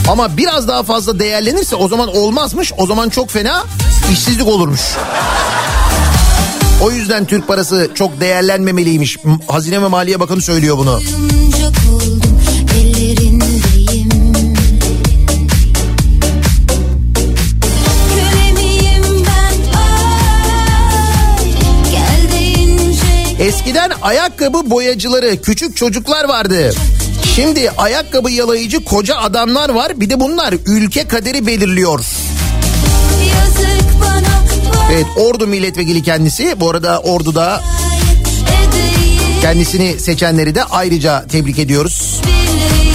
Ama 0.08 0.36
biraz 0.36 0.68
daha 0.68 0.82
fazla 0.82 1.18
değerlenirse 1.18 1.76
o 1.76 1.88
zaman 1.88 2.16
olmazmış. 2.16 2.72
O 2.76 2.86
zaman 2.86 3.08
çok 3.08 3.30
fena 3.30 3.64
işsizlik 4.12 4.46
olurmuş. 4.46 4.80
O 6.82 6.90
yüzden 6.90 7.24
Türk 7.24 7.48
parası 7.48 7.90
çok 7.94 8.20
değerlenmemeliymiş. 8.20 9.18
Hazine 9.48 9.82
ve 9.82 9.86
Maliye 9.86 10.20
Bakanı 10.20 10.42
söylüyor 10.42 10.78
bunu. 10.78 11.00
Eskiden 23.48 23.90
ayakkabı 24.02 24.70
boyacıları 24.70 25.42
küçük 25.42 25.76
çocuklar 25.76 26.24
vardı. 26.28 26.74
Şimdi 27.34 27.70
ayakkabı 27.70 28.30
yalayıcı 28.30 28.84
koca 28.84 29.16
adamlar 29.16 29.68
var. 29.68 30.00
Bir 30.00 30.10
de 30.10 30.20
bunlar 30.20 30.54
ülke 30.66 31.08
kaderi 31.08 31.46
belirliyor. 31.46 32.04
Evet 34.92 35.06
Ordu 35.16 35.46
milletvekili 35.46 36.02
kendisi. 36.02 36.60
Bu 36.60 36.70
arada 36.70 37.00
Ordu'da 37.00 37.60
kendisini 39.40 40.00
seçenleri 40.00 40.54
de 40.54 40.64
ayrıca 40.64 41.26
tebrik 41.26 41.58
ediyoruz. 41.58 42.20
Sabır 42.22 42.87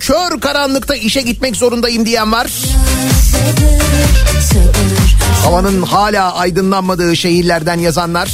kör 0.00 0.40
karanlıkta 0.40 0.94
işe 0.94 1.20
gitmek 1.20 1.56
zorundayım 1.56 2.06
diyen 2.06 2.32
var. 2.32 2.50
Havanın 5.44 5.82
hala 5.82 6.34
aydınlanmadığı 6.34 7.16
şehirlerden 7.16 7.78
yazanlar. 7.78 8.30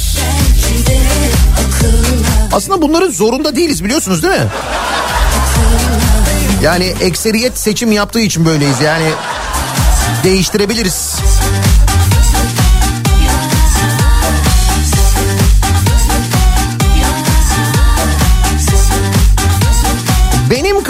Aslında 2.53 2.81
bunların 2.81 3.11
zorunda 3.11 3.55
değiliz 3.55 3.83
biliyorsunuz 3.83 4.23
değil 4.23 4.33
mi? 4.33 4.47
Yani 6.63 6.93
ekseriyet 7.01 7.57
seçim 7.57 7.91
yaptığı 7.91 8.19
için 8.19 8.45
böyleyiz 8.45 8.81
yani 8.81 9.09
değiştirebiliriz. 10.23 11.14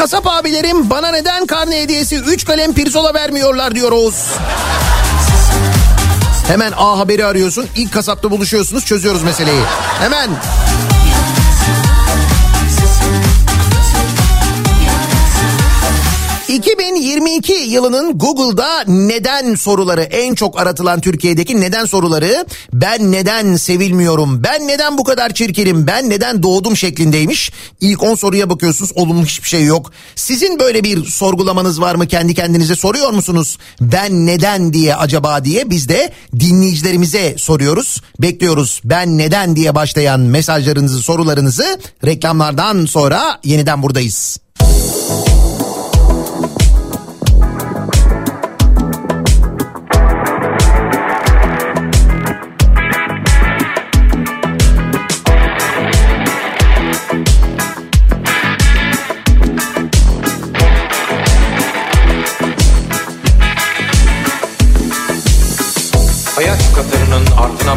Kasap 0.06 0.28
abilerim 0.28 0.90
bana 0.90 1.12
neden 1.12 1.46
karne 1.46 1.82
hediyesi 1.82 2.16
3 2.16 2.46
kalem 2.46 2.74
pirzola 2.74 3.14
vermiyorlar 3.14 3.76
diyor 3.76 3.92
Oğuz. 3.92 4.16
Hemen 6.48 6.74
A 6.78 7.00
Haber'i 7.00 7.26
arıyorsun. 7.26 7.68
ilk 7.76 7.94
kasapta 7.94 8.32
buluşuyorsunuz 8.32 8.86
çözüyoruz 8.86 9.24
meseleyi. 9.24 9.62
Hemen. 10.00 10.30
...2022 17.36 17.52
yılının 17.52 18.18
Google'da 18.18 18.84
neden 18.88 19.56
soruları... 19.56 20.02
...en 20.02 20.36
çok 20.36 20.60
aratılan 20.60 21.02
Türkiye'deki 21.02 21.62
neden 21.62 21.86
soruları... 21.86 22.46
...ben 22.74 23.12
neden 23.12 23.56
sevilmiyorum... 23.56 24.44
...ben 24.44 24.68
neden 24.68 24.98
bu 24.98 25.04
kadar 25.04 25.34
çirkinim... 25.34 25.88
...ben 25.88 26.10
neden 26.10 26.44
doğdum 26.44 26.78
şeklindeymiş. 26.78 27.52
İlk 27.82 28.04
10 28.04 28.16
soruya 28.16 28.50
bakıyorsunuz 28.50 28.92
olumlu 28.96 29.26
hiçbir 29.26 29.48
şey 29.48 29.64
yok. 29.64 29.92
Sizin 30.16 30.60
böyle 30.60 30.84
bir 30.84 31.06
sorgulamanız 31.06 31.82
var 31.82 31.96
mı? 31.96 32.08
Kendi 32.08 32.34
kendinize 32.34 32.76
soruyor 32.76 33.12
musunuz? 33.12 33.58
Ben 33.82 34.26
neden 34.26 34.74
diye 34.74 34.96
acaba 34.96 35.46
diye 35.46 35.70
biz 35.70 35.90
de 35.90 36.14
dinleyicilerimize 36.40 37.36
soruyoruz. 37.38 38.02
Bekliyoruz 38.22 38.82
ben 38.84 39.18
neden 39.18 39.56
diye 39.56 39.76
başlayan 39.76 40.20
mesajlarınızı 40.20 41.02
sorularınızı 41.02 41.80
reklamlardan 42.06 42.86
sonra 42.86 43.40
yeniden 43.44 43.84
buradayız. 43.84 44.45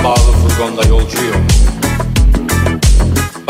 Bağlı 0.05 0.33
furgonda 0.33 0.83
yolcuyum 0.89 1.47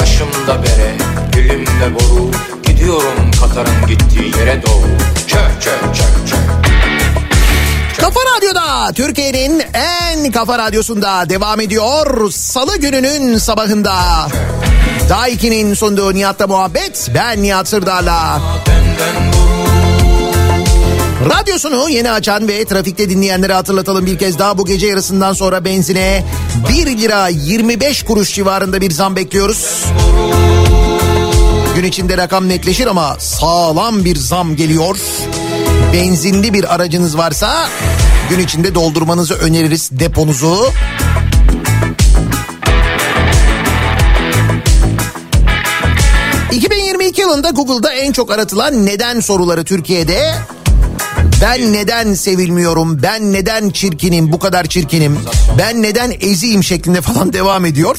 Başımda 0.01 0.63
bere, 0.63 0.95
dilimde 1.33 1.95
boru 1.95 2.31
Gidiyorum 2.63 3.31
Katar'ın 3.41 3.87
gittiği 3.87 4.39
yere 4.39 4.63
doğru 4.63 4.89
Çök 5.27 5.63
çök 5.63 5.95
çök 5.95 6.29
çök 6.29 6.39
Kafa 8.01 8.21
Radyo'da 8.37 8.93
Türkiye'nin 8.93 9.63
en 9.75 10.33
kafa 10.33 10.59
radyosunda 10.59 11.31
devam 11.31 11.61
ediyor. 11.61 12.31
Salı 12.31 12.77
gününün 12.77 13.39
sabahında. 13.39 13.95
Daiki'nin 15.09 15.75
sunduğu 15.75 16.15
Nihat'la 16.15 16.47
muhabbet. 16.47 17.11
Ben 17.15 17.43
Nihat 17.43 17.69
Sırdar'la. 17.69 18.41
Radyosunu 21.25 21.91
yeni 21.91 22.11
açan 22.11 22.49
ve 22.49 22.65
trafikte 22.65 23.11
dinleyenlere 23.11 23.53
hatırlatalım 23.53 24.07
bir 24.07 24.19
kez 24.19 24.39
daha 24.39 24.59
bu 24.59 24.67
gece 24.67 24.87
yarısından 24.87 25.33
sonra 25.33 25.65
benzine 25.65 26.25
1 26.69 26.99
lira 26.99 27.29
25 27.29 28.03
kuruş 28.03 28.35
civarında 28.35 28.81
bir 28.81 28.91
zam 28.91 29.17
bekliyoruz. 29.17 29.85
Gün 31.77 31.85
içinde 31.85 32.17
rakam 32.17 32.49
netleşir 32.49 32.87
ama 32.87 33.17
sağlam 33.21 34.05
bir 34.05 34.17
zam 34.17 34.57
geliyor. 34.57 34.97
Benzinli 35.93 36.55
bir 36.55 36.75
aracınız 36.75 37.19
varsa 37.19 37.69
gün 38.31 38.39
içinde 38.39 38.75
doldurmanızı 38.75 39.35
öneririz 39.35 39.91
deponuzu. 39.93 40.71
...2022 46.51 47.21
yılında 47.21 47.51
Google'da 47.51 47.93
en 47.93 48.13
çok 48.13 48.31
aratılan 48.31 48.87
neden 48.87 49.21
soruları 49.21 49.65
Türkiye'de 49.65 50.35
ben 51.43 51.73
neden 51.73 52.15
sevilmiyorum? 52.15 53.03
Ben 53.03 53.33
neden 53.33 53.71
çirkinim? 53.71 54.33
Bu 54.33 54.39
kadar 54.39 54.65
çirkinim. 54.65 55.19
Ben 55.59 55.83
neden 55.83 56.13
eziyim 56.21 56.65
şeklinde 56.65 57.01
falan 57.01 57.33
devam 57.33 57.65
ediyor. 57.65 57.97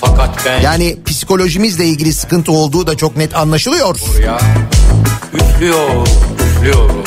Fakat 0.00 0.42
ben 0.46 0.60
Yani 0.60 0.96
psikolojimizle 1.06 1.86
ilgili 1.86 2.12
sıkıntı 2.12 2.52
olduğu 2.52 2.86
da 2.86 2.96
çok 2.96 3.16
net 3.16 3.36
anlaşılıyor. 3.36 3.98
buraya 4.14 4.38
üflüyor, 5.34 6.06
üflüyorum. 6.56 7.04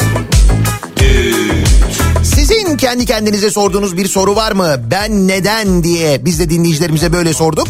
Sizin 2.23 2.77
kendi 2.77 3.05
kendinize 3.05 3.51
sorduğunuz 3.51 3.97
bir 3.97 4.07
soru 4.07 4.35
var 4.35 4.51
mı? 4.51 4.75
Ben 4.91 5.27
neden 5.27 5.83
diye 5.83 6.25
biz 6.25 6.39
de 6.39 6.49
dinleyicilerimize 6.49 7.13
böyle 7.13 7.33
sorduk. 7.33 7.67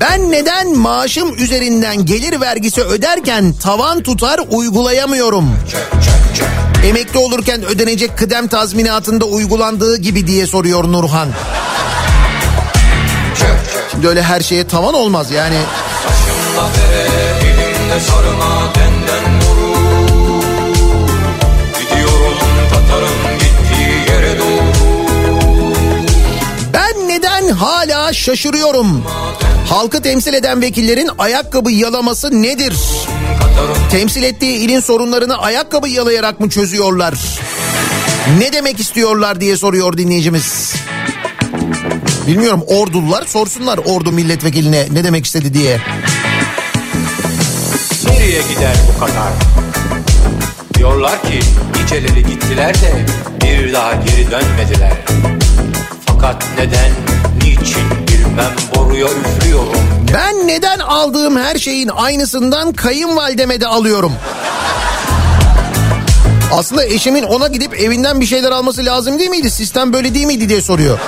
Ben 0.00 0.32
neden 0.32 0.76
maaşım 0.78 1.34
üzerinden 1.34 2.06
gelir 2.06 2.40
vergisi 2.40 2.82
öderken 2.82 3.52
tavan 3.52 4.02
tutar 4.02 4.40
uygulayamıyorum? 4.50 5.56
Emekli 6.84 7.18
olurken 7.18 7.62
ödenecek 7.64 8.18
kıdem 8.18 8.48
tazminatında 8.48 9.24
uygulandığı 9.24 9.96
gibi 9.96 10.26
diye 10.26 10.46
soruyor 10.46 10.84
Nurhan. 10.92 11.28
Şimdi 13.90 14.08
öyle 14.08 14.22
her 14.22 14.40
şeye 14.40 14.66
tavan 14.66 14.94
olmaz 14.94 15.30
yani. 15.30 15.56
Ben 26.74 27.08
neden 27.08 27.48
hala 27.48 28.12
şaşırıyorum? 28.12 29.04
Halkı 29.70 30.02
temsil 30.02 30.34
eden 30.34 30.60
vekillerin 30.60 31.10
ayakkabı 31.18 31.72
yalaması 31.72 32.42
nedir? 32.42 32.74
Temsil 33.90 34.22
ettiği 34.22 34.56
ilin 34.56 34.80
sorunlarını 34.80 35.38
ayakkabı 35.38 35.88
yalayarak 35.88 36.40
mı 36.40 36.48
çözüyorlar? 36.48 37.14
Ne 38.38 38.52
demek 38.52 38.80
istiyorlar 38.80 39.40
diye 39.40 39.56
soruyor 39.56 39.96
dinleyicimiz. 39.96 40.74
Bilmiyorum 42.26 42.62
ordular 42.66 43.26
sorsunlar 43.26 43.78
ordu 43.78 44.12
milletvekiline 44.12 44.86
ne 44.92 45.04
demek 45.04 45.26
istedi 45.26 45.54
diye. 45.54 45.80
Nereye 48.06 48.42
gider 48.54 48.76
bu 48.88 49.00
Katar? 49.00 49.32
Diyorlar 50.74 51.22
ki 51.22 51.40
niceleri 51.76 52.26
gittiler 52.26 52.74
de 52.74 53.06
bir 53.42 53.72
daha 53.72 53.92
geri 53.94 54.30
dönmediler. 54.30 54.92
Fakat 56.06 56.44
neden, 56.58 56.90
niçin 57.44 57.99
bilmem 58.40 58.52
boruya 58.74 59.06
üflüyorum. 59.06 59.72
Ben 60.14 60.48
neden 60.48 60.78
aldığım 60.78 61.36
her 61.36 61.56
şeyin 61.56 61.88
aynısından 61.88 62.72
kayınvalideme 62.72 63.60
de 63.60 63.66
alıyorum? 63.66 64.12
Aslında 66.52 66.84
eşimin 66.84 67.22
ona 67.22 67.48
gidip 67.48 67.80
evinden 67.80 68.20
bir 68.20 68.26
şeyler 68.26 68.50
alması 68.50 68.84
lazım 68.84 69.18
değil 69.18 69.30
miydi? 69.30 69.50
Sistem 69.50 69.92
böyle 69.92 70.14
değil 70.14 70.26
miydi 70.26 70.48
diye 70.48 70.62
soruyor. 70.62 70.98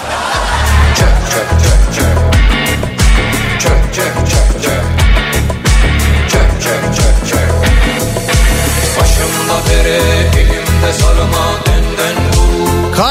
Çök 0.99 1.09
çök 1.31 1.49
çök 1.63 1.95
çök. 1.95 2.17
Çök 3.61 3.95
çök 3.95 4.15
çök 4.15 4.63
çök. 4.63 4.85
Çök 6.31 6.63
çök 6.63 6.97
çök 6.97 7.31
çök. 7.31 7.53
Başımda 9.01 9.71
bere, 9.71 9.97
elimde 10.41 10.93
sarma. 11.01 11.72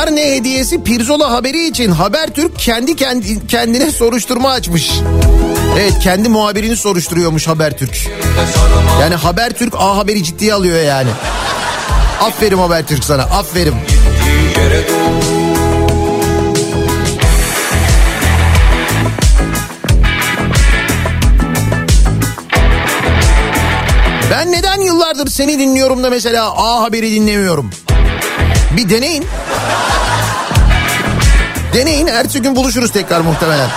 Karne 0.05 0.35
hediyesi 0.35 0.83
Pirzola 0.83 1.31
haberi 1.31 1.67
için 1.67 1.91
Habertürk 1.91 2.59
kendi 2.59 2.95
kendi 2.95 3.47
kendine 3.47 3.91
soruşturma 3.91 4.49
açmış. 4.49 4.91
Evet 5.79 5.99
kendi 6.03 6.29
muhabirini 6.29 6.75
soruşturuyormuş 6.75 7.47
Habertürk. 7.47 8.09
Yani 9.01 9.15
Habertürk 9.15 9.73
A 9.77 9.97
Haber'i 9.97 10.23
ciddiye 10.23 10.53
alıyor 10.53 10.81
yani. 10.81 11.09
Aferin 12.21 12.57
Habertürk 12.57 13.03
sana 13.03 13.23
aferin. 13.23 13.75
Ben 24.31 24.51
neden 24.51 24.81
yıllardır 24.81 25.27
seni 25.27 25.59
dinliyorum 25.59 26.03
da 26.03 26.09
mesela 26.09 26.51
A 26.57 26.81
Haber'i 26.81 27.11
dinlemiyorum? 27.11 27.71
Bir 28.77 28.89
deneyin. 28.89 29.25
Deneyin 31.73 32.07
ertesi 32.07 32.41
gün 32.41 32.55
buluşuruz 32.55 32.91
tekrar 32.91 33.21
muhtemelen. 33.21 33.69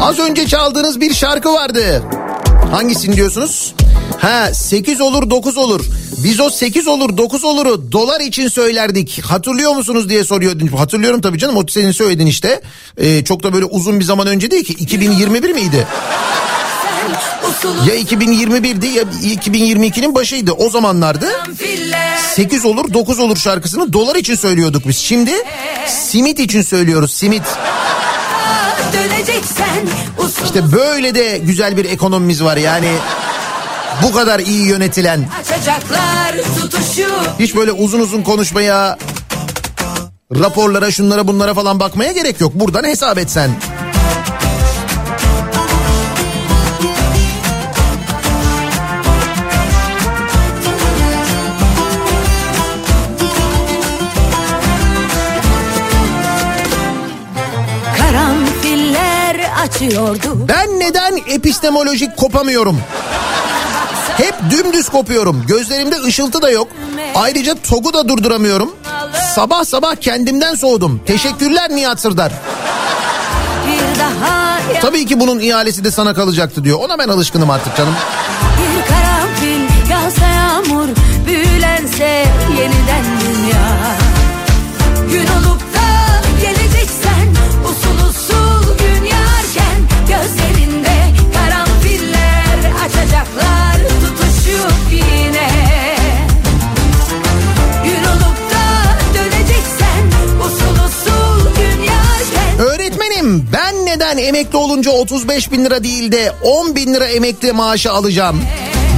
Az 0.00 0.18
önce 0.18 0.46
çaldığınız 0.46 1.00
bir 1.00 1.14
şarkı 1.14 1.52
vardı. 1.52 2.02
Hangisini 2.70 3.16
diyorsunuz? 3.16 3.74
Ha 4.20 4.54
8 4.54 5.00
olur 5.00 5.30
9 5.30 5.56
olur. 5.56 5.80
Biz 6.24 6.40
o 6.40 6.50
8 6.50 6.86
olur 6.88 7.16
9 7.16 7.44
oluru 7.44 7.92
dolar 7.92 8.20
için 8.20 8.48
söylerdik. 8.48 9.20
Hatırlıyor 9.24 9.74
musunuz 9.74 10.08
diye 10.08 10.24
soruyor. 10.24 10.70
Hatırlıyorum 10.76 11.20
tabii 11.20 11.38
canım 11.38 11.56
o 11.56 11.64
senin 11.68 11.92
söyledin 11.92 12.26
işte. 12.26 12.60
Ee, 12.98 13.24
çok 13.24 13.42
da 13.42 13.52
böyle 13.52 13.64
uzun 13.64 14.00
bir 14.00 14.04
zaman 14.04 14.26
önce 14.26 14.50
değil 14.50 14.64
ki. 14.64 14.72
2021 14.72 15.50
miydi? 15.52 15.86
Ya 17.86 17.94
2021'di 18.00 18.86
ya 18.86 19.02
2022'nin 19.34 20.14
başıydı. 20.14 20.52
O 20.52 20.70
zamanlardı 20.70 21.26
8 22.34 22.64
olur 22.64 22.92
9 22.94 23.18
olur 23.18 23.36
şarkısını 23.36 23.92
dolar 23.92 24.16
için 24.16 24.34
söylüyorduk 24.34 24.88
biz. 24.88 24.96
Şimdi 24.96 25.32
simit 25.86 26.40
için 26.40 26.62
söylüyoruz 26.62 27.12
simit. 27.12 27.42
İşte 30.44 30.72
böyle 30.72 31.14
de 31.14 31.38
güzel 31.38 31.76
bir 31.76 31.84
ekonomimiz 31.84 32.44
var 32.44 32.56
yani. 32.56 32.88
Bu 34.02 34.12
kadar 34.12 34.38
iyi 34.40 34.66
yönetilen. 34.66 35.24
Hiç 37.38 37.56
böyle 37.56 37.72
uzun 37.72 38.00
uzun 38.00 38.22
konuşmaya, 38.22 38.98
raporlara, 40.34 40.90
şunlara 40.90 41.28
bunlara 41.28 41.54
falan 41.54 41.80
bakmaya 41.80 42.12
gerek 42.12 42.40
yok. 42.40 42.54
Buradan 42.54 42.84
hesap 42.84 43.18
et 43.18 43.30
sen. 43.30 43.50
Karanfiller 57.98 59.36
açıyordu 59.62 60.48
Ben 60.48 60.80
neden 60.80 61.16
epistemolojik 61.28 62.16
kopamıyorum? 62.16 62.80
Hep 64.18 64.34
dümdüz 64.50 64.88
kopuyorum. 64.88 65.44
Gözlerimde 65.48 65.96
ışıltı 66.02 66.42
da 66.42 66.50
yok. 66.50 66.68
Ayrıca 67.14 67.54
TOG'u 67.54 67.92
da 67.94 68.08
durduramıyorum. 68.08 68.74
Sabah 69.34 69.64
sabah 69.64 69.96
kendimden 69.96 70.54
soğudum. 70.54 71.00
Teşekkürler 71.06 71.70
Nihat 71.70 72.00
Sırdar. 72.00 72.32
Tabii 74.82 75.06
ki 75.06 75.20
bunun 75.20 75.38
ihalesi 75.40 75.84
de 75.84 75.90
sana 75.90 76.14
kalacaktı 76.14 76.64
diyor. 76.64 76.78
Ona 76.78 76.98
ben 76.98 77.08
alışkınım 77.08 77.50
artık 77.50 77.76
canım. 77.76 77.94
Bir 78.58 78.86
karanfil 78.88 79.90
yağsa 79.90 80.26
yağmur 80.26 80.88
büyülense 81.26 82.24
yeniden 82.58 83.04
dünya 83.20 83.97
ben 104.18 104.24
emekli 104.24 104.56
olunca 104.56 104.90
35 104.90 105.52
bin 105.52 105.64
lira 105.64 105.84
değil 105.84 106.12
de 106.12 106.32
10 106.42 106.76
bin 106.76 106.94
lira 106.94 107.06
emekli 107.06 107.52
maaşı 107.52 107.92
alacağım? 107.92 108.40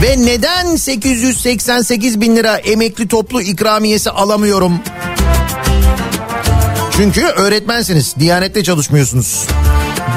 Ve 0.03 0.27
neden 0.27 0.77
888 0.77 2.21
bin 2.21 2.37
lira 2.37 2.57
emekli 2.57 3.09
toplu 3.09 3.43
ikramiyesi 3.43 4.11
alamıyorum? 4.11 4.81
Çünkü 6.97 7.25
öğretmensiniz. 7.25 8.15
Diyanette 8.19 8.65
çalışmıyorsunuz. 8.65 9.47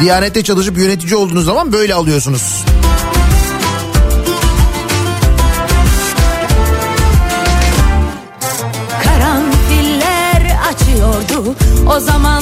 Diyanette 0.01 0.43
çalışıp 0.43 0.77
yönetici 0.77 1.15
olduğunuz 1.15 1.45
zaman 1.45 1.73
böyle 1.73 1.93
alıyorsunuz. 1.93 2.63
Karanfiller 9.03 10.57
açıyordu 10.71 11.55
o 11.95 11.99
zamanlar 11.99 12.32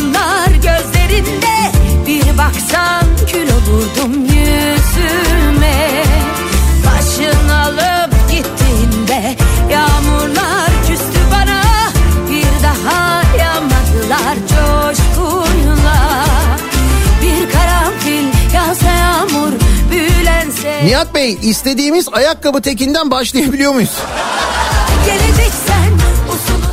Nihat 20.91 21.15
Bey 21.15 21.37
istediğimiz 21.41 22.07
ayakkabı 22.11 22.61
tekinden 22.61 23.11
başlayabiliyor 23.11 23.73
muyuz? 23.73 23.89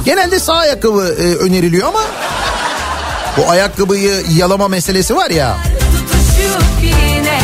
Genelde 0.05 0.39
sağ 0.39 0.55
ayakkabı 0.55 1.17
e, 1.21 1.35
öneriliyor 1.35 1.89
ama 1.89 2.01
bu 3.37 3.51
ayakkabıyı 3.51 4.25
yalama 4.37 4.69
meselesi 4.69 5.17
var 5.17 5.31
ya. 5.31 5.57
yine 6.83 7.41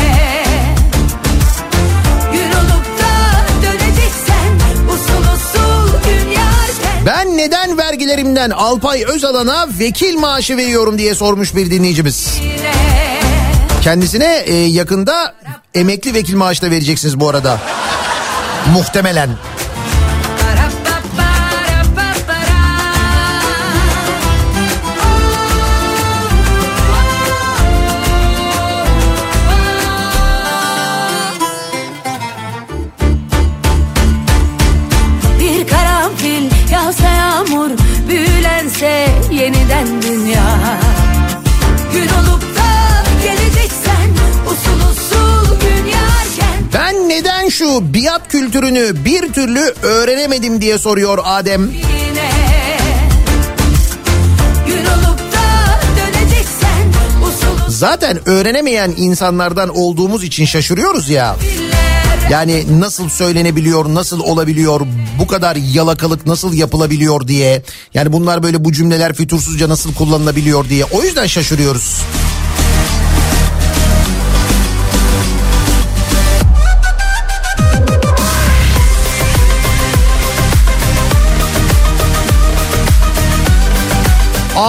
Ben 7.05 7.37
neden 7.37 7.77
vergilerimden 7.77 8.49
Alpay 8.49 9.03
Özalan'a 9.03 9.67
vekil 9.79 10.17
maaşı 10.17 10.57
veriyorum 10.57 10.97
diye 10.97 11.15
sormuş 11.15 11.55
bir 11.55 11.71
dinleyicimiz. 11.71 12.39
Kendisine 13.85 14.43
e, 14.45 14.53
yakında 14.53 15.35
emekli 15.73 16.13
vekil 16.13 16.35
maaşı 16.35 16.61
da 16.61 16.71
vereceksiniz 16.71 17.19
bu 17.19 17.29
arada. 17.29 17.59
Muhtemelen. 18.73 19.29
Şu 47.75 47.93
biat 47.93 48.27
kültürünü 48.27 49.05
bir 49.05 49.33
türlü 49.33 49.73
öğrenemedim 49.81 50.61
diye 50.61 50.77
soruyor 50.77 51.19
Adem. 51.23 51.71
Zaten 57.67 58.29
öğrenemeyen 58.29 58.93
insanlardan 58.97 59.69
olduğumuz 59.77 60.23
için 60.23 60.45
şaşırıyoruz 60.45 61.09
ya. 61.09 61.35
Yani 62.29 62.79
nasıl 62.79 63.09
söylenebiliyor, 63.09 63.93
nasıl 63.93 64.19
olabiliyor, 64.19 64.81
bu 65.19 65.27
kadar 65.27 65.55
yalakalık 65.55 66.25
nasıl 66.25 66.53
yapılabiliyor 66.53 67.27
diye. 67.27 67.63
Yani 67.93 68.13
bunlar 68.13 68.43
böyle 68.43 68.65
bu 68.65 68.71
cümleler 68.71 69.13
fütursuzca 69.13 69.69
nasıl 69.69 69.93
kullanılabiliyor 69.93 70.69
diye. 70.69 70.85
O 70.91 71.03
yüzden 71.03 71.27
şaşırıyoruz. 71.27 72.01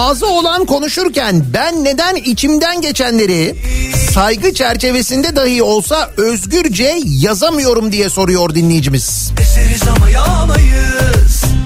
Ağzı 0.07 0.27
olan 0.27 0.65
konuşurken 0.65 1.45
ben 1.53 1.83
neden 1.83 2.15
içimden 2.15 2.81
geçenleri 2.81 3.55
saygı 4.13 4.53
çerçevesinde 4.53 5.35
dahi 5.35 5.63
olsa 5.63 6.09
özgürce 6.17 6.99
yazamıyorum 7.05 7.91
diye 7.91 8.09
soruyor 8.09 8.55
dinleyicimiz. 8.55 9.31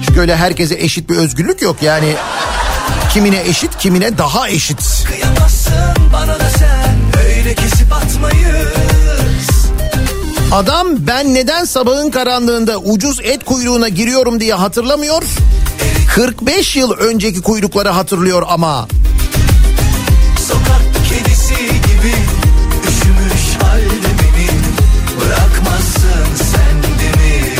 Çünkü 0.06 0.20
öyle 0.20 0.36
herkese 0.36 0.74
eşit 0.74 1.10
bir 1.10 1.16
özgürlük 1.16 1.62
yok 1.62 1.76
yani. 1.82 2.14
Kimine 3.12 3.40
eşit, 3.40 3.78
kimine 3.78 4.18
daha 4.18 4.48
eşit. 4.48 5.04
Kıyamazsın 5.06 6.12
bana 6.12 6.40
da 6.40 6.50
sen 6.50 7.22
Öyle 7.26 7.54
kesip 7.54 7.92
atmayız 7.92 8.68
Adam 10.52 10.88
ben 11.06 11.34
neden 11.34 11.64
sabahın 11.64 12.10
karanlığında 12.10 12.78
ucuz 12.78 13.20
et 13.20 13.44
kuyruğuna 13.44 13.88
giriyorum 13.88 14.40
diye 14.40 14.54
hatırlamıyor. 14.54 15.22
45 16.14 16.76
yıl 16.76 16.90
önceki 16.92 17.42
kuyrukları 17.42 17.88
hatırlıyor 17.88 18.42
ama. 18.48 18.88
Sokak 20.48 20.82
kedisi 21.08 21.54
gibi 21.54 22.14
Üşümüş 22.88 23.62
halde 23.62 24.10
beni 24.18 24.48
Bırakmazsın 25.20 26.24
sen 26.52 26.82
de 26.82 27.08
mi 27.18 27.54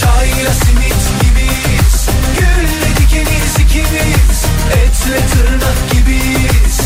Çayla 0.00 0.50
simit 0.52 1.02
gibiyiz 1.20 2.06
Gülle 2.38 2.90
dikeniz 3.00 3.54
ikimiz 3.54 4.44
Etle 4.72 5.20
tırnak 5.26 5.90
gibiyiz 5.92 6.80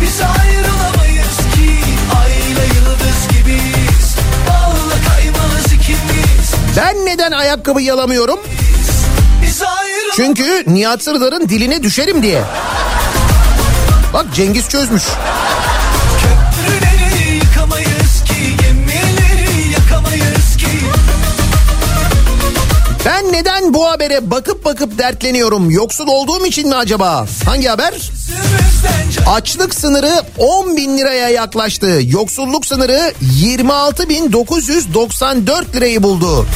Biz 0.00 0.20
ayrılamayız 0.20 1.36
ki 1.54 1.70
Ayla 2.20 2.64
yıldız 2.64 3.28
gibiyiz 3.38 4.16
Balla 4.48 4.94
kaymağız 5.08 5.72
ikimiz 5.72 6.52
Ben 6.76 7.06
neden 7.06 7.32
ayakkabı 7.32 7.82
yalamıyorum? 7.82 8.38
Çünkü 10.16 10.64
Nihat 10.66 11.02
Sırdar'ın 11.02 11.48
diline 11.48 11.82
düşerim 11.82 12.22
diye. 12.22 12.42
Bak 14.12 14.26
Cengiz 14.34 14.68
çözmüş. 14.68 15.02
Ben 23.04 23.32
neden 23.32 23.74
bu 23.74 23.90
habere 23.90 24.30
bakıp 24.30 24.64
bakıp 24.64 24.98
dertleniyorum? 24.98 25.70
Yoksul 25.70 26.06
olduğum 26.08 26.46
için 26.46 26.68
mi 26.68 26.74
acaba? 26.74 27.26
Hangi 27.44 27.68
haber? 27.68 28.10
Açlık 29.26 29.74
sınırı 29.74 30.22
10 30.38 30.76
bin 30.76 30.98
liraya 30.98 31.28
yaklaştı. 31.28 32.00
Yoksulluk 32.06 32.66
sınırı 32.66 33.12
26 33.20 34.08
bin 34.08 34.32
994 34.32 35.76
lirayı 35.76 36.02
buldu. 36.02 36.46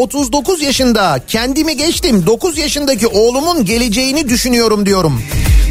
39 0.00 0.62
yaşında 0.62 1.20
kendimi 1.28 1.76
geçtim 1.76 2.26
9 2.26 2.58
yaşındaki 2.58 3.06
oğlumun 3.06 3.64
geleceğini 3.64 4.28
düşünüyorum 4.28 4.86
diyorum. 4.86 5.22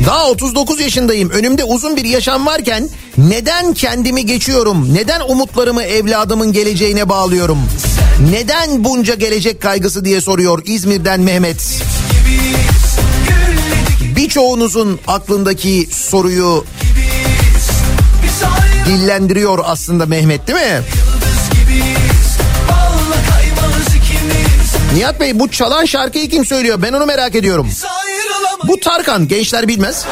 Daha 0.06 0.30
39 0.30 0.80
yaşındayım 0.80 1.30
önümde 1.30 1.64
uzun 1.64 1.98
bir 1.98 2.06
yaşam 2.06 2.46
varken 2.46 2.90
neden 3.18 3.74
kendimi 3.74 4.26
geçiyorum? 4.26 4.94
Neden 4.94 5.22
umutlarımı 5.28 5.84
evladımın 5.84 6.54
geleceğine 6.54 7.10
bağlıyorum? 7.10 7.58
Neden 8.32 8.84
bunca 8.84 9.16
gelecek 9.16 9.62
kaygısı 9.62 10.06
diye 10.06 10.22
soruyor 10.22 10.62
İzmir'den 10.66 11.20
Mehmet. 11.22 11.82
Birçoğunuzun 14.16 15.00
aklındaki 15.08 15.88
soruyu 15.92 16.66
dillendiriyor 18.86 19.60
aslında 19.64 20.06
Mehmet 20.06 20.48
değil 20.48 20.60
mi? 20.60 20.82
Nihat 24.94 25.20
Bey 25.20 25.40
bu 25.40 25.52
çalan 25.52 25.86
şarkıyı 25.86 26.30
kim 26.30 26.46
söylüyor? 26.46 26.82
Ben 26.82 26.94
onu 26.94 27.06
merak 27.06 27.36
ediyorum. 27.36 27.70
Bu 28.68 28.80
Tarkan 28.80 29.28
gençler 29.28 29.68
bilmez. 29.68 30.06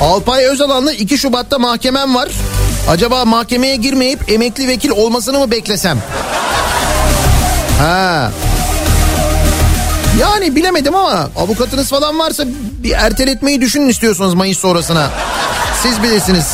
Alpay 0.00 0.44
Özalan'la 0.44 0.92
2 0.92 1.18
Şubat'ta 1.18 1.58
mahkemem 1.58 2.14
var. 2.14 2.28
Acaba 2.88 3.24
mahkemeye 3.24 3.76
girmeyip 3.76 4.30
emekli 4.32 4.68
vekil 4.68 4.90
olmasını 4.90 5.38
mı 5.38 5.50
beklesem? 5.50 5.98
Ha. 7.78 8.30
Yani 10.20 10.56
bilemedim 10.56 10.94
ama 10.94 11.30
avukatınız 11.36 11.88
falan 11.88 12.18
varsa 12.18 12.44
bir 12.82 12.90
erteletmeyi 12.90 13.60
düşünün 13.60 13.88
istiyorsanız 13.88 14.34
Mayıs 14.34 14.58
sonrasına. 14.58 15.10
Siz 15.82 16.02
bilirsiniz. 16.02 16.46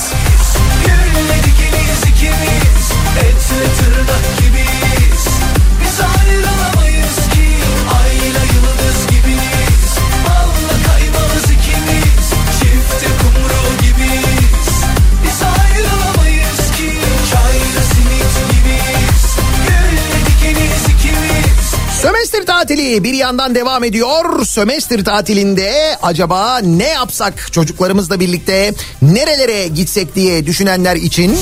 Tatili 22.65 23.05
bir 23.05 23.15
yandan 23.15 23.55
devam 23.55 23.85
ediyor. 23.85 24.47
Sömestr 24.47 25.05
tatilinde 25.05 25.97
acaba 26.03 26.59
ne 26.59 26.89
yapsak 26.89 27.53
çocuklarımızla 27.53 28.21
birlikte 28.21 28.75
nerelere 29.03 29.69
gitsek 29.69 30.15
diye 30.15 30.47
düşünenler 30.47 30.97
için 30.97 31.37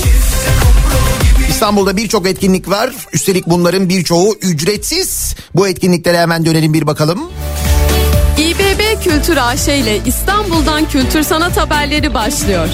İstanbul'da 1.49 1.97
birçok 1.97 2.27
etkinlik 2.27 2.69
var. 2.69 2.93
Üstelik 3.13 3.47
bunların 3.47 3.89
birçoğu 3.89 4.35
ücretsiz. 4.41 5.35
Bu 5.55 5.67
etkinliklere 5.67 6.17
hemen 6.17 6.45
dönelim 6.45 6.73
bir 6.73 6.87
bakalım. 6.87 7.19
İBB 8.37 9.03
Kültür 9.03 9.37
AŞ 9.37 9.67
ile 9.67 9.99
İstanbul'dan 10.05 10.89
kültür 10.89 11.23
sanat 11.23 11.57
haberleri 11.57 12.13
başlıyor. 12.13 12.67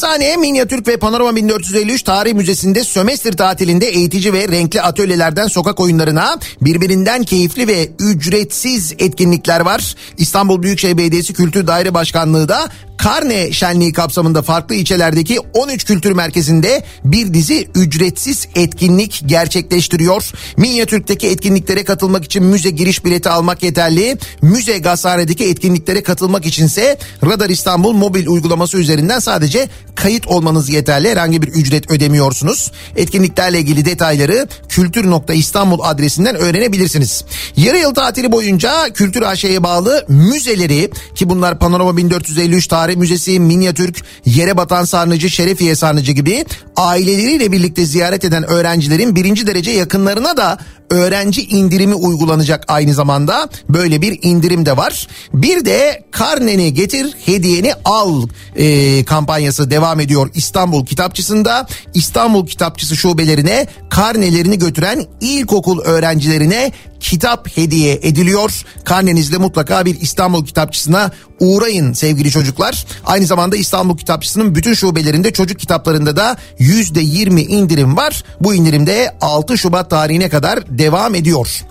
Gazhane, 0.00 0.36
Minyatürk 0.36 0.88
ve 0.88 0.96
Panorama 0.96 1.36
1453 1.36 2.02
Tarih 2.02 2.34
Müzesi'nde 2.34 2.84
sömestr 2.84 3.32
tatilinde 3.32 3.86
eğitici 3.86 4.32
ve 4.32 4.48
renkli 4.48 4.82
atölyelerden 4.82 5.46
sokak 5.46 5.80
oyunlarına 5.80 6.38
birbirinden 6.60 7.22
keyifli 7.22 7.68
ve 7.68 7.88
ücretsiz 7.98 8.92
etkinlikler 8.98 9.60
var. 9.60 9.94
İstanbul 10.18 10.62
Büyükşehir 10.62 10.98
Belediyesi 10.98 11.32
Kültür 11.32 11.66
Daire 11.66 11.94
Başkanlığı 11.94 12.48
da 12.48 12.68
Karne 13.02 13.52
Şenliği 13.52 13.92
kapsamında 13.92 14.42
farklı 14.42 14.74
ilçelerdeki 14.74 15.40
13 15.40 15.84
kültür 15.84 16.12
merkezinde 16.12 16.84
bir 17.04 17.34
dizi 17.34 17.68
ücretsiz 17.74 18.48
etkinlik 18.54 19.22
gerçekleştiriyor. 19.26 20.30
Minyatürk'teki 20.56 21.28
etkinliklere 21.28 21.84
katılmak 21.84 22.24
için 22.24 22.44
müze 22.44 22.70
giriş 22.70 23.04
bileti 23.04 23.28
almak 23.28 23.62
yeterli. 23.62 24.18
Müze 24.42 24.78
Gazhane'deki 24.78 25.44
etkinliklere 25.44 26.02
katılmak 26.02 26.46
içinse 26.46 26.98
Radar 27.24 27.50
İstanbul 27.50 27.92
mobil 27.92 28.26
uygulaması 28.26 28.78
üzerinden 28.78 29.18
sadece 29.18 29.68
kayıt 29.94 30.26
olmanız 30.26 30.70
yeterli. 30.70 31.10
Herhangi 31.10 31.42
bir 31.42 31.48
ücret 31.48 31.90
ödemiyorsunuz. 31.90 32.72
Etkinliklerle 32.96 33.58
ilgili 33.58 33.84
detayları 33.84 34.48
kültür.istanbul 34.68 35.78
adresinden 35.82 36.36
öğrenebilirsiniz. 36.36 37.24
Yarı 37.56 37.78
yıl 37.78 37.94
tatili 37.94 38.32
boyunca 38.32 38.92
Kültür 38.94 39.22
AŞ'ye 39.22 39.62
bağlı 39.62 40.04
müzeleri 40.08 40.90
ki 41.14 41.28
bunlar 41.28 41.58
Panorama 41.58 41.96
1453 41.96 42.66
Tarih 42.66 42.96
Müzesi, 42.96 43.40
Minyatürk, 43.40 43.96
Yere 44.24 44.56
Batan 44.56 44.84
Sarnıcı, 44.84 45.30
Şerefiye 45.30 45.76
Sarnıcı 45.76 46.12
gibi 46.12 46.44
aileleriyle 46.76 47.52
birlikte 47.52 47.86
ziyaret 47.86 48.24
eden 48.24 48.50
öğrencilerin 48.50 49.16
birinci 49.16 49.46
derece 49.46 49.70
yakınlarına 49.70 50.36
da 50.36 50.58
öğrenci 50.90 51.42
indirimi 51.42 51.94
uygulanacak 51.94 52.64
aynı 52.68 52.94
zamanda. 52.94 53.48
Böyle 53.68 54.02
bir 54.02 54.18
indirim 54.22 54.66
de 54.66 54.76
var. 54.76 55.06
Bir 55.34 55.64
de 55.64 56.04
karneni 56.10 56.74
getir 56.74 57.14
hediyeni 57.26 57.72
al 57.84 58.26
e, 58.56 59.04
kampanyası 59.04 59.70
devam 59.70 60.00
ediyor 60.00 60.30
İstanbul 60.34 60.86
Kitapçısı'nda. 60.86 61.66
İstanbul 61.94 62.46
Kitapçısı 62.46 62.96
şubelerine 62.96 63.66
karnelerini 63.90 64.58
götüren 64.58 65.04
ilkokul 65.20 65.80
öğrencilerine 65.80 66.72
kitap 67.00 67.56
hediye 67.56 67.98
ediliyor. 68.02 68.64
Karnenizde 68.84 69.38
mutlaka 69.38 69.84
bir 69.84 70.00
İstanbul 70.00 70.46
Kitapçısı'na 70.46 71.10
uğrayın 71.40 71.92
sevgili 71.92 72.30
çocuklar. 72.30 72.86
Aynı 73.04 73.26
zamanda 73.26 73.56
İstanbul 73.56 73.96
Kitapçısı'nın 73.96 74.54
bütün 74.54 74.74
şubelerinde 74.74 75.32
çocuk 75.32 75.58
kitaplarında 75.58 76.16
da 76.16 76.36
%20 76.58 77.40
indirim 77.40 77.96
var. 77.96 78.24
Bu 78.40 78.54
indirimde 78.54 79.16
6 79.20 79.58
Şubat 79.58 79.90
tarihine 79.90 80.28
kadar 80.28 80.78
devam 80.78 81.14
ediyor. 81.14 81.64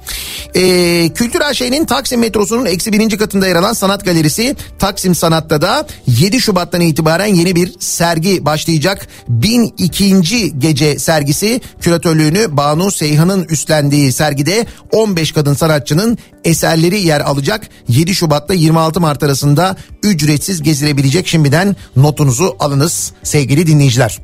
Ee, 0.55 1.09
Kültür 1.15 1.41
AŞ'nin 1.41 1.85
Taksim 1.85 2.19
metrosunun 2.19 2.65
eksi 2.65 2.93
birinci 2.93 3.17
katında 3.17 3.47
yer 3.47 3.55
alan 3.55 3.73
sanat 3.73 4.05
galerisi 4.05 4.55
Taksim 4.79 5.15
Sanat'ta 5.15 5.61
da 5.61 5.87
7 6.07 6.41
Şubat'tan 6.41 6.81
itibaren 6.81 7.25
yeni 7.35 7.55
bir 7.55 7.73
sergi 7.79 8.45
başlayacak. 8.45 9.07
1002. 9.27 10.59
gece 10.59 10.99
sergisi 10.99 11.61
küratörlüğünü 11.81 12.57
Banu 12.57 12.91
Seyhan'ın 12.91 13.43
üstlendiği 13.43 14.11
sergide 14.11 14.65
15 14.91 15.18
kadın 15.25 15.53
sanatçının 15.53 16.17
eserleri 16.43 16.99
yer 16.99 17.21
alacak. 17.21 17.69
7 17.87 18.15
Şubat'ta 18.15 18.53
26 18.53 18.99
Mart 18.99 19.23
arasında 19.23 19.75
ücretsiz 20.03 20.63
gezilebilecek 20.63 21.27
şimdiden 21.27 21.75
notunuzu 21.95 22.55
alınız 22.59 23.11
sevgili 23.23 23.67
dinleyiciler. 23.67 24.19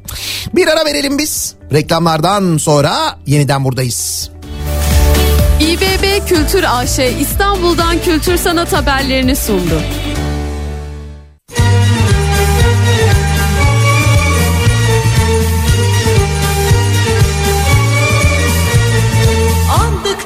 Bir 0.55 0.67
ara 0.67 0.85
verelim 0.85 1.17
biz. 1.17 1.55
Reklamlardan 1.73 2.57
sonra 2.57 3.19
yeniden 3.25 3.63
buradayız. 3.63 4.29
İBB 5.59 6.27
Kültür 6.27 6.63
AŞ 6.63 6.99
İstanbul'dan 7.19 8.01
kültür 8.01 8.37
sanat 8.37 8.73
haberlerini 8.73 9.35
sundu. 9.35 9.81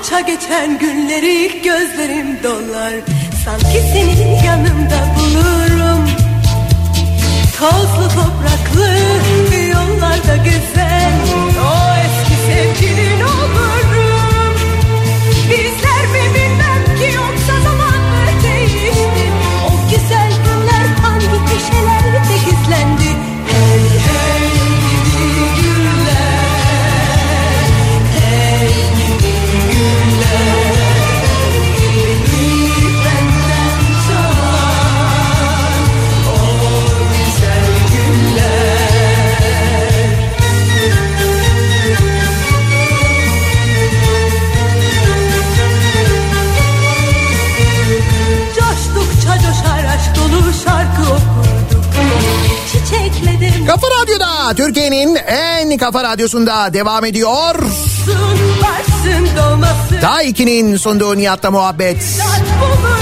Andıkça 0.09 0.33
geçen 0.33 0.79
günleri 0.79 1.61
gözlerim 1.61 2.43
dolar. 2.43 2.93
Sanki 3.45 3.81
senin 3.93 4.43
yanımda 4.43 5.15
bulurum. 5.15 6.09
Tozlu 7.59 8.09
topraklı 8.09 8.89
yollarda 9.67 10.35
güzel 10.35 11.13
O 11.63 11.88
kafa 55.79 56.03
radyosunda 56.03 56.73
devam 56.73 57.05
ediyor. 57.05 57.55
Daha 60.01 60.23
2'nin 60.23 60.77
sunduğu 60.77 61.17
Nihat'la 61.17 61.51
muhabbet. 61.51 61.97
bulurduk 62.61 62.99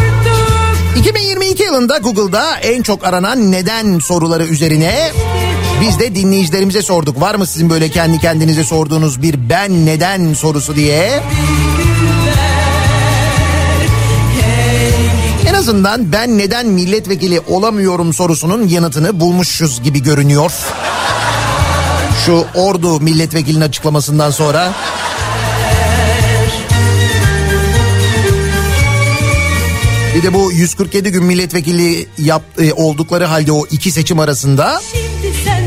2022 0.97 1.63
yılında 1.63 1.97
Google'da 1.97 2.57
en 2.57 2.81
çok 2.81 3.05
aranan 3.05 3.51
neden 3.51 3.99
soruları 3.99 4.45
üzerine 4.45 5.11
biz 5.81 5.99
de 5.99 6.15
dinleyicilerimize 6.15 6.81
sorduk. 6.81 7.21
Var 7.21 7.35
mı 7.35 7.47
sizin 7.47 7.69
böyle 7.69 7.89
kendi 7.89 8.19
kendinize 8.19 8.63
sorduğunuz 8.63 9.21
bir 9.21 9.49
ben 9.49 9.85
neden 9.85 10.33
sorusu 10.33 10.75
diye? 10.75 11.23
En 15.47 15.53
azından 15.53 16.11
ben 16.11 16.37
neden 16.37 16.67
milletvekili 16.67 17.39
olamıyorum 17.39 18.13
sorusunun 18.13 18.67
yanıtını 18.67 19.19
bulmuşuz 19.19 19.83
gibi 19.83 20.03
görünüyor. 20.03 20.51
Şu 22.25 22.45
Ordu 22.55 22.99
milletvekilinin 22.99 23.61
açıklamasından 23.61 24.31
sonra. 24.31 24.73
Bir 30.15 30.23
de 30.23 30.33
bu 30.33 30.51
147 30.51 31.11
gün 31.11 31.23
milletvekili 31.23 32.07
yap, 32.17 32.41
e, 32.59 32.73
oldukları 32.73 33.25
halde 33.25 33.51
o 33.51 33.65
iki 33.65 33.91
seçim 33.91 34.19
arasında 34.19 34.81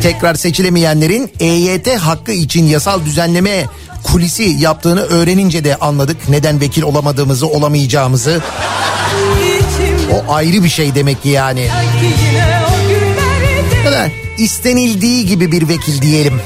tekrar 0.03 0.35
seçilemeyenlerin 0.35 1.31
EYT 1.41 1.97
hakkı 1.97 2.33
için 2.33 2.65
yasal 2.65 3.05
düzenleme 3.05 3.67
kulisi 4.03 4.43
yaptığını 4.43 5.01
öğrenince 5.01 5.65
de 5.65 5.77
anladık. 5.77 6.29
Neden 6.29 6.61
vekil 6.61 6.83
olamadığımızı, 6.83 7.47
olamayacağımızı. 7.47 8.41
O 10.13 10.33
ayrı 10.33 10.65
bir 10.65 10.69
şey 10.69 10.95
demek 10.95 11.23
ki 11.23 11.29
yani. 11.29 11.69
Yine 13.85 14.20
istenildiği 14.41 15.27
gibi 15.27 15.53
bir 15.53 15.69
vekil 15.69 16.03
diyelim. 16.03 16.41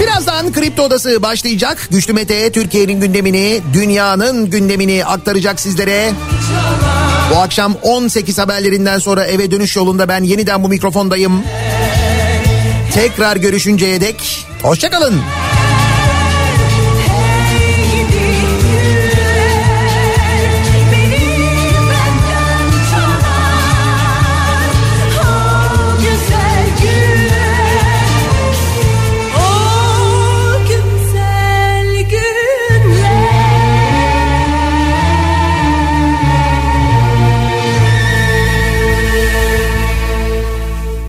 Birazdan 0.00 0.52
Kripto 0.52 0.82
Odası 0.82 1.22
başlayacak. 1.22 1.88
Güçlü 1.90 2.12
Mete 2.12 2.52
Türkiye'nin 2.52 3.00
gündemini, 3.00 3.62
dünyanın 3.72 4.50
gündemini 4.50 5.04
aktaracak 5.04 5.60
sizlere. 5.60 6.12
Bu 7.34 7.38
akşam 7.38 7.74
18 7.82 8.38
haberlerinden 8.38 8.98
sonra 8.98 9.24
eve 9.24 9.50
dönüş 9.50 9.76
yolunda 9.76 10.08
ben 10.08 10.22
yeniden 10.22 10.62
bu 10.62 10.68
mikrofondayım. 10.68 11.42
Tekrar 12.94 13.36
görüşünceye 13.36 14.00
dek 14.00 14.46
hoşçakalın. 14.62 15.14